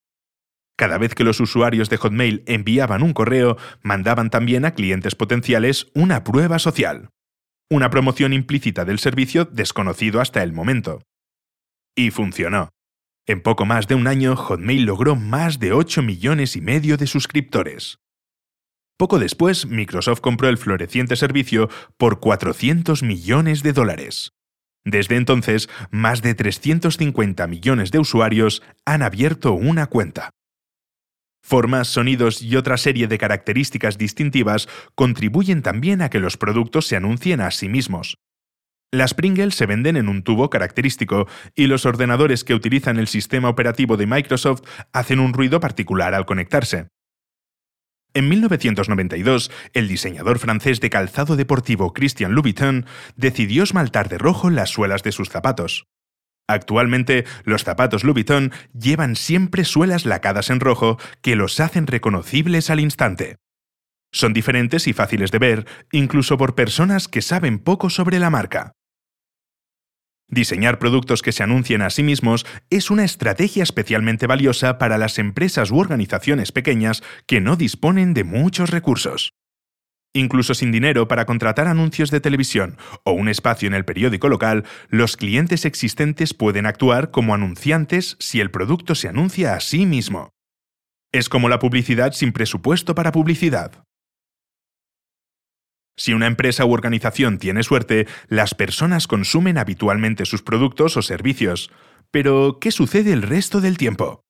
Cada 0.75 0.97
vez 0.97 1.15
que 1.15 1.23
los 1.23 1.39
usuarios 1.39 1.91
de 1.91 1.99
Hotmail 1.99 2.45
enviaban 2.47 3.03
un 3.03 3.13
correo, 3.13 3.59
mandaban 3.83 4.31
también 4.31 4.65
a 4.65 4.71
clientes 4.71 5.15
potenciales 5.15 5.89
una 5.95 6.25
prueba 6.25 6.59
social. 6.59 7.11
Una 7.71 7.91
promoción 7.91 8.33
implícita 8.33 8.87
del 8.87 9.01
servicio 9.01 9.45
desconocido 9.45 10.23
hasta 10.23 10.43
el 10.43 10.55
momento. 10.55 11.03
Y 11.95 12.11
funcionó. 12.11 12.71
En 13.27 13.43
poco 13.43 13.67
más 13.67 13.87
de 13.87 13.97
un 13.97 14.07
año, 14.07 14.35
Hotmail 14.35 14.85
logró 14.85 15.15
más 15.15 15.59
de 15.59 15.75
8 15.75 16.01
millones 16.01 16.57
y 16.57 16.63
medio 16.63 16.97
de 16.97 17.07
suscriptores. 17.07 17.99
Poco 18.99 19.21
después, 19.21 19.65
Microsoft 19.67 20.21
compró 20.21 20.49
el 20.49 20.59
floreciente 20.59 21.15
servicio 21.15 21.71
por 21.97 22.19
400 22.19 23.05
millones 23.05 23.63
de 23.63 23.73
dólares. 23.73 24.33
Desde 24.85 25.15
entonces, 25.15 25.69
más 25.93 26.21
de 26.21 26.35
350 26.35 27.47
millones 27.47 27.93
de 27.93 28.01
usuarios 28.01 28.61
han 28.85 29.03
abierto 29.03 29.53
una 29.53 29.87
cuenta. 29.87 30.31
Formas, 31.41 31.87
sonidos 31.87 32.43
y 32.43 32.57
otra 32.57 32.77
serie 32.77 33.07
de 33.07 33.19
características 33.19 33.99
distintivas 33.99 34.69
contribuyen 34.97 35.63
también 35.63 36.03
a 36.03 36.11
que 36.11 36.19
los 36.19 36.37
productos 36.37 36.89
se 36.89 36.97
anuncien 36.97 37.41
a 37.41 37.53
sí 37.53 37.69
mismos. 37.69 38.17
Las 38.93 39.15
Pringles 39.15 39.55
se 39.55 39.67
venden 39.67 39.97
en 39.97 40.09
un 40.09 40.25
tubo 40.25 40.51
característico 40.51 41.29
y 41.55 41.69
los 41.69 41.87
ordenadores 41.87 42.43
que 42.43 42.55
utilizan 42.55 42.99
el 42.99 43.07
sistema 43.07 43.49
operativo 43.49 43.97
de 43.97 44.07
Microsoft 44.07 44.63
hacen 44.93 45.21
un 45.21 45.35
ruido 45.35 45.61
particular 45.61 46.15
al 46.15 46.27
conectarse. 46.27 46.89
En 48.19 48.29
1992, 48.29 49.49
el 49.75 49.87
diseñador 49.87 50.41
francés 50.41 50.81
de 50.81 50.91
calzado 50.91 51.37
deportivo 51.37 51.93
Christian 51.93 52.33
Louboutin 52.33 52.85
decidió 53.15 53.63
esmaltar 53.63 54.09
de 54.09 54.19
rojo 54.19 54.51
las 54.51 54.71
suelas 54.71 55.05
de 55.05 55.13
sus 55.13 55.29
zapatos. 55.29 55.87
Actualmente, 56.49 57.27
los 57.45 57.63
zapatos 57.63 58.03
Louboutin 58.03 58.51
llevan 58.77 59.15
siempre 59.15 59.65
suelas 59.65 60.05
lacadas 60.05 60.51
en 60.51 60.59
rojo 60.59 60.99
que 61.23 61.37
los 61.37 61.61
hacen 61.61 61.87
reconocibles 61.87 62.71
al 62.71 62.81
instante. 62.81 63.37
Son 64.11 64.33
diferentes 64.33 64.89
y 64.89 64.93
fáciles 64.93 65.31
de 65.31 65.39
ver, 65.39 65.67
incluso 65.93 66.37
por 66.37 66.57
personas 66.57 67.07
que 67.07 67.23
saben 67.23 67.61
poco 67.61 67.89
sobre 67.89 68.19
la 68.19 68.31
marca. 68.31 68.73
Diseñar 70.31 70.79
productos 70.79 71.23
que 71.23 71.33
se 71.33 71.43
anuncien 71.43 71.81
a 71.81 71.89
sí 71.89 72.03
mismos 72.03 72.45
es 72.69 72.91
una 72.91 73.05
estrategia 73.05 73.63
especialmente 73.63 74.27
valiosa 74.27 74.77
para 74.77 74.99
las 74.99 75.19
empresas 75.19 75.71
u 75.71 75.79
organizaciones 75.79 76.53
pequeñas 76.53 77.03
que 77.27 77.41
no 77.41 77.57
disponen 77.57 78.13
de 78.13 78.25
muchos 78.25 78.69
recursos. 78.69 79.33
Incluso 80.15 80.53
sin 80.53 80.71
dinero 80.71 81.09
para 81.09 81.25
contratar 81.25 81.67
anuncios 81.67 82.11
de 82.11 82.21
televisión 82.21 82.77
o 83.05 83.13
un 83.13 83.29
espacio 83.29 83.69
en 83.69 83.75
el 83.75 83.87
periódico 83.87 84.29
local, 84.29 84.65
los 84.89 85.17
clientes 85.17 85.65
existentes 85.65 86.35
pueden 86.35 86.67
actuar 86.67 87.11
como 87.11 87.35
anunciantes 87.35 88.17
si 88.19 88.41
el 88.41 88.51
producto 88.51 88.95
se 88.95 89.09
anuncia 89.09 89.55
a 89.55 89.61
sí 89.61 89.87
mismo. 89.87 90.31
Es 91.11 91.31
como 91.31 91.49
la 91.49 91.59
publicidad 91.59 92.13
sin 92.13 92.33
presupuesto 92.33 92.95
para 92.95 93.13
publicidad. 93.13 93.88
Si 95.99 96.15
una 96.15 96.29
empresa 96.29 96.65
u 96.65 96.73
organización 96.73 97.39
tiene 97.39 97.65
suerte, 97.65 98.07
las 98.29 98.55
personas 98.55 99.09
consumen 99.09 99.59
habitualmente 99.59 100.27
sus 100.27 100.43
productos 100.43 100.97
o 100.97 101.03
servicios. 101.03 101.73
Pero, 102.13 102.59
¿qué 102.61 102.71
sucede 102.71 103.13
el 103.13 103.23
resto 103.23 103.61
del 103.61 103.77
tiempo? 103.77 104.23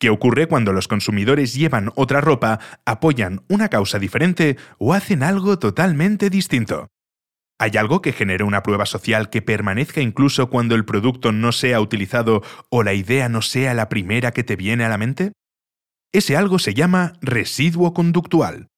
¿Qué 0.00 0.10
ocurre 0.10 0.48
cuando 0.48 0.72
los 0.72 0.88
consumidores 0.88 1.54
llevan 1.54 1.92
otra 1.94 2.20
ropa, 2.20 2.58
apoyan 2.84 3.44
una 3.48 3.68
causa 3.68 4.00
diferente 4.00 4.56
o 4.78 4.94
hacen 4.94 5.22
algo 5.22 5.60
totalmente 5.60 6.28
distinto? 6.28 6.88
¿Hay 7.56 7.76
algo 7.76 8.02
que 8.02 8.12
genere 8.12 8.42
una 8.42 8.64
prueba 8.64 8.84
social 8.84 9.30
que 9.30 9.42
permanezca 9.42 10.00
incluso 10.00 10.50
cuando 10.50 10.74
el 10.74 10.84
producto 10.84 11.30
no 11.30 11.52
sea 11.52 11.80
utilizado 11.80 12.42
o 12.68 12.82
la 12.82 12.94
idea 12.94 13.28
no 13.28 13.42
sea 13.42 13.74
la 13.74 13.88
primera 13.88 14.32
que 14.32 14.42
te 14.42 14.56
viene 14.56 14.84
a 14.84 14.88
la 14.88 14.98
mente? 14.98 15.30
Ese 16.12 16.36
algo 16.36 16.58
se 16.58 16.74
llama 16.74 17.12
residuo 17.20 17.94
conductual. 17.94 18.71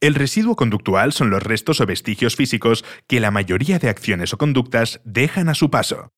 El 0.00 0.14
residuo 0.14 0.54
conductual 0.54 1.12
son 1.12 1.30
los 1.30 1.42
restos 1.42 1.80
o 1.80 1.86
vestigios 1.86 2.36
físicos 2.36 2.84
que 3.08 3.18
la 3.18 3.32
mayoría 3.32 3.80
de 3.80 3.88
acciones 3.88 4.32
o 4.32 4.38
conductas 4.38 5.00
dejan 5.04 5.48
a 5.48 5.54
su 5.54 5.70
paso. 5.70 6.12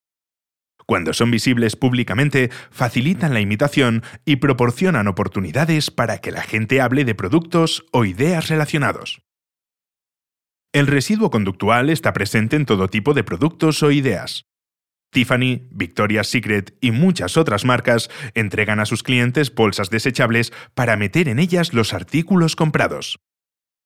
Cuando 0.85 1.15
son 1.15 1.31
visibles 1.31 1.77
públicamente, 1.77 2.51
facilitan 2.71 3.33
la 3.33 3.41
imitación 3.41 4.03
y 4.27 4.37
proporcionan 4.37 5.09
oportunidades 5.09 5.91
para 5.91 6.19
que 6.19 6.31
la 6.31 6.43
gente 6.43 6.83
hable 6.83 7.07
de 7.07 7.15
productos 7.15 7.87
o 7.91 8.05
ideas 8.05 8.49
relacionados. 8.49 9.23
El 10.73 10.87
residuo 10.87 11.31
conductual 11.31 11.89
está 11.89 12.13
presente 12.13 12.57
en 12.57 12.67
todo 12.67 12.89
tipo 12.89 13.15
de 13.15 13.25
productos 13.25 13.83
o 13.83 13.91
ideas. 13.91 14.45
Tiffany, 15.11 15.69
Victoria's 15.71 16.29
Secret 16.29 16.77
y 16.83 16.91
muchas 16.91 17.37
otras 17.37 17.65
marcas 17.65 18.11
entregan 18.35 18.79
a 18.79 18.85
sus 18.85 19.03
clientes 19.03 19.55
bolsas 19.55 19.89
desechables 19.89 20.53
para 20.75 20.97
meter 20.97 21.29
en 21.29 21.39
ellas 21.39 21.73
los 21.73 21.95
artículos 21.95 22.57
comprados. 22.57 23.19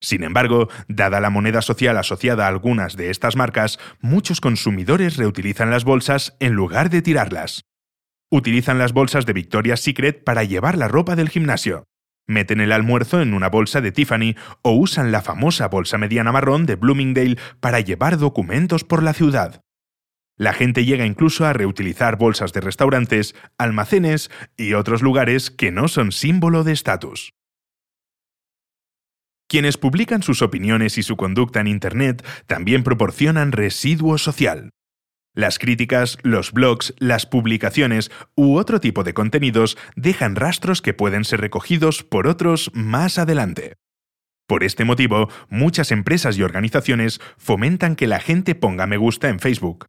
Sin 0.05 0.23
embargo, 0.23 0.69
dada 0.87 1.19
la 1.19 1.31
moneda 1.31 1.62
social 1.62 1.97
asociada 1.97 2.45
a 2.45 2.49
algunas 2.49 2.95
de 2.95 3.09
estas 3.09 3.37
marcas, 3.37 3.79
muchos 4.03 4.43
consumidores 4.43 5.17
reutilizan 5.17 5.71
las 5.71 5.85
bolsas 5.85 6.37
en 6.40 6.53
lugar 6.53 6.90
de 6.90 7.01
tirarlas. 7.01 7.62
Utilizan 8.31 8.79
las 8.79 8.93
bolsas 8.93 9.25
de 9.25 9.33
Victoria's 9.33 9.81
Secret 9.81 10.23
para 10.23 10.45
llevar 10.45 10.77
la 10.77 10.88
ropa 10.88 11.17
del 11.17 11.31
gimnasio. 11.31 11.85
Meten 12.27 12.61
el 12.61 12.73
almuerzo 12.73 13.23
en 13.23 13.33
una 13.33 13.49
bolsa 13.49 13.81
de 13.81 13.93
Tiffany 13.93 14.37
o 14.61 14.73
usan 14.73 15.11
la 15.11 15.23
famosa 15.23 15.69
bolsa 15.69 15.97
mediana 15.97 16.33
marrón 16.33 16.67
de 16.67 16.77
Bloomingdale 16.77 17.38
para 17.61 17.81
llevar 17.81 18.19
documentos 18.19 18.85
por 18.85 19.03
la 19.03 19.14
ciudad. 19.14 19.62
La 20.37 20.53
gente 20.53 20.85
llega 20.85 21.07
incluso 21.07 21.47
a 21.47 21.55
reutilizar 21.55 22.19
bolsas 22.19 22.53
de 22.53 22.61
restaurantes, 22.61 23.35
almacenes 23.57 24.31
y 24.59 24.75
otros 24.75 25.01
lugares 25.01 25.51
que 25.51 25.71
no 25.71 25.88
son 25.88 26.12
símbolo 26.12 26.62
de 26.62 26.73
estatus. 26.73 27.33
Quienes 29.48 29.76
publican 29.76 30.22
sus 30.22 30.42
opiniones 30.42 30.98
y 30.98 31.02
su 31.02 31.16
conducta 31.16 31.61
en 31.61 31.66
Internet 31.66 32.26
también 32.46 32.83
proporcionan 32.83 33.52
residuo 33.52 34.18
social. 34.18 34.70
Las 35.35 35.59
críticas, 35.59 36.18
los 36.22 36.52
blogs, 36.52 36.94
las 36.98 37.26
publicaciones 37.26 38.11
u 38.37 38.57
otro 38.57 38.80
tipo 38.80 39.02
de 39.02 39.14
contenidos 39.14 39.76
dejan 39.96 40.37
rastros 40.37 40.80
que 40.80 40.94
pueden 40.94 41.24
ser 41.24 41.40
recogidos 41.40 42.04
por 42.04 42.28
otros 42.28 42.70
más 42.72 43.18
adelante. 43.18 43.74
Por 44.46 44.62
este 44.62 44.85
motivo, 44.85 45.28
muchas 45.48 45.90
empresas 45.90 46.37
y 46.37 46.42
organizaciones 46.42 47.20
fomentan 47.37 47.96
que 47.96 48.07
la 48.07 48.20
gente 48.20 48.54
ponga 48.54 48.87
me 48.87 48.98
gusta 48.98 49.28
en 49.28 49.40
Facebook, 49.40 49.87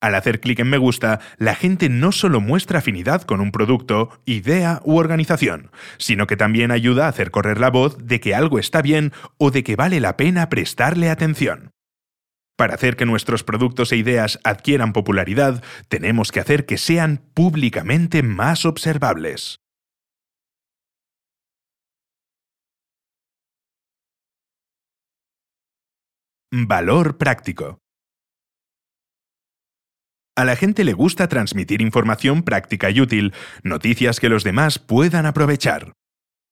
al 0.00 0.14
hacer 0.14 0.40
clic 0.40 0.60
en 0.60 0.68
me 0.68 0.78
gusta, 0.78 1.20
la 1.38 1.54
gente 1.54 1.88
no 1.88 2.12
solo 2.12 2.40
muestra 2.40 2.78
afinidad 2.78 3.22
con 3.22 3.40
un 3.40 3.50
producto, 3.50 4.10
idea 4.26 4.80
u 4.84 4.96
organización, 4.96 5.70
sino 5.98 6.26
que 6.26 6.36
también 6.36 6.70
ayuda 6.70 7.06
a 7.06 7.08
hacer 7.08 7.30
correr 7.30 7.58
la 7.58 7.70
voz 7.70 7.98
de 7.98 8.20
que 8.20 8.34
algo 8.34 8.58
está 8.58 8.80
bien 8.80 9.12
o 9.38 9.50
de 9.50 9.64
que 9.64 9.76
vale 9.76 9.98
la 10.00 10.16
pena 10.16 10.48
prestarle 10.48 11.10
atención. 11.10 11.72
Para 12.56 12.74
hacer 12.74 12.96
que 12.96 13.06
nuestros 13.06 13.44
productos 13.44 13.92
e 13.92 13.96
ideas 13.96 14.38
adquieran 14.44 14.92
popularidad, 14.92 15.62
tenemos 15.88 16.32
que 16.32 16.40
hacer 16.40 16.66
que 16.66 16.78
sean 16.78 17.22
públicamente 17.34 18.22
más 18.22 18.66
observables. 18.66 19.58
Valor 26.50 27.18
práctico. 27.18 27.78
A 30.38 30.44
la 30.44 30.54
gente 30.54 30.84
le 30.84 30.92
gusta 30.92 31.26
transmitir 31.26 31.82
información 31.82 32.44
práctica 32.44 32.90
y 32.90 33.00
útil, 33.00 33.34
noticias 33.64 34.20
que 34.20 34.28
los 34.28 34.44
demás 34.44 34.78
puedan 34.78 35.26
aprovechar. 35.26 35.94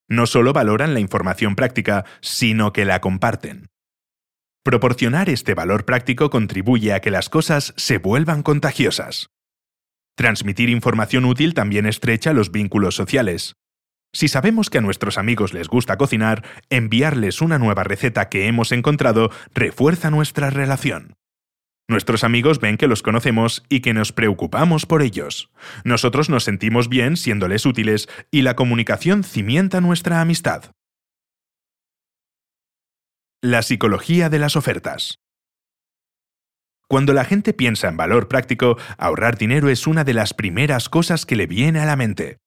No 0.08 0.26
solo 0.26 0.52
valoran 0.52 0.92
la 0.92 0.98
información 0.98 1.54
práctica, 1.54 2.04
sino 2.20 2.72
que 2.72 2.84
la 2.84 3.00
comparten. 3.00 3.68
Proporcionar 4.64 5.30
este 5.30 5.54
valor 5.54 5.84
práctico 5.84 6.30
contribuye 6.30 6.94
a 6.94 7.00
que 7.00 7.12
las 7.12 7.28
cosas 7.28 7.74
se 7.76 7.98
vuelvan 7.98 8.42
contagiosas. 8.42 9.28
Transmitir 10.16 10.68
información 10.68 11.24
útil 11.24 11.54
también 11.54 11.86
estrecha 11.86 12.32
los 12.32 12.50
vínculos 12.50 12.96
sociales. 12.96 13.54
Si 14.12 14.26
sabemos 14.26 14.68
que 14.68 14.78
a 14.78 14.80
nuestros 14.80 15.16
amigos 15.16 15.54
les 15.54 15.68
gusta 15.68 15.96
cocinar, 15.96 16.44
enviarles 16.70 17.40
una 17.40 17.60
nueva 17.60 17.84
receta 17.84 18.30
que 18.30 18.48
hemos 18.48 18.72
encontrado 18.72 19.30
refuerza 19.54 20.10
nuestra 20.10 20.50
relación. 20.50 21.14
Nuestros 21.88 22.24
amigos 22.24 22.58
ven 22.58 22.78
que 22.78 22.88
los 22.88 23.02
conocemos 23.02 23.62
y 23.68 23.80
que 23.80 23.94
nos 23.94 24.12
preocupamos 24.12 24.86
por 24.86 25.02
ellos. 25.02 25.50
Nosotros 25.84 26.28
nos 26.28 26.42
sentimos 26.42 26.88
bien 26.88 27.16
siéndoles 27.16 27.64
útiles 27.64 28.08
y 28.32 28.42
la 28.42 28.56
comunicación 28.56 29.22
cimienta 29.22 29.80
nuestra 29.80 30.20
amistad. 30.20 30.72
La 33.40 33.62
psicología 33.62 34.28
de 34.28 34.40
las 34.40 34.56
ofertas. 34.56 35.20
Cuando 36.88 37.12
la 37.12 37.24
gente 37.24 37.52
piensa 37.52 37.88
en 37.88 37.96
valor 37.96 38.26
práctico, 38.26 38.78
ahorrar 38.98 39.38
dinero 39.38 39.68
es 39.68 39.86
una 39.86 40.02
de 40.02 40.14
las 40.14 40.34
primeras 40.34 40.88
cosas 40.88 41.24
que 41.24 41.36
le 41.36 41.46
viene 41.46 41.78
a 41.78 41.86
la 41.86 41.94
mente. 41.94 42.38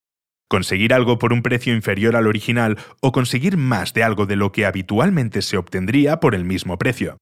Conseguir 0.49 0.93
algo 0.93 1.17
por 1.17 1.31
un 1.31 1.43
precio 1.43 1.73
inferior 1.73 2.17
al 2.17 2.27
original 2.27 2.77
o 3.01 3.13
conseguir 3.13 3.55
más 3.55 3.93
de 3.93 4.03
algo 4.03 4.25
de 4.25 4.35
lo 4.35 4.51
que 4.51 4.65
habitualmente 4.65 5.41
se 5.41 5.55
obtendría 5.55 6.19
por 6.19 6.35
el 6.35 6.43
mismo 6.43 6.77
precio. 6.77 7.17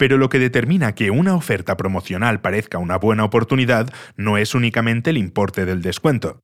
Pero 0.00 0.16
lo 0.16 0.30
que 0.30 0.38
determina 0.38 0.94
que 0.94 1.10
una 1.10 1.34
oferta 1.34 1.76
promocional 1.76 2.40
parezca 2.40 2.78
una 2.78 2.96
buena 2.96 3.22
oportunidad 3.22 3.92
no 4.16 4.38
es 4.38 4.54
únicamente 4.54 5.10
el 5.10 5.18
importe 5.18 5.66
del 5.66 5.82
descuento. 5.82 6.40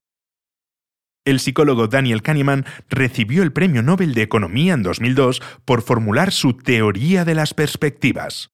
El 1.24 1.40
psicólogo 1.40 1.88
Daniel 1.88 2.20
Kahneman 2.20 2.66
recibió 2.90 3.42
el 3.42 3.54
Premio 3.54 3.82
Nobel 3.82 4.12
de 4.12 4.20
Economía 4.20 4.74
en 4.74 4.82
2002 4.82 5.40
por 5.64 5.80
formular 5.80 6.32
su 6.32 6.52
teoría 6.52 7.24
de 7.24 7.34
las 7.34 7.54
perspectivas. 7.54 8.50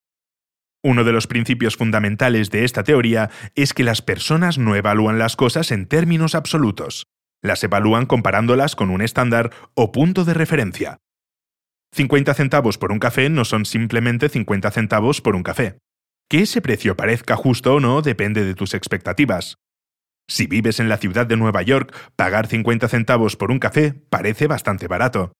Uno 0.84 1.02
de 1.02 1.10
los 1.10 1.26
principios 1.26 1.76
fundamentales 1.76 2.50
de 2.50 2.64
esta 2.64 2.84
teoría 2.84 3.28
es 3.56 3.74
que 3.74 3.82
las 3.82 4.02
personas 4.02 4.56
no 4.56 4.76
evalúan 4.76 5.18
las 5.18 5.34
cosas 5.34 5.72
en 5.72 5.86
términos 5.86 6.36
absolutos, 6.36 7.08
las 7.42 7.64
evalúan 7.64 8.06
comparándolas 8.06 8.76
con 8.76 8.88
un 8.88 9.02
estándar 9.02 9.50
o 9.74 9.90
punto 9.90 10.24
de 10.24 10.34
referencia, 10.34 11.00
50 11.94 12.32
centavos 12.32 12.78
por 12.78 12.90
un 12.90 12.98
café 12.98 13.28
no 13.28 13.44
son 13.44 13.66
simplemente 13.66 14.30
50 14.30 14.70
centavos 14.70 15.20
por 15.20 15.36
un 15.36 15.42
café. 15.42 15.76
Que 16.28 16.40
ese 16.40 16.62
precio 16.62 16.96
parezca 16.96 17.36
justo 17.36 17.74
o 17.74 17.80
no 17.80 18.00
depende 18.00 18.44
de 18.44 18.54
tus 18.54 18.72
expectativas. 18.72 19.56
Si 20.26 20.46
vives 20.46 20.80
en 20.80 20.88
la 20.88 20.96
ciudad 20.96 21.26
de 21.26 21.36
Nueva 21.36 21.60
York, 21.60 21.94
pagar 22.16 22.46
50 22.46 22.88
centavos 22.88 23.36
por 23.36 23.50
un 23.50 23.58
café 23.58 23.92
parece 24.08 24.46
bastante 24.46 24.88
barato. 24.88 25.32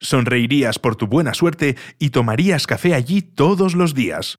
Sonreirías 0.00 0.80
por 0.80 0.96
tu 0.96 1.06
buena 1.06 1.34
suerte 1.34 1.76
y 2.00 2.10
tomarías 2.10 2.66
café 2.66 2.94
allí 2.94 3.22
todos 3.22 3.76
los 3.76 3.94
días. 3.94 4.38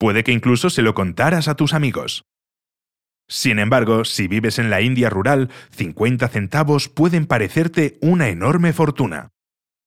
Puede 0.00 0.24
que 0.24 0.32
incluso 0.32 0.70
se 0.70 0.82
lo 0.82 0.94
contaras 0.94 1.46
a 1.46 1.54
tus 1.54 1.72
amigos. 1.72 2.24
Sin 3.28 3.60
embargo, 3.60 4.04
si 4.04 4.26
vives 4.26 4.58
en 4.58 4.70
la 4.70 4.80
India 4.80 5.08
rural, 5.08 5.50
50 5.70 6.26
centavos 6.28 6.88
pueden 6.88 7.26
parecerte 7.26 7.98
una 8.00 8.28
enorme 8.28 8.72
fortuna. 8.72 9.30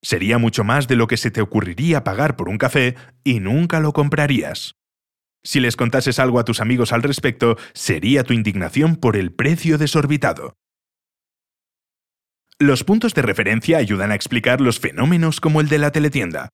Sería 0.02 0.38
mucho 0.38 0.64
más 0.64 0.88
de 0.88 0.96
lo 0.96 1.08
que 1.08 1.18
se 1.18 1.32
te 1.32 1.42
ocurriría 1.42 2.04
pagar 2.04 2.36
por 2.36 2.50
un 2.50 2.58
café 2.58 2.96
y 3.24 3.40
nunca 3.40 3.80
lo 3.80 3.94
comprarías. 3.94 4.76
Si 5.44 5.60
les 5.60 5.76
contases 5.76 6.20
algo 6.20 6.40
a 6.40 6.46
tus 6.46 6.62
amigos 6.62 6.92
al 6.92 7.04
respecto, 7.04 7.58
sería 7.74 8.24
tu 8.24 8.34
indignación 8.34 8.96
por 8.96 9.16
el 9.16 9.34
precio 9.34 9.78
desorbitado. 9.78 10.56
Los 12.60 12.84
puntos 12.84 13.14
de 13.14 13.22
referencia 13.22 13.78
ayudan 13.78 14.12
a 14.12 14.16
explicar 14.16 14.60
los 14.60 14.80
fenómenos 14.80 15.40
como 15.40 15.62
el 15.62 15.70
de 15.70 15.78
la 15.78 15.92
teletienda. 15.92 16.50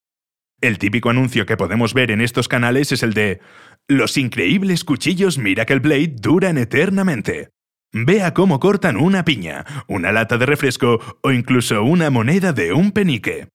El 0.60 0.78
típico 0.78 1.10
anuncio 1.10 1.46
que 1.46 1.56
podemos 1.56 1.94
ver 1.94 2.10
en 2.10 2.20
estos 2.20 2.48
canales 2.48 2.92
es 2.92 3.02
el 3.02 3.12
de 3.12 3.40
Los 3.88 4.16
increíbles 4.16 4.84
cuchillos 4.84 5.36
Miracle 5.36 5.80
Blade 5.80 6.14
duran 6.20 6.58
eternamente. 6.58 7.50
Vea 7.92 8.34
cómo 8.34 8.60
cortan 8.60 8.96
una 8.96 9.24
piña, 9.24 9.64
una 9.86 10.12
lata 10.12 10.38
de 10.38 10.46
refresco 10.46 11.00
o 11.22 11.30
incluso 11.30 11.82
una 11.82 12.10
moneda 12.10 12.52
de 12.52 12.72
un 12.72 12.92
penique. 12.92 13.48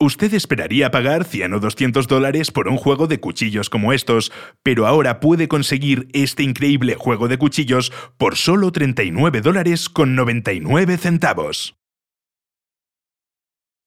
Usted 0.00 0.34
esperaría 0.34 0.90
pagar 0.90 1.24
100 1.24 1.54
o 1.54 1.60
200 1.60 2.08
dólares 2.08 2.50
por 2.50 2.68
un 2.68 2.76
juego 2.76 3.06
de 3.06 3.20
cuchillos 3.20 3.70
como 3.70 3.92
estos, 3.92 4.32
pero 4.62 4.86
ahora 4.86 5.20
puede 5.20 5.48
conseguir 5.48 6.08
este 6.12 6.42
increíble 6.42 6.96
juego 6.96 7.28
de 7.28 7.38
cuchillos 7.38 7.92
por 8.18 8.36
solo 8.36 8.72
39 8.72 9.40
dólares 9.40 9.88
con 9.88 10.14
99 10.14 10.98
centavos. 10.98 11.76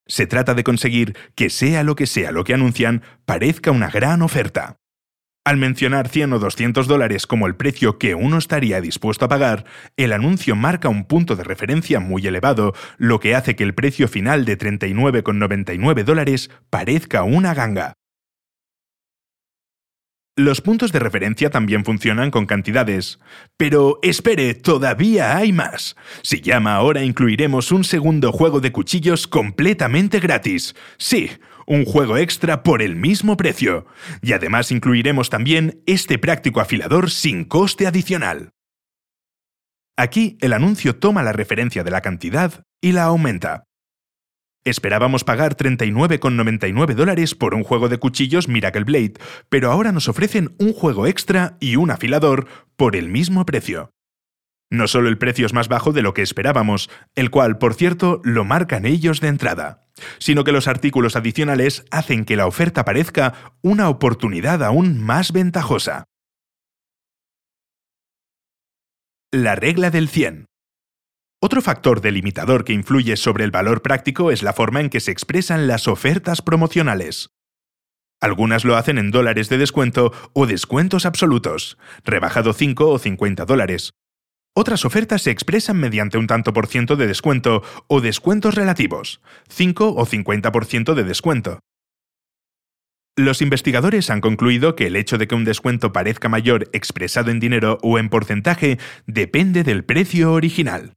Se 0.07 0.25
trata 0.25 0.53
de 0.53 0.63
conseguir 0.63 1.17
que 1.35 1.49
sea 1.49 1.83
lo 1.83 1.95
que 1.95 2.07
sea 2.07 2.31
lo 2.31 2.45
que 2.45 2.53
anuncian, 2.53 3.03
parezca 3.25 3.71
una 3.71 3.89
gran 3.89 4.21
oferta. 4.21 4.77
Al 5.47 5.55
mencionar 5.55 6.09
100 6.09 6.33
o 6.33 6.39
200 6.39 6.87
dólares 6.87 7.25
como 7.25 7.47
el 7.47 7.55
precio 7.55 7.97
que 7.97 8.15
uno 8.15 8.37
estaría 8.37 8.81
dispuesto 8.81 9.23
a 9.23 9.29
pagar, 9.29 9.63
el 9.95 10.11
anuncio 10.11 10.57
marca 10.57 10.89
un 10.89 11.05
punto 11.05 11.37
de 11.37 11.45
referencia 11.45 12.01
muy 12.01 12.27
elevado, 12.27 12.73
lo 12.97 13.21
que 13.21 13.33
hace 13.33 13.55
que 13.55 13.63
el 13.63 13.73
precio 13.73 14.09
final 14.09 14.43
de 14.43 14.57
39,99 14.57 16.03
dólares 16.03 16.49
parezca 16.69 17.23
una 17.23 17.53
ganga. 17.53 17.93
Los 20.35 20.59
puntos 20.59 20.91
de 20.91 20.99
referencia 20.99 21.49
también 21.49 21.85
funcionan 21.85 22.29
con 22.29 22.45
cantidades. 22.45 23.17
Pero 23.55 23.99
espere, 24.03 24.53
todavía 24.53 25.37
hay 25.37 25.53
más. 25.53 25.95
Si 26.23 26.41
llama 26.41 26.75
ahora 26.75 27.03
incluiremos 27.03 27.71
un 27.71 27.85
segundo 27.85 28.33
juego 28.33 28.59
de 28.59 28.73
cuchillos 28.73 29.27
completamente 29.27 30.19
gratis. 30.19 30.75
Sí, 30.97 31.31
un 31.67 31.85
juego 31.85 32.17
extra 32.17 32.63
por 32.63 32.81
el 32.81 32.95
mismo 32.95 33.37
precio. 33.37 33.85
Y 34.21 34.33
además 34.33 34.71
incluiremos 34.71 35.29
también 35.29 35.83
este 35.85 36.17
práctico 36.17 36.61
afilador 36.61 37.11
sin 37.11 37.43
coste 37.43 37.85
adicional. 37.85 38.51
Aquí 39.97 40.37
el 40.41 40.53
anuncio 40.53 40.95
toma 40.95 41.23
la 41.23 41.33
referencia 41.33 41.83
de 41.83 41.91
la 41.91 42.01
cantidad 42.01 42.63
y 42.81 42.93
la 42.93 43.03
aumenta. 43.03 43.65
Esperábamos 44.63 45.23
pagar 45.23 45.55
39,99 45.55 46.93
dólares 46.93 47.35
por 47.35 47.53
un 47.53 47.63
juego 47.63 47.89
de 47.89 47.97
cuchillos 47.97 48.47
Miracle 48.47 48.83
Blade, 48.83 49.13
pero 49.49 49.71
ahora 49.71 49.91
nos 49.91 50.09
ofrecen 50.09 50.55
un 50.59 50.73
juego 50.73 51.07
extra 51.07 51.57
y 51.59 51.77
un 51.77 51.89
afilador 51.89 52.47
por 52.75 52.95
el 52.95 53.09
mismo 53.09 53.45
precio. 53.45 53.91
No 54.69 54.87
solo 54.87 55.07
el 55.07 55.17
precio 55.17 55.45
es 55.45 55.53
más 55.53 55.69
bajo 55.69 55.93
de 55.93 56.01
lo 56.01 56.13
que 56.13 56.21
esperábamos, 56.21 56.89
el 57.15 57.29
cual, 57.29 57.57
por 57.57 57.73
cierto, 57.73 58.21
lo 58.23 58.43
marcan 58.43 58.85
ellos 58.85 59.21
de 59.21 59.29
entrada, 59.29 59.87
sino 60.19 60.43
que 60.43 60.51
los 60.51 60.67
artículos 60.67 61.15
adicionales 61.15 61.85
hacen 61.89 62.25
que 62.25 62.35
la 62.35 62.47
oferta 62.47 62.83
parezca 62.83 63.55
una 63.61 63.87
oportunidad 63.89 64.63
aún 64.63 65.01
más 65.01 65.31
ventajosa. 65.31 66.03
La 69.31 69.55
regla 69.55 69.89
del 69.89 70.09
100. 70.09 70.45
Otro 71.41 71.61
factor 71.61 72.01
delimitador 72.01 72.65
que 72.65 72.73
influye 72.73 73.15
sobre 73.15 73.43
el 73.43 73.51
valor 73.51 73.81
práctico 73.81 74.31
es 74.31 74.41
la 74.41 74.53
forma 74.53 74.81
en 74.81 74.89
que 74.89 74.99
se 74.99 75.11
expresan 75.11 75.67
las 75.67 75.87
ofertas 75.87 76.41
promocionales. 76.41 77.29
Algunas 78.19 78.65
lo 78.65 78.75
hacen 78.75 78.97
en 78.97 79.11
dólares 79.11 79.47
de 79.47 79.59
descuento 79.59 80.11
o 80.33 80.47
descuentos 80.47 81.05
absolutos, 81.05 81.77
rebajado 82.03 82.53
5 82.53 82.89
o 82.89 82.97
50 82.97 83.45
dólares, 83.45 83.93
otras 84.57 84.85
ofertas 84.85 85.21
se 85.21 85.29
expresan 85.29 85.77
mediante 85.77 86.17
un 86.17 86.25
tanto 86.25 86.51
por 86.51 86.65
ciento 86.65 86.95
de 86.95 87.05
descuento 87.05 87.61
o 87.85 88.01
descuentos 88.01 88.55
relativos, 88.55 89.21
5 89.49 89.93
o 89.95 90.05
50% 90.05 90.95
de 90.95 91.03
descuento. 91.03 91.59
Los 93.15 93.43
investigadores 93.43 94.09
han 94.09 94.19
concluido 94.19 94.75
que 94.75 94.87
el 94.87 94.95
hecho 94.95 95.19
de 95.19 95.27
que 95.27 95.35
un 95.35 95.45
descuento 95.45 95.93
parezca 95.93 96.27
mayor 96.27 96.69
expresado 96.73 97.29
en 97.29 97.39
dinero 97.39 97.77
o 97.83 97.99
en 97.99 98.09
porcentaje 98.09 98.79
depende 99.05 99.63
del 99.63 99.83
precio 99.83 100.33
original. 100.33 100.93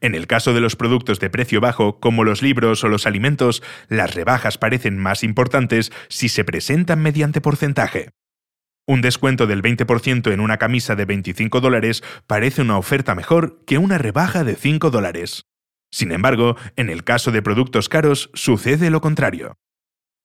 En 0.00 0.14
el 0.14 0.26
caso 0.26 0.54
de 0.54 0.60
los 0.62 0.74
productos 0.74 1.20
de 1.20 1.28
precio 1.28 1.60
bajo, 1.60 2.00
como 2.00 2.24
los 2.24 2.40
libros 2.40 2.84
o 2.84 2.88
los 2.88 3.06
alimentos, 3.06 3.62
las 3.88 4.14
rebajas 4.14 4.56
parecen 4.56 4.96
más 4.96 5.24
importantes 5.24 5.92
si 6.08 6.30
se 6.30 6.42
presentan 6.42 7.02
mediante 7.02 7.42
porcentaje. 7.42 8.10
Un 8.88 9.02
descuento 9.02 9.46
del 9.46 9.60
20% 9.60 10.32
en 10.32 10.40
una 10.40 10.56
camisa 10.56 10.96
de 10.96 11.04
25 11.04 11.60
dólares 11.60 12.02
parece 12.26 12.62
una 12.62 12.78
oferta 12.78 13.14
mejor 13.14 13.62
que 13.66 13.76
una 13.76 13.98
rebaja 13.98 14.44
de 14.44 14.54
5 14.54 14.90
dólares. 14.90 15.44
Sin 15.92 16.10
embargo, 16.10 16.56
en 16.74 16.88
el 16.88 17.04
caso 17.04 17.30
de 17.30 17.42
productos 17.42 17.90
caros 17.90 18.30
sucede 18.32 18.88
lo 18.88 19.02
contrario. 19.02 19.58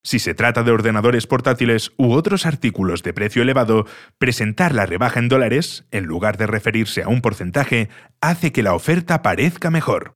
Si 0.02 0.18
se 0.18 0.34
trata 0.34 0.64
de 0.64 0.72
ordenadores 0.72 1.28
portátiles 1.28 1.92
u 1.98 2.14
otros 2.14 2.46
artículos 2.46 3.04
de 3.04 3.12
precio 3.12 3.42
elevado, 3.42 3.86
presentar 4.18 4.74
la 4.74 4.86
rebaja 4.86 5.20
en 5.20 5.28
dólares, 5.28 5.86
en 5.92 6.06
lugar 6.06 6.38
de 6.38 6.48
referirse 6.48 7.04
a 7.04 7.10
un 7.10 7.20
porcentaje, 7.20 7.90
hace 8.22 8.54
que 8.54 8.64
la 8.64 8.76
oferta 8.76 9.22
parezca 9.22 9.72
mejor. 9.72 10.16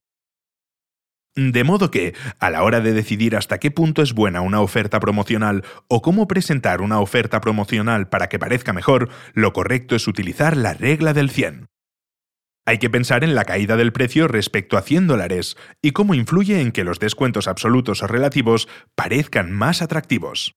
De 1.38 1.64
modo 1.64 1.92
que, 1.92 2.16
a 2.40 2.50
la 2.50 2.64
hora 2.64 2.82
de 2.82 2.94
decidir 2.94 3.36
hasta 3.36 3.60
qué 3.60 3.70
punto 3.70 4.02
es 4.02 4.14
buena 4.14 4.42
una 4.42 4.60
oferta 4.60 5.00
promocional 5.00 5.64
o 5.88 6.02
cómo 6.02 6.28
presentar 6.28 6.82
una 6.82 7.00
oferta 7.00 7.42
promocional 7.42 8.10
para 8.10 8.28
que 8.28 8.40
parezca 8.40 8.74
mejor, 8.74 9.10
lo 9.36 9.54
correcto 9.54 9.96
es 9.96 10.08
utilizar 10.08 10.58
la 10.58 10.74
regla 10.74 11.14
del 11.14 11.30
100. 11.30 11.68
Hay 12.66 12.80
que 12.80 12.90
pensar 12.90 13.24
en 13.24 13.36
la 13.36 13.46
caída 13.46 13.78
del 13.78 13.94
precio 13.94 14.28
respecto 14.28 14.80
a 14.80 14.82
100 14.82 15.06
dólares 15.06 15.58
y 15.80 15.92
cómo 15.92 16.16
influye 16.16 16.60
en 16.60 16.72
que 16.72 16.84
los 16.84 16.98
descuentos 16.98 17.48
absolutos 17.48 18.02
o 18.02 18.08
relativos 18.08 18.68
parezcan 18.96 19.52
más 19.52 19.84
atractivos. 19.84 20.56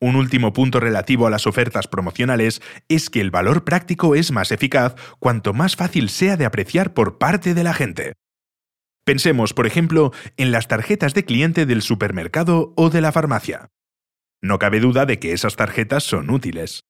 Un 0.00 0.16
último 0.16 0.54
punto 0.54 0.80
relativo 0.80 1.26
a 1.26 1.30
las 1.30 1.46
ofertas 1.46 1.88
promocionales 1.88 2.62
es 2.88 3.10
que 3.10 3.20
el 3.20 3.30
valor 3.30 3.64
práctico 3.64 4.14
es 4.14 4.32
más 4.32 4.50
eficaz 4.50 4.94
cuanto 5.18 5.52
más 5.52 5.76
fácil 5.76 6.08
sea 6.08 6.38
de 6.38 6.46
apreciar 6.46 6.94
por 6.94 7.18
parte 7.18 7.52
de 7.52 7.64
la 7.64 7.74
gente. 7.74 8.14
Pensemos, 9.06 9.54
por 9.54 9.68
ejemplo, 9.68 10.12
en 10.36 10.50
las 10.50 10.66
tarjetas 10.66 11.14
de 11.14 11.24
cliente 11.24 11.64
del 11.64 11.80
supermercado 11.80 12.72
o 12.76 12.90
de 12.90 13.00
la 13.00 13.12
farmacia. 13.12 13.70
No 14.42 14.58
cabe 14.58 14.80
duda 14.80 15.06
de 15.06 15.20
que 15.20 15.32
esas 15.32 15.54
tarjetas 15.54 16.02
son 16.02 16.28
útiles. 16.28 16.82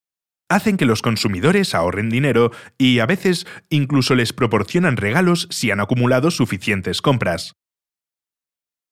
Hacen 0.49 0.79
que 0.79 0.87
los 0.87 1.03
consumidores 1.03 1.75
ahorren 1.75 2.09
dinero 2.09 2.53
y 2.79 3.01
a 3.01 3.07
veces 3.07 3.47
incluso 3.69 4.15
les 4.15 4.33
proporcionan 4.33 4.97
regalos 4.97 5.47
si 5.51 5.71
han 5.71 5.79
acumulado 5.81 6.31
suficientes 6.31 7.03
compras. 7.03 7.53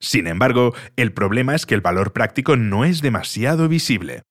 Sin 0.01 0.27
embargo, 0.27 0.75
el 0.97 1.15
problema 1.15 1.55
es 1.55 1.65
que 1.65 1.75
el 1.75 1.81
valor 1.81 2.13
práctico 2.13 2.57
no 2.57 2.85
es 2.85 3.01
demasiado 3.01 3.69
visible. 3.69 4.23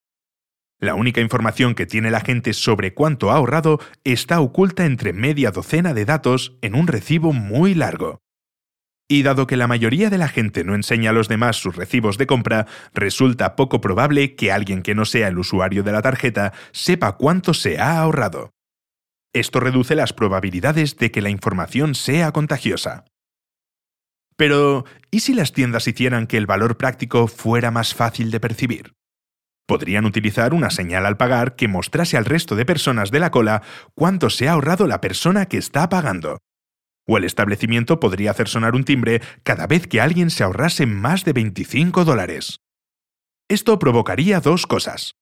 La 0.79 0.93
única 0.93 1.19
información 1.19 1.73
que 1.73 1.87
tiene 1.87 2.11
la 2.11 2.19
gente 2.19 2.53
sobre 2.53 2.93
cuánto 2.93 3.31
ha 3.31 3.37
ahorrado 3.37 3.79
está 4.03 4.39
oculta 4.39 4.85
entre 4.85 5.13
media 5.13 5.49
docena 5.49 5.95
de 5.95 6.05
datos 6.05 6.57
en 6.61 6.75
un 6.75 6.85
recibo 6.85 7.33
muy 7.33 7.73
largo. 7.73 8.22
Y 9.07 9.23
dado 9.23 9.47
que 9.47 9.57
la 9.57 9.67
mayoría 9.67 10.09
de 10.09 10.17
la 10.17 10.29
gente 10.29 10.63
no 10.63 10.75
enseña 10.75 11.09
a 11.09 11.13
los 11.13 11.27
demás 11.27 11.57
sus 11.57 11.75
recibos 11.75 12.17
de 12.17 12.25
compra, 12.25 12.67
resulta 12.93 13.55
poco 13.55 13.81
probable 13.81 14.35
que 14.35 14.51
alguien 14.51 14.81
que 14.81 14.95
no 14.95 15.05
sea 15.05 15.27
el 15.27 15.37
usuario 15.37 15.83
de 15.83 15.91
la 15.91 16.01
tarjeta 16.01 16.53
sepa 16.71 17.17
cuánto 17.17 17.53
se 17.53 17.79
ha 17.79 17.99
ahorrado. 17.99 18.51
Esto 19.33 19.59
reduce 19.59 19.95
las 19.95 20.13
probabilidades 20.13 20.97
de 20.97 21.11
que 21.11 21.21
la 21.21 21.29
información 21.29 21.95
sea 21.95 22.31
contagiosa. 22.31 23.05
Pero, 24.37 24.85
¿y 25.11 25.19
si 25.19 25.33
las 25.33 25.53
tiendas 25.53 25.87
hicieran 25.87 26.27
que 26.27 26.37
el 26.37 26.45
valor 26.45 26.77
práctico 26.77 27.27
fuera 27.27 27.71
más 27.71 27.93
fácil 27.93 28.31
de 28.31 28.39
percibir? 28.39 28.93
Podrían 29.67 30.05
utilizar 30.05 30.53
una 30.53 30.69
señal 30.69 31.05
al 31.05 31.17
pagar 31.17 31.55
que 31.55 31.67
mostrase 31.67 32.17
al 32.17 32.25
resto 32.25 32.55
de 32.55 32.65
personas 32.65 33.11
de 33.11 33.19
la 33.19 33.31
cola 33.31 33.63
cuánto 33.95 34.29
se 34.29 34.47
ha 34.47 34.53
ahorrado 34.53 34.87
la 34.87 35.01
persona 35.01 35.45
que 35.45 35.57
está 35.57 35.87
pagando, 35.89 36.39
o 37.07 37.17
el 37.17 37.23
establecimiento 37.23 37.99
podría 37.99 38.31
hacer 38.31 38.47
sonar 38.47 38.75
un 38.75 38.83
timbre 38.83 39.21
cada 39.43 39.67
vez 39.67 39.87
que 39.87 40.01
alguien 40.01 40.29
se 40.29 40.43
ahorrase 40.43 40.85
más 40.85 41.25
de 41.25 41.33
25 41.33 42.05
dólares. 42.05 42.61
Esto 43.49 43.77
provocaría 43.79 44.39
dos 44.39 44.65
cosas. 44.65 45.15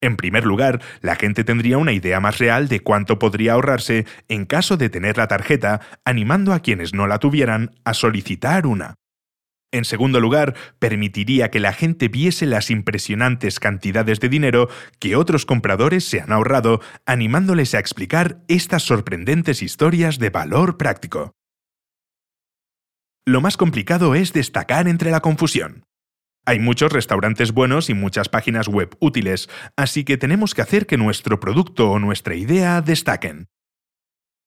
En 0.00 0.16
primer 0.16 0.44
lugar, 0.44 0.82
la 1.00 1.16
gente 1.16 1.42
tendría 1.44 1.78
una 1.78 1.92
idea 1.92 2.20
más 2.20 2.38
real 2.38 2.68
de 2.68 2.80
cuánto 2.80 3.18
podría 3.18 3.54
ahorrarse 3.54 4.06
en 4.28 4.44
caso 4.44 4.76
de 4.76 4.90
tener 4.90 5.16
la 5.16 5.26
tarjeta, 5.26 5.80
animando 6.04 6.52
a 6.52 6.60
quienes 6.60 6.92
no 6.92 7.06
la 7.06 7.18
tuvieran 7.18 7.74
a 7.84 7.94
solicitar 7.94 8.66
una. 8.66 8.94
En 9.72 9.84
segundo 9.84 10.20
lugar, 10.20 10.54
permitiría 10.78 11.50
que 11.50 11.60
la 11.60 11.72
gente 11.72 12.08
viese 12.08 12.46
las 12.46 12.70
impresionantes 12.70 13.60
cantidades 13.60 14.20
de 14.20 14.28
dinero 14.28 14.68
que 15.00 15.16
otros 15.16 15.44
compradores 15.44 16.04
se 16.04 16.20
han 16.20 16.32
ahorrado, 16.32 16.80
animándoles 17.04 17.74
a 17.74 17.78
explicar 17.78 18.42
estas 18.48 18.84
sorprendentes 18.84 19.62
historias 19.62 20.18
de 20.18 20.30
valor 20.30 20.76
práctico. 20.76 21.32
Lo 23.26 23.40
más 23.40 23.56
complicado 23.56 24.14
es 24.14 24.32
destacar 24.32 24.86
entre 24.86 25.10
la 25.10 25.20
confusión. 25.20 25.84
Hay 26.48 26.60
muchos 26.60 26.92
restaurantes 26.92 27.50
buenos 27.50 27.90
y 27.90 27.94
muchas 27.94 28.28
páginas 28.28 28.68
web 28.68 28.96
útiles, 29.00 29.48
así 29.76 30.04
que 30.04 30.16
tenemos 30.16 30.54
que 30.54 30.62
hacer 30.62 30.86
que 30.86 30.96
nuestro 30.96 31.40
producto 31.40 31.90
o 31.90 31.98
nuestra 31.98 32.36
idea 32.36 32.80
destaquen. 32.82 33.48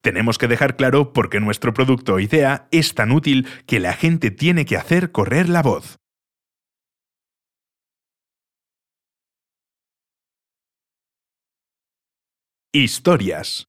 Tenemos 0.02 0.38
que 0.38 0.47
dejar 0.47 0.78
claro 0.78 1.12
por 1.12 1.30
qué 1.30 1.39
nuestro 1.39 1.74
producto 1.74 2.16
o 2.16 2.20
idea 2.20 2.68
es 2.72 2.95
tan 2.95 3.12
útil 3.12 3.47
que 3.66 3.80
la 3.80 3.93
gente 3.93 4.32
tiene 4.32 4.66
que 4.66 4.78
hacer 4.78 5.12
correr 5.12 5.50
la 5.50 5.62
voz. 5.62 5.97
Historias. 12.72 13.66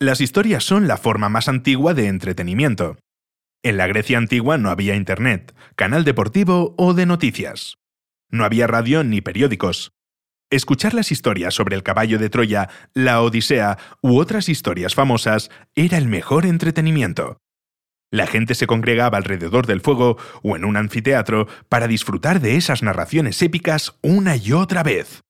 Las 0.00 0.20
historias 0.20 0.62
son 0.62 0.86
la 0.86 0.96
forma 0.96 1.28
más 1.28 1.48
antigua 1.48 1.92
de 1.92 2.06
entretenimiento. 2.06 2.98
En 3.64 3.76
la 3.76 3.88
Grecia 3.88 4.18
antigua 4.18 4.58
no 4.58 4.70
había 4.70 4.94
Internet, 4.94 5.56
canal 5.74 6.04
deportivo 6.04 6.76
o 6.78 6.94
de 6.94 7.06
noticias. 7.06 7.78
No 8.30 8.44
había 8.44 8.68
radio 8.68 9.02
ni 9.02 9.20
periódicos. 9.20 9.90
Escuchar 10.50 10.94
las 10.94 11.12
historias 11.12 11.52
sobre 11.52 11.76
el 11.76 11.82
caballo 11.82 12.18
de 12.18 12.30
Troya, 12.30 12.70
la 12.94 13.20
Odisea 13.20 13.76
u 14.00 14.18
otras 14.18 14.48
historias 14.48 14.94
famosas 14.94 15.50
era 15.74 15.98
el 15.98 16.08
mejor 16.08 16.46
entretenimiento. 16.46 17.42
La 18.10 18.26
gente 18.26 18.54
se 18.54 18.66
congregaba 18.66 19.18
alrededor 19.18 19.66
del 19.66 19.82
fuego 19.82 20.16
o 20.42 20.56
en 20.56 20.64
un 20.64 20.78
anfiteatro 20.78 21.46
para 21.68 21.86
disfrutar 21.86 22.40
de 22.40 22.56
esas 22.56 22.82
narraciones 22.82 23.42
épicas 23.42 23.98
una 24.02 24.36
y 24.36 24.52
otra 24.52 24.82
vez. 24.82 25.22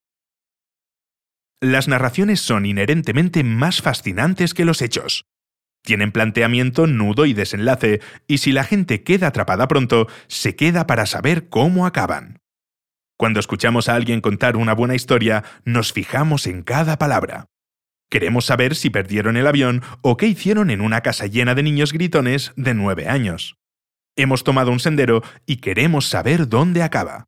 Las 1.61 1.89
narraciones 1.89 2.41
son 2.41 2.65
inherentemente 2.65 3.43
más 3.43 3.83
fascinantes 3.83 4.55
que 4.55 4.65
los 4.65 4.81
hechos. 4.81 5.25
Tienen 5.83 6.13
planteamiento, 6.13 6.87
nudo 6.87 7.27
y 7.27 7.35
desenlace, 7.35 8.01
y 8.29 8.39
si 8.39 8.53
la 8.53 8.63
gente 8.63 9.03
queda 9.03 9.29
atrapada 9.29 9.67
pronto, 9.67 10.07
se 10.29 10.55
queda 10.55 10.87
para 10.87 11.07
saber 11.07 11.49
cómo 11.49 11.87
acaban. 11.87 12.39
Cuando 13.19 13.41
escuchamos 13.41 13.89
a 13.89 13.97
alguien 13.97 14.21
contar 14.21 14.57
una 14.57 14.75
buena 14.75 14.95
historia, 14.95 15.43
nos 15.65 15.93
fijamos 15.93 16.47
en 16.47 16.63
cada 16.63 16.99
palabra. 16.99 17.47
Queremos 18.09 18.47
saber 18.47 18.77
si 18.77 18.91
perdieron 18.91 19.37
el 19.37 19.49
avión 19.49 19.83
o 20.03 20.17
qué 20.17 20.29
hicieron 20.29 20.71
en 20.71 20.81
una 20.81 21.01
casa 21.01 21.27
llena 21.27 21.57
de 21.57 21.65
niños 21.65 21.93
gritones 21.93 22.53
de 22.55 22.75
nueve 22.75 23.09
años. 23.09 23.57
Hemos 24.17 24.45
tomado 24.45 24.71
un 24.71 24.79
sendero 24.79 25.23
y 25.47 25.57
queremos 25.57 26.09
saber 26.09 26.49
dónde 26.49 26.85
acaba. 26.85 27.25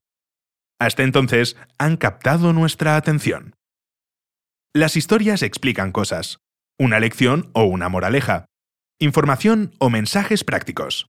Hasta 0.79 1.03
entonces 1.03 1.57
han 1.77 1.97
captado 1.97 2.53
nuestra 2.53 2.95
atención. 2.95 3.57
Las 4.73 4.97
historias 4.97 5.43
explican 5.43 5.91
cosas, 5.91 6.39
una 6.79 7.01
lección 7.01 7.51
o 7.53 7.65
una 7.65 7.89
moraleja, 7.89 8.47
información 9.01 9.75
o 9.81 9.91
mensajes 9.91 10.45
prácticos. 10.45 11.09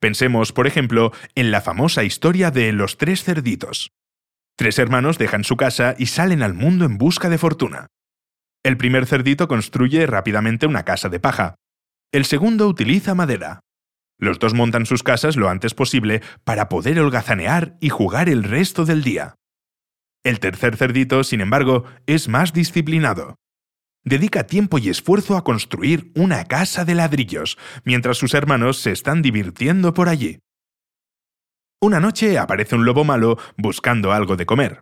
Pensemos, 0.00 0.52
por 0.52 0.66
ejemplo, 0.66 1.12
en 1.34 1.50
la 1.50 1.62
famosa 1.62 2.04
historia 2.04 2.50
de 2.50 2.72
los 2.72 2.98
tres 2.98 3.24
cerditos. 3.24 3.90
Tres 4.58 4.80
hermanos 4.80 5.18
dejan 5.18 5.44
su 5.44 5.56
casa 5.56 5.94
y 5.98 6.06
salen 6.06 6.42
al 6.42 6.52
mundo 6.52 6.84
en 6.84 6.98
busca 6.98 7.28
de 7.28 7.38
fortuna. 7.38 7.86
El 8.64 8.76
primer 8.76 9.06
cerdito 9.06 9.46
construye 9.46 10.04
rápidamente 10.04 10.66
una 10.66 10.82
casa 10.82 11.08
de 11.08 11.20
paja. 11.20 11.54
El 12.10 12.24
segundo 12.24 12.66
utiliza 12.66 13.14
madera. 13.14 13.60
Los 14.18 14.40
dos 14.40 14.54
montan 14.54 14.84
sus 14.84 15.04
casas 15.04 15.36
lo 15.36 15.48
antes 15.48 15.74
posible 15.74 16.22
para 16.42 16.68
poder 16.68 16.98
holgazanear 16.98 17.76
y 17.80 17.90
jugar 17.90 18.28
el 18.28 18.42
resto 18.42 18.84
del 18.84 19.04
día. 19.04 19.36
El 20.24 20.40
tercer 20.40 20.76
cerdito, 20.76 21.22
sin 21.22 21.40
embargo, 21.40 21.84
es 22.06 22.26
más 22.26 22.52
disciplinado. 22.52 23.36
Dedica 24.04 24.48
tiempo 24.48 24.78
y 24.78 24.88
esfuerzo 24.88 25.36
a 25.36 25.44
construir 25.44 26.10
una 26.16 26.46
casa 26.46 26.84
de 26.84 26.96
ladrillos, 26.96 27.58
mientras 27.84 28.18
sus 28.18 28.34
hermanos 28.34 28.78
se 28.78 28.90
están 28.90 29.22
divirtiendo 29.22 29.94
por 29.94 30.08
allí. 30.08 30.40
Una 31.80 32.00
noche 32.00 32.38
aparece 32.38 32.74
un 32.74 32.84
lobo 32.84 33.04
malo 33.04 33.38
buscando 33.56 34.10
algo 34.10 34.34
de 34.34 34.46
comer. 34.46 34.80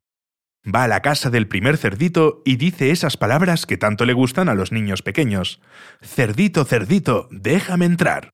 Va 0.66 0.84
a 0.84 0.88
la 0.88 1.02
casa 1.02 1.28
del 1.28 1.46
primer 1.46 1.76
cerdito 1.76 2.40
y 2.46 2.56
dice 2.56 2.90
esas 2.90 3.18
palabras 3.18 3.66
que 3.66 3.76
tanto 3.76 4.06
le 4.06 4.14
gustan 4.14 4.48
a 4.48 4.54
los 4.54 4.72
niños 4.72 5.02
pequeños. 5.02 5.60
Cerdito, 6.00 6.64
cerdito, 6.64 7.28
déjame 7.30 7.84
entrar. 7.84 8.30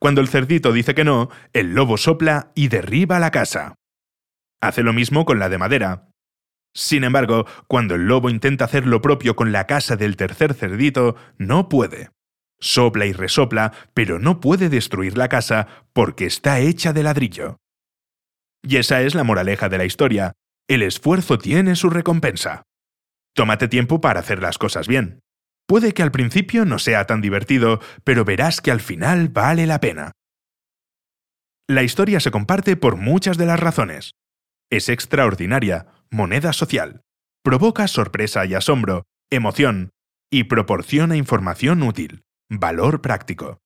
Cuando 0.00 0.20
el 0.20 0.28
cerdito 0.28 0.72
dice 0.72 0.94
que 0.94 1.02
no, 1.02 1.30
el 1.52 1.74
lobo 1.74 1.96
sopla 1.96 2.52
y 2.54 2.68
derriba 2.68 3.18
la 3.18 3.32
casa. 3.32 3.74
Hace 4.62 4.84
lo 4.84 4.92
mismo 4.92 5.24
con 5.24 5.40
la 5.40 5.48
de 5.48 5.58
madera. 5.58 6.08
Sin 6.76 7.02
embargo, 7.02 7.44
cuando 7.66 7.96
el 7.96 8.06
lobo 8.06 8.30
intenta 8.30 8.66
hacer 8.66 8.86
lo 8.86 9.02
propio 9.02 9.34
con 9.34 9.50
la 9.50 9.66
casa 9.66 9.96
del 9.96 10.16
tercer 10.16 10.54
cerdito, 10.54 11.16
no 11.38 11.68
puede. 11.68 12.10
Sopla 12.60 13.06
y 13.06 13.12
resopla, 13.12 13.72
pero 13.94 14.20
no 14.20 14.38
puede 14.40 14.68
destruir 14.68 15.18
la 15.18 15.28
casa 15.28 15.66
porque 15.92 16.26
está 16.26 16.60
hecha 16.60 16.92
de 16.92 17.02
ladrillo. 17.02 17.56
Y 18.66 18.76
esa 18.78 19.02
es 19.02 19.14
la 19.14 19.24
moraleja 19.24 19.68
de 19.68 19.78
la 19.78 19.84
historia. 19.84 20.32
El 20.68 20.82
esfuerzo 20.82 21.38
tiene 21.38 21.76
su 21.76 21.90
recompensa. 21.90 22.62
Tómate 23.34 23.68
tiempo 23.68 24.00
para 24.00 24.20
hacer 24.20 24.40
las 24.40 24.58
cosas 24.58 24.88
bien. 24.88 25.20
Puede 25.66 25.92
que 25.92 26.02
al 26.02 26.10
principio 26.10 26.64
no 26.64 26.78
sea 26.78 27.06
tan 27.06 27.20
divertido, 27.20 27.80
pero 28.04 28.24
verás 28.24 28.60
que 28.60 28.70
al 28.70 28.80
final 28.80 29.28
vale 29.28 29.66
la 29.66 29.80
pena. 29.80 30.12
La 31.68 31.82
historia 31.82 32.20
se 32.20 32.30
comparte 32.30 32.76
por 32.76 32.96
muchas 32.96 33.38
de 33.38 33.46
las 33.46 33.60
razones. 33.60 34.12
Es 34.70 34.88
extraordinaria, 34.88 35.86
moneda 36.10 36.52
social, 36.52 37.02
provoca 37.42 37.88
sorpresa 37.88 38.44
y 38.46 38.54
asombro, 38.54 39.04
emoción, 39.30 39.90
y 40.30 40.44
proporciona 40.44 41.16
información 41.16 41.82
útil, 41.82 42.22
valor 42.50 43.00
práctico. 43.00 43.63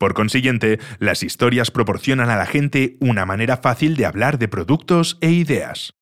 Por 0.00 0.14
consiguiente, 0.14 0.80
las 0.98 1.22
historias 1.22 1.70
proporcionan 1.70 2.30
a 2.30 2.36
la 2.36 2.46
gente 2.46 2.96
una 3.00 3.26
manera 3.26 3.58
fácil 3.58 3.96
de 3.96 4.06
hablar 4.06 4.38
de 4.38 4.48
productos 4.48 5.18
e 5.20 5.30
ideas. 5.30 5.92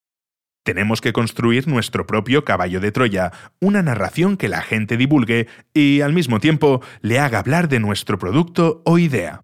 Tenemos 0.65 1.01
que 1.01 1.13
construir 1.13 1.67
nuestro 1.67 2.07
propio 2.07 2.45
caballo 2.45 2.79
de 2.79 2.93
Troya, 2.93 3.33
una 3.61 3.83
narración 3.83 4.37
que 4.37 4.49
la 4.49 4.63
gente 4.63 4.97
divulgue 4.97 5.49
y 5.75 6.03
al 6.03 6.13
mismo 6.13 6.39
tiempo 6.39 6.81
le 7.01 7.19
haga 7.19 7.41
hablar 7.41 7.69
de 7.69 7.81
nuestro 7.81 8.21
producto 8.21 8.83
o 8.85 8.99
idea. 8.99 9.43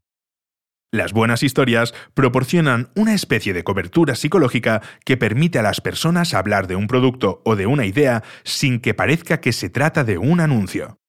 Las 0.93 1.13
buenas 1.13 1.43
historias 1.43 1.93
proporcionan 2.15 2.91
una 2.95 3.13
especie 3.13 3.55
de 3.55 3.65
cobertura 3.65 4.15
psicológica 4.15 4.83
que 5.05 5.17
permite 5.17 5.59
a 5.59 5.63
las 5.63 5.81
personas 5.81 6.33
hablar 6.33 6.69
de 6.69 6.77
un 6.77 6.87
producto 6.87 7.43
o 7.45 7.57
de 7.57 7.67
una 7.67 7.87
idea 7.87 8.23
sin 8.45 8.79
que 8.79 8.95
parezca 8.95 9.41
que 9.41 9.53
se 9.53 9.69
trata 9.69 10.05
de 10.05 10.17
un 10.19 10.39
anuncio. 10.39 11.01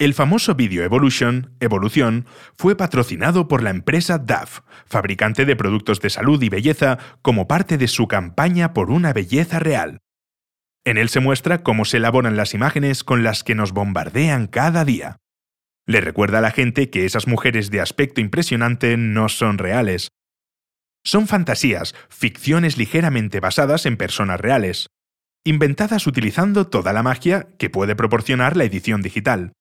El 0.00 0.14
famoso 0.14 0.54
vídeo 0.54 0.82
Evolution, 0.82 1.54
Evolución, 1.60 2.24
fue 2.56 2.74
patrocinado 2.74 3.48
por 3.48 3.62
la 3.62 3.68
empresa 3.68 4.16
DAF, 4.16 4.60
fabricante 4.86 5.44
de 5.44 5.56
productos 5.56 6.00
de 6.00 6.08
salud 6.08 6.42
y 6.42 6.48
belleza, 6.48 6.96
como 7.20 7.46
parte 7.46 7.76
de 7.76 7.86
su 7.86 8.08
campaña 8.08 8.72
por 8.72 8.90
una 8.90 9.12
belleza 9.12 9.58
real. 9.58 10.00
En 10.86 10.96
él 10.96 11.10
se 11.10 11.20
muestra 11.20 11.62
cómo 11.62 11.84
se 11.84 11.98
elaboran 11.98 12.38
las 12.38 12.54
imágenes 12.54 13.04
con 13.04 13.22
las 13.22 13.44
que 13.44 13.54
nos 13.54 13.72
bombardean 13.72 14.46
cada 14.46 14.86
día. 14.86 15.18
Le 15.86 16.00
recuerda 16.00 16.38
a 16.38 16.40
la 16.40 16.50
gente 16.50 16.88
que 16.88 17.04
esas 17.04 17.26
mujeres 17.26 17.70
de 17.70 17.82
aspecto 17.82 18.22
impresionante 18.22 18.96
no 18.96 19.28
son 19.28 19.58
reales. 19.58 20.08
Son 21.04 21.28
fantasías, 21.28 21.94
ficciones 22.08 22.78
ligeramente 22.78 23.38
basadas 23.38 23.84
en 23.84 23.98
personas 23.98 24.40
reales, 24.40 24.86
inventadas 25.44 26.06
utilizando 26.06 26.68
toda 26.68 26.94
la 26.94 27.02
magia 27.02 27.48
que 27.58 27.68
puede 27.68 27.94
proporcionar 27.94 28.56
la 28.56 28.64
edición 28.64 29.02
digital. 29.02 29.52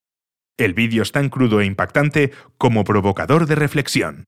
El 0.60 0.74
vídeo 0.74 1.04
es 1.04 1.14
tan 1.14 1.30
crudo 1.30 1.62
e 1.62 1.66
impactante 1.66 2.32
como 2.58 2.84
provocador 2.84 3.46
de 3.46 3.56
reflexión. 3.56 4.26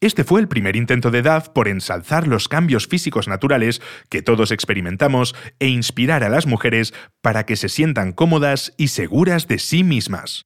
Este 0.00 0.24
fue 0.24 0.40
el 0.40 0.48
primer 0.48 0.74
intento 0.74 1.12
de 1.12 1.22
DAF 1.22 1.48
por 1.48 1.68
ensalzar 1.68 2.26
los 2.26 2.48
cambios 2.48 2.88
físicos 2.88 3.28
naturales 3.28 3.80
que 4.10 4.20
todos 4.20 4.50
experimentamos 4.50 5.36
e 5.60 5.68
inspirar 5.68 6.24
a 6.24 6.28
las 6.28 6.48
mujeres 6.48 6.92
para 7.22 7.46
que 7.46 7.54
se 7.54 7.68
sientan 7.68 8.10
cómodas 8.12 8.74
y 8.76 8.88
seguras 8.88 9.46
de 9.46 9.60
sí 9.60 9.84
mismas. 9.84 10.42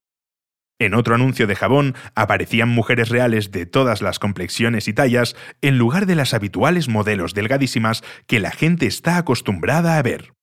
En 0.78 0.92
otro 0.92 1.14
anuncio 1.14 1.46
de 1.46 1.56
jabón 1.56 1.94
aparecían 2.14 2.68
mujeres 2.68 3.08
reales 3.08 3.50
de 3.50 3.64
todas 3.64 4.02
las 4.02 4.18
complexiones 4.18 4.88
y 4.88 4.92
tallas 4.92 5.36
en 5.62 5.78
lugar 5.78 6.04
de 6.04 6.16
las 6.16 6.34
habituales 6.34 6.88
modelos 6.88 7.32
delgadísimas 7.32 8.04
que 8.26 8.40
la 8.40 8.50
gente 8.50 8.86
está 8.86 9.16
acostumbrada 9.16 9.96
a 9.96 10.02
ver. 10.02 10.37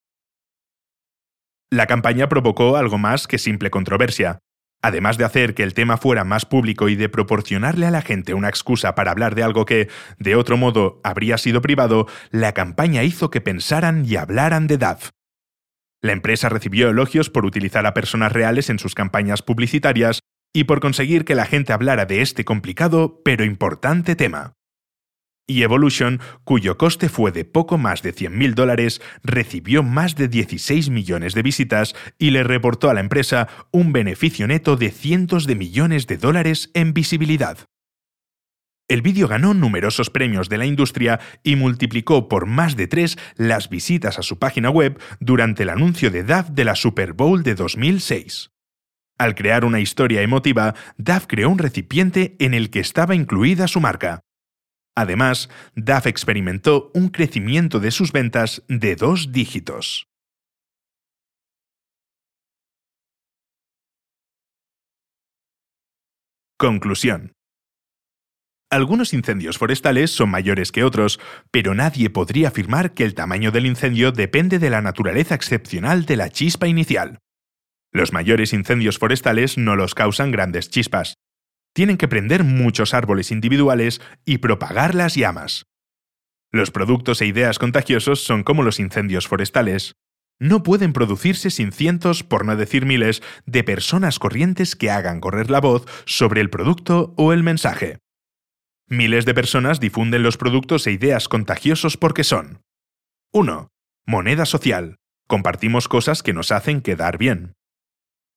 La 1.75 1.87
campaña 1.87 2.29
provocó 2.29 2.77
algo 2.77 2.97
más 2.97 3.27
que 3.27 3.37
simple 3.37 3.69
controversia. 3.69 4.39
Además 4.81 5.17
de 5.17 5.25
hacer 5.25 5.53
que 5.53 5.63
el 5.63 5.73
tema 5.73 5.97
fuera 5.97 6.23
más 6.23 6.45
público 6.45 6.87
y 6.87 6.95
de 6.95 7.09
proporcionarle 7.09 7.85
a 7.85 7.91
la 7.91 8.01
gente 8.01 8.33
una 8.33 8.47
excusa 8.47 8.95
para 8.95 9.11
hablar 9.11 9.35
de 9.35 9.43
algo 9.43 9.65
que, 9.65 9.89
de 10.17 10.37
otro 10.37 10.55
modo, 10.55 11.01
habría 11.03 11.37
sido 11.37 11.61
privado, 11.61 12.07
la 12.31 12.53
campaña 12.53 13.03
hizo 13.03 13.29
que 13.29 13.41
pensaran 13.41 14.05
y 14.05 14.15
hablaran 14.15 14.67
de 14.67 14.77
DAF. 14.77 15.09
La 16.01 16.13
empresa 16.13 16.47
recibió 16.47 16.89
elogios 16.89 17.29
por 17.29 17.45
utilizar 17.45 17.85
a 17.85 17.93
personas 17.93 18.31
reales 18.31 18.69
en 18.69 18.79
sus 18.79 18.95
campañas 18.95 19.41
publicitarias 19.41 20.21
y 20.53 20.63
por 20.63 20.79
conseguir 20.79 21.25
que 21.25 21.35
la 21.35 21.45
gente 21.45 21.73
hablara 21.73 22.05
de 22.05 22.21
este 22.21 22.45
complicado 22.45 23.19
pero 23.25 23.43
importante 23.43 24.15
tema 24.15 24.53
y 25.47 25.63
Evolution, 25.63 26.19
cuyo 26.43 26.77
coste 26.77 27.09
fue 27.09 27.31
de 27.31 27.45
poco 27.45 27.77
más 27.77 28.01
de 28.01 28.13
100.000 28.13 28.53
dólares, 28.53 29.01
recibió 29.23 29.83
más 29.83 30.15
de 30.15 30.27
16 30.27 30.89
millones 30.89 31.33
de 31.33 31.43
visitas 31.43 31.95
y 32.17 32.31
le 32.31 32.43
reportó 32.43 32.89
a 32.89 32.93
la 32.93 33.01
empresa 33.01 33.47
un 33.71 33.93
beneficio 33.93 34.47
neto 34.47 34.75
de 34.75 34.91
cientos 34.91 35.45
de 35.45 35.55
millones 35.55 36.07
de 36.07 36.17
dólares 36.17 36.71
en 36.73 36.93
visibilidad. 36.93 37.59
El 38.87 39.01
vídeo 39.01 39.27
ganó 39.27 39.55
numerosos 39.55 40.11
premios 40.11 40.47
de 40.47 40.59
la 40.59 40.67
industria 40.67 41.19
y 41.43 41.55
multiplicó 41.55 42.27
por 42.27 42.45
más 42.45 42.75
de 42.75 42.85
tres 42.85 43.17
las 43.35 43.69
visitas 43.69 44.19
a 44.19 44.21
su 44.21 44.37
página 44.37 44.69
web 44.69 44.99
durante 45.19 45.63
el 45.63 45.71
anuncio 45.71 46.11
de 46.11 46.23
DAF 46.23 46.49
de 46.49 46.65
la 46.65 46.75
Super 46.75 47.13
Bowl 47.13 47.41
de 47.41 47.55
2006. 47.55 48.51
Al 49.17 49.33
crear 49.33 49.65
una 49.65 49.79
historia 49.79 50.21
emotiva, 50.21 50.75
DAF 50.97 51.25
creó 51.25 51.49
un 51.49 51.57
recipiente 51.57 52.35
en 52.39 52.53
el 52.53 52.69
que 52.69 52.79
estaba 52.79 53.15
incluida 53.15 53.67
su 53.67 53.79
marca. 53.79 54.21
Además, 54.95 55.49
DAF 55.75 56.07
experimentó 56.07 56.91
un 56.93 57.09
crecimiento 57.09 57.79
de 57.79 57.91
sus 57.91 58.11
ventas 58.13 58.63
de 58.69 58.95
dos 58.95 59.31
dígitos. 59.33 60.07
Conclusión. 66.57 67.33
Algunos 68.71 69.13
incendios 69.13 69.57
forestales 69.57 70.11
son 70.11 70.31
mayores 70.31 70.71
que 70.71 70.83
otros, 70.83 71.19
pero 71.51 71.75
nadie 71.75 72.09
podría 72.09 72.47
afirmar 72.47 72.93
que 72.93 73.03
el 73.03 73.13
tamaño 73.13 73.51
del 73.51 73.65
incendio 73.65 74.11
depende 74.11 74.57
de 74.57 74.69
la 74.69 74.81
naturaleza 74.81 75.35
excepcional 75.35 76.05
de 76.05 76.15
la 76.15 76.29
chispa 76.29 76.67
inicial. 76.67 77.19
Los 77.91 78.11
mayores 78.11 78.53
incendios 78.53 78.97
forestales 78.97 79.57
no 79.57 79.75
los 79.75 79.95
causan 79.95 80.31
grandes 80.31 80.69
chispas, 80.69 81.15
tienen 81.75 81.97
que 81.97 82.07
prender 82.07 82.45
muchos 82.45 82.93
árboles 82.93 83.31
individuales 83.31 84.01
y 84.23 84.37
propagar 84.37 84.95
las 84.95 85.15
llamas. 85.15 85.65
Los 86.51 86.71
productos 86.71 87.21
e 87.21 87.25
ideas 87.25 87.59
contagiosos 87.59 88.23
son 88.23 88.43
como 88.43 88.63
los 88.63 88.79
incendios 88.79 89.27
forestales. 89.27 89.95
No 90.39 90.63
pueden 90.63 90.93
producirse 90.93 91.51
sin 91.51 91.73
cientos, 91.73 92.23
por 92.23 92.45
no 92.45 92.55
decir 92.55 92.85
miles, 92.85 93.21
de 93.45 93.65
personas 93.65 94.19
corrientes 94.19 94.77
que 94.77 94.89
hagan 94.89 95.19
correr 95.19 95.51
la 95.51 95.59
voz 95.59 95.85
sobre 96.05 96.39
el 96.39 96.49
producto 96.49 97.13
o 97.17 97.33
el 97.33 97.43
mensaje. 97.43 97.99
Miles 98.87 99.25
de 99.25 99.33
personas 99.33 99.81
difunden 99.81 100.23
los 100.23 100.37
productos 100.37 100.87
e 100.87 100.93
ideas 100.93 101.27
contagiosos 101.27 101.97
porque 101.97 102.23
son 102.23 102.61
1. 103.33 103.67
Moneda 104.05 104.45
social. 104.45 104.95
Compartimos 105.27 105.89
cosas 105.89 106.23
que 106.23 106.31
nos 106.31 106.53
hacen 106.53 106.79
quedar 106.79 107.17
bien. 107.17 107.53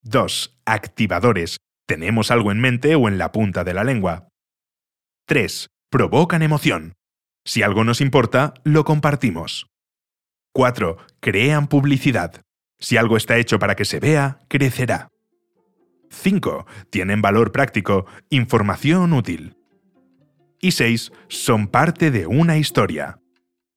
2. 0.02 0.58
Activadores. 0.64 1.58
¿Tenemos 1.88 2.30
algo 2.30 2.52
en 2.52 2.60
mente 2.60 2.94
o 2.96 3.08
en 3.08 3.16
la 3.16 3.32
punta 3.32 3.64
de 3.64 3.72
la 3.72 3.82
lengua? 3.82 4.28
3. 5.24 5.70
Provocan 5.88 6.42
emoción. 6.42 6.92
Si 7.46 7.62
algo 7.62 7.82
nos 7.82 8.02
importa, 8.02 8.52
lo 8.62 8.84
compartimos. 8.84 9.70
4. 10.52 10.98
Crean 11.20 11.66
publicidad. 11.66 12.42
Si 12.78 12.98
algo 12.98 13.16
está 13.16 13.38
hecho 13.38 13.58
para 13.58 13.74
que 13.74 13.86
se 13.86 14.00
vea, 14.00 14.38
crecerá. 14.48 15.08
5. 16.10 16.66
Tienen 16.90 17.22
valor 17.22 17.52
práctico, 17.52 18.04
información 18.28 19.14
útil. 19.14 19.56
Y 20.60 20.72
6. 20.72 21.10
Son 21.28 21.68
parte 21.68 22.10
de 22.10 22.26
una 22.26 22.58
historia. 22.58 23.18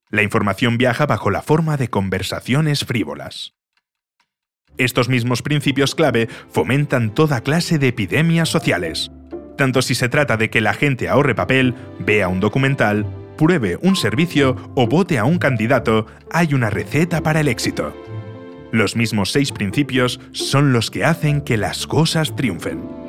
La 0.09 0.22
información 0.22 0.78
viaja 0.78 1.05
bajo 1.05 1.32
la 1.32 1.41
forma 1.41 1.78
de 1.78 1.89
conversaciones 1.89 2.84
frívolas. 2.84 3.53
Estos 4.82 5.10
mismos 5.10 5.44
principios 5.44 5.94
clave 5.94 6.28
fomentan 6.50 7.14
toda 7.14 7.42
clase 7.42 7.78
de 7.78 7.90
epidemias 7.90 8.50
sociales. 8.50 9.12
Tanto 9.56 9.84
si 9.84 9.94
se 9.94 10.10
trata 10.10 10.38
de 10.38 10.50
que 10.50 10.60
la 10.60 10.74
gente 10.74 11.08
ahorre 11.08 11.36
papel, 11.36 11.76
vea 12.00 12.28
un 12.28 12.40
documental, 12.40 13.06
pruebe 13.38 13.78
un 13.84 13.96
servicio 13.96 14.56
o 14.74 14.88
vote 14.88 15.20
a 15.20 15.24
un 15.26 15.38
candidato, 15.38 16.08
hay 16.32 16.56
una 16.56 16.72
receta 16.72 17.22
para 17.22 17.42
el 17.42 17.48
éxito. 17.48 17.94
Los 18.72 18.96
mismos 18.96 19.32
seis 19.32 19.52
principios 19.52 20.20
son 20.32 20.74
los 20.74 20.90
que 20.90 21.06
hacen 21.06 21.42
que 21.42 21.58
las 21.58 21.86
cosas 21.86 22.36
triunfen. 22.36 23.01